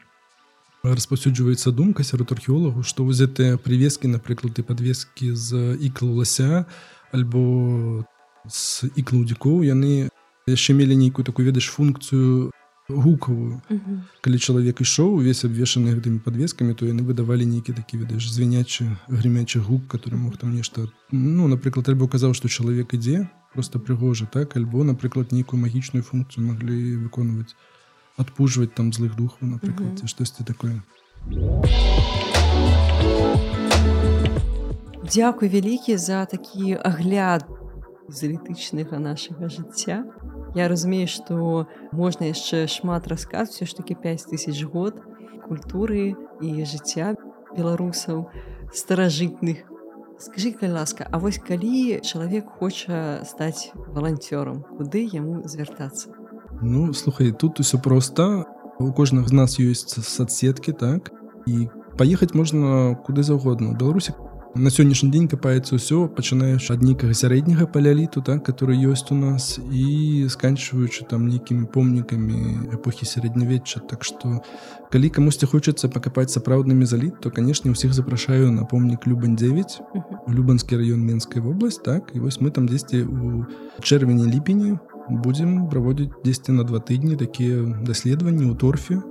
распаўсюджваецца 0.93 1.71
думка 1.71 2.03
сярод 2.03 2.31
археолагу 2.35 2.83
што 2.83 3.05
воз 3.07 3.23
гэтыя 3.23 3.57
прывескі 3.57 4.11
напрыклад 4.11 4.59
і 4.59 4.67
падвескі 4.67 5.31
з 5.33 5.79
іклу 5.81 6.11
лася 6.19 6.65
альбо 7.11 8.05
з 8.45 8.91
іклудзікоў 8.93 9.63
яны 9.65 10.09
яшчэ 10.45 10.77
мелі 10.77 10.99
нейкую 10.99 11.25
такую 11.25 11.49
ведаеш 11.49 11.71
функцыю 11.73 12.51
гукавую. 12.87 13.61
Калі 14.21 14.37
чалавек 14.37 14.81
ішоў 14.81 15.17
увесь 15.17 15.41
абвешаны 15.47 15.97
гэтымі 15.97 16.21
падвескамі 16.21 16.77
то 16.77 16.85
яны 16.85 17.01
выдавалі 17.01 17.45
нейкі 17.49 17.73
такі 17.73 18.05
ведаеш 18.05 18.29
звінячы 18.29 18.85
грымячы 19.09 19.57
гук 19.59 19.89
который 19.89 20.21
мог 20.21 20.37
там 20.37 20.53
нешта 20.53 20.85
ну 21.11 21.47
напрыклад 21.49 21.89
альбо 21.89 22.05
казаў 22.05 22.37
што 22.37 22.45
чалавек 22.45 22.93
ідзе 22.93 23.25
просто 23.53 23.79
прыгожа 23.79 24.29
так? 24.29 24.55
Альбо 24.55 24.83
напрыклад 24.83 25.31
нейкую 25.31 25.59
магічную 25.61 26.03
функцыю 26.03 26.45
маглі 26.45 27.01
выконваць 27.09 27.57
адпужваць 28.17 28.73
там 28.75 28.93
злых 28.93 29.15
духу 29.15 29.45
напрыклад 29.45 29.99
ці 29.99 30.07
штосьці 30.07 30.43
такое 30.43 30.81
Дзякуй 35.05 35.49
вялікі 35.49 35.97
за 36.01 36.25
такі 36.25 36.77
агляд 36.81 37.45
залітычнага 38.09 38.97
нашага 38.97 39.49
жыцця. 39.49 40.03
Я 40.55 40.67
разумею, 40.67 41.07
што 41.07 41.67
можна 41.91 42.29
яшчэ 42.31 42.65
шмат 42.69 43.07
расказваць 43.07 43.53
все 43.53 43.65
ж 43.65 43.77
таки 43.77 43.93
5000 43.93 44.63
год 44.69 45.01
культуры 45.45 46.17
і 46.41 46.49
жыцця 46.65 47.13
беларусаў 47.53 48.29
старажытных. 48.73 49.65
Скажи 50.17 50.51
калі 50.51 50.71
ласка, 50.71 51.07
А 51.11 51.19
вось 51.19 51.37
калі 51.37 51.99
чалавек 52.01 52.45
хоча 52.57 53.21
стаць 53.25 53.71
валанцёрам, 53.75 54.63
куды 54.77 55.05
яму 55.05 55.43
звяртацца? 55.45 56.24
Ну 56.67 56.93
слухай, 56.93 57.31
тут 57.31 57.59
усё 57.59 57.77
проста. 57.77 58.45
У 58.79 58.91
кожнага 58.91 59.27
з 59.29 59.33
нас 59.37 59.59
ёсць 59.61 60.01
соцсеткі 60.01 60.73
так 60.73 61.13
і 61.45 61.69
паехаць 61.93 62.33
можна 62.33 62.97
куды 63.05 63.21
заўгодна. 63.21 63.77
Беларусі 63.77 64.17
на 64.55 64.71
сённяшні 64.73 65.11
дзень 65.13 65.27
капаецца 65.29 65.77
ўсё 65.77 66.09
пачынаеш 66.09 66.71
ад 66.73 66.81
нейкага 66.81 67.13
сярэдняга 67.13 67.69
паляліту 67.69 68.25
так 68.25 68.41
который 68.41 68.81
ёсць 68.81 69.13
у 69.13 69.15
нас 69.19 69.59
і 69.61 70.25
сканчваючы 70.25 71.05
там 71.05 71.27
нейкімі 71.29 71.69
помнікамі 71.69 72.73
эпохі 72.73 73.05
сярэднявечча 73.05 73.85
так 73.85 74.07
што 74.07 74.41
калі 74.89 75.13
камусьці 75.13 75.45
хочацца 75.45 75.91
пакапаць 75.91 76.33
сапраўднымі 76.33 76.89
заліт 76.89 77.21
то 77.21 77.29
канешне 77.29 77.75
ўсіх 77.75 77.93
запрашаю 77.93 78.49
на 78.49 78.65
помнік 78.65 79.05
любань 79.05 79.35
9 79.35 80.33
любанскі 80.33 80.81
раён 80.81 81.03
менскай 81.03 81.45
вобласць 81.45 81.83
так 81.83 82.15
і 82.15 82.25
вось 82.25 82.41
мы 82.41 82.49
там 82.49 82.65
дзесьці 82.65 83.05
у 83.05 83.45
чэрвені 83.83 84.25
ліпені 84.33 84.79
будзем 85.09 85.67
праводзіць 85.69 86.11
дзесьці 86.23 86.57
на 86.57 86.63
два 86.63 86.79
тыдні 86.79 87.15
такія 87.19 87.61
даследаванні 87.85 88.49
ў 88.51 88.55
торфе 88.57 89.01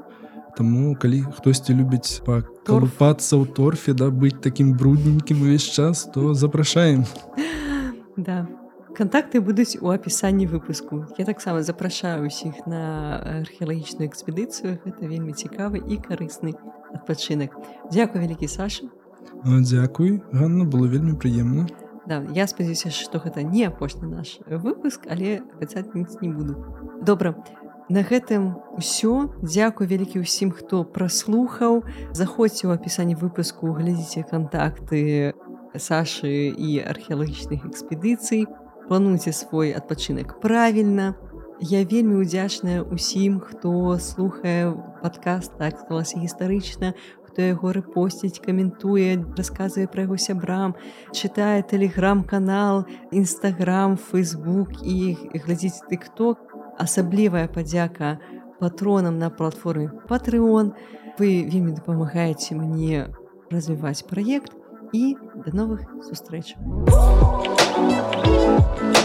Таму 0.55 0.95
калі 0.95 1.25
хтосьці 1.35 1.75
любіць 1.75 2.23
пакалупацца 2.23 3.35
ў 3.35 3.47
торфе 3.51 3.91
да 3.91 4.07
быць 4.15 4.39
такім 4.39 4.79
брудненькім 4.79 5.43
увесь 5.43 5.67
час 5.67 6.07
то 6.15 6.35
запрашаем. 6.35 7.05
Да. 8.17 8.47
Контакты 8.95 9.41
будуць 9.43 9.75
у 9.83 9.91
апісанні 9.91 10.47
выпуску. 10.47 11.03
Я 11.19 11.25
таксама 11.25 11.67
запрашаю 11.67 12.31
усіх 12.31 12.63
на 12.71 13.19
археалагічную 13.43 14.07
экспедыцыю. 14.07 14.79
Гэта 14.87 15.11
вельмі 15.11 15.35
цікавы 15.35 15.83
і 15.83 15.99
карысны 15.99 16.55
адпачынак. 16.95 17.59
Дякую 17.91 18.23
вялікі 18.23 18.47
Саша. 18.47 18.87
Дякуй 19.43 20.23
Ганна 20.31 20.63
было 20.63 20.87
вельмі 20.87 21.19
прыемна 21.19 21.67
Да, 22.07 22.23
я 22.35 22.47
спадзяюся 22.47 22.91
што 22.91 23.19
гэта 23.19 23.43
не 23.43 23.65
апошні 23.67 24.09
наш 24.09 24.39
выпуск 24.49 25.07
але 25.09 25.41
абяцаць 25.57 25.89
не 25.95 26.29
буду. 26.29 26.57
Добра 27.03 27.35
На 27.89 28.01
гэтым 28.01 28.57
усё. 28.81 29.29
Дзякуй 29.45 29.85
вялікі 29.85 30.25
ўсім 30.25 30.57
хто 30.57 30.89
праслухаў. 30.89 31.85
Заходзьце 32.17 32.65
ў 32.65 32.81
апісанні 32.81 33.13
выпуску 33.13 33.77
глядзіце 33.77 34.25
кантакты 34.25 35.37
Сашы 35.77 36.49
і 36.49 36.81
археалагічных 36.81 37.69
экспедыцый. 37.69 38.49
Плануйце 38.89 39.37
свой 39.37 39.77
адпачынак 39.77 40.41
правільна. 40.41 41.13
Я 41.61 41.85
вельмі 41.85 42.25
удзячная 42.25 42.81
усім 42.81 43.37
хто 43.45 44.01
слухае 44.01 44.73
падкаст 45.05 45.53
так 45.61 45.77
склалася 45.85 46.17
гістарычна 46.25 46.97
хто 47.35 47.43
яго 47.43 47.75
рэпосціць 47.75 48.39
каментуе 48.39 49.19
расказвае 49.35 49.91
пра 49.91 50.07
яго 50.07 50.15
сябрам 50.15 50.79
чытае 51.11 51.67
тэлеграм-канал 51.67 52.87
нстаграм 53.11 53.99
фейсбук 53.99 54.79
і 54.87 55.19
глядзіць 55.35 55.83
ты 55.91 55.99
хто 55.99 56.39
асаблівая 56.79 57.51
падзяка 57.51 58.23
патронам 58.63 59.19
на 59.19 59.35
платформе 59.35 59.91
Патreon. 60.07 60.79
Вы 61.19 61.43
вельмі 61.43 61.75
дапамагаеце 61.75 62.55
мне 62.55 63.11
развіваць 63.51 64.07
праект 64.07 64.55
і 64.95 65.19
да 65.35 65.51
новых 65.51 65.83
сустрэч. 66.07 66.55
Thank 67.75 68.99
you 68.99 69.04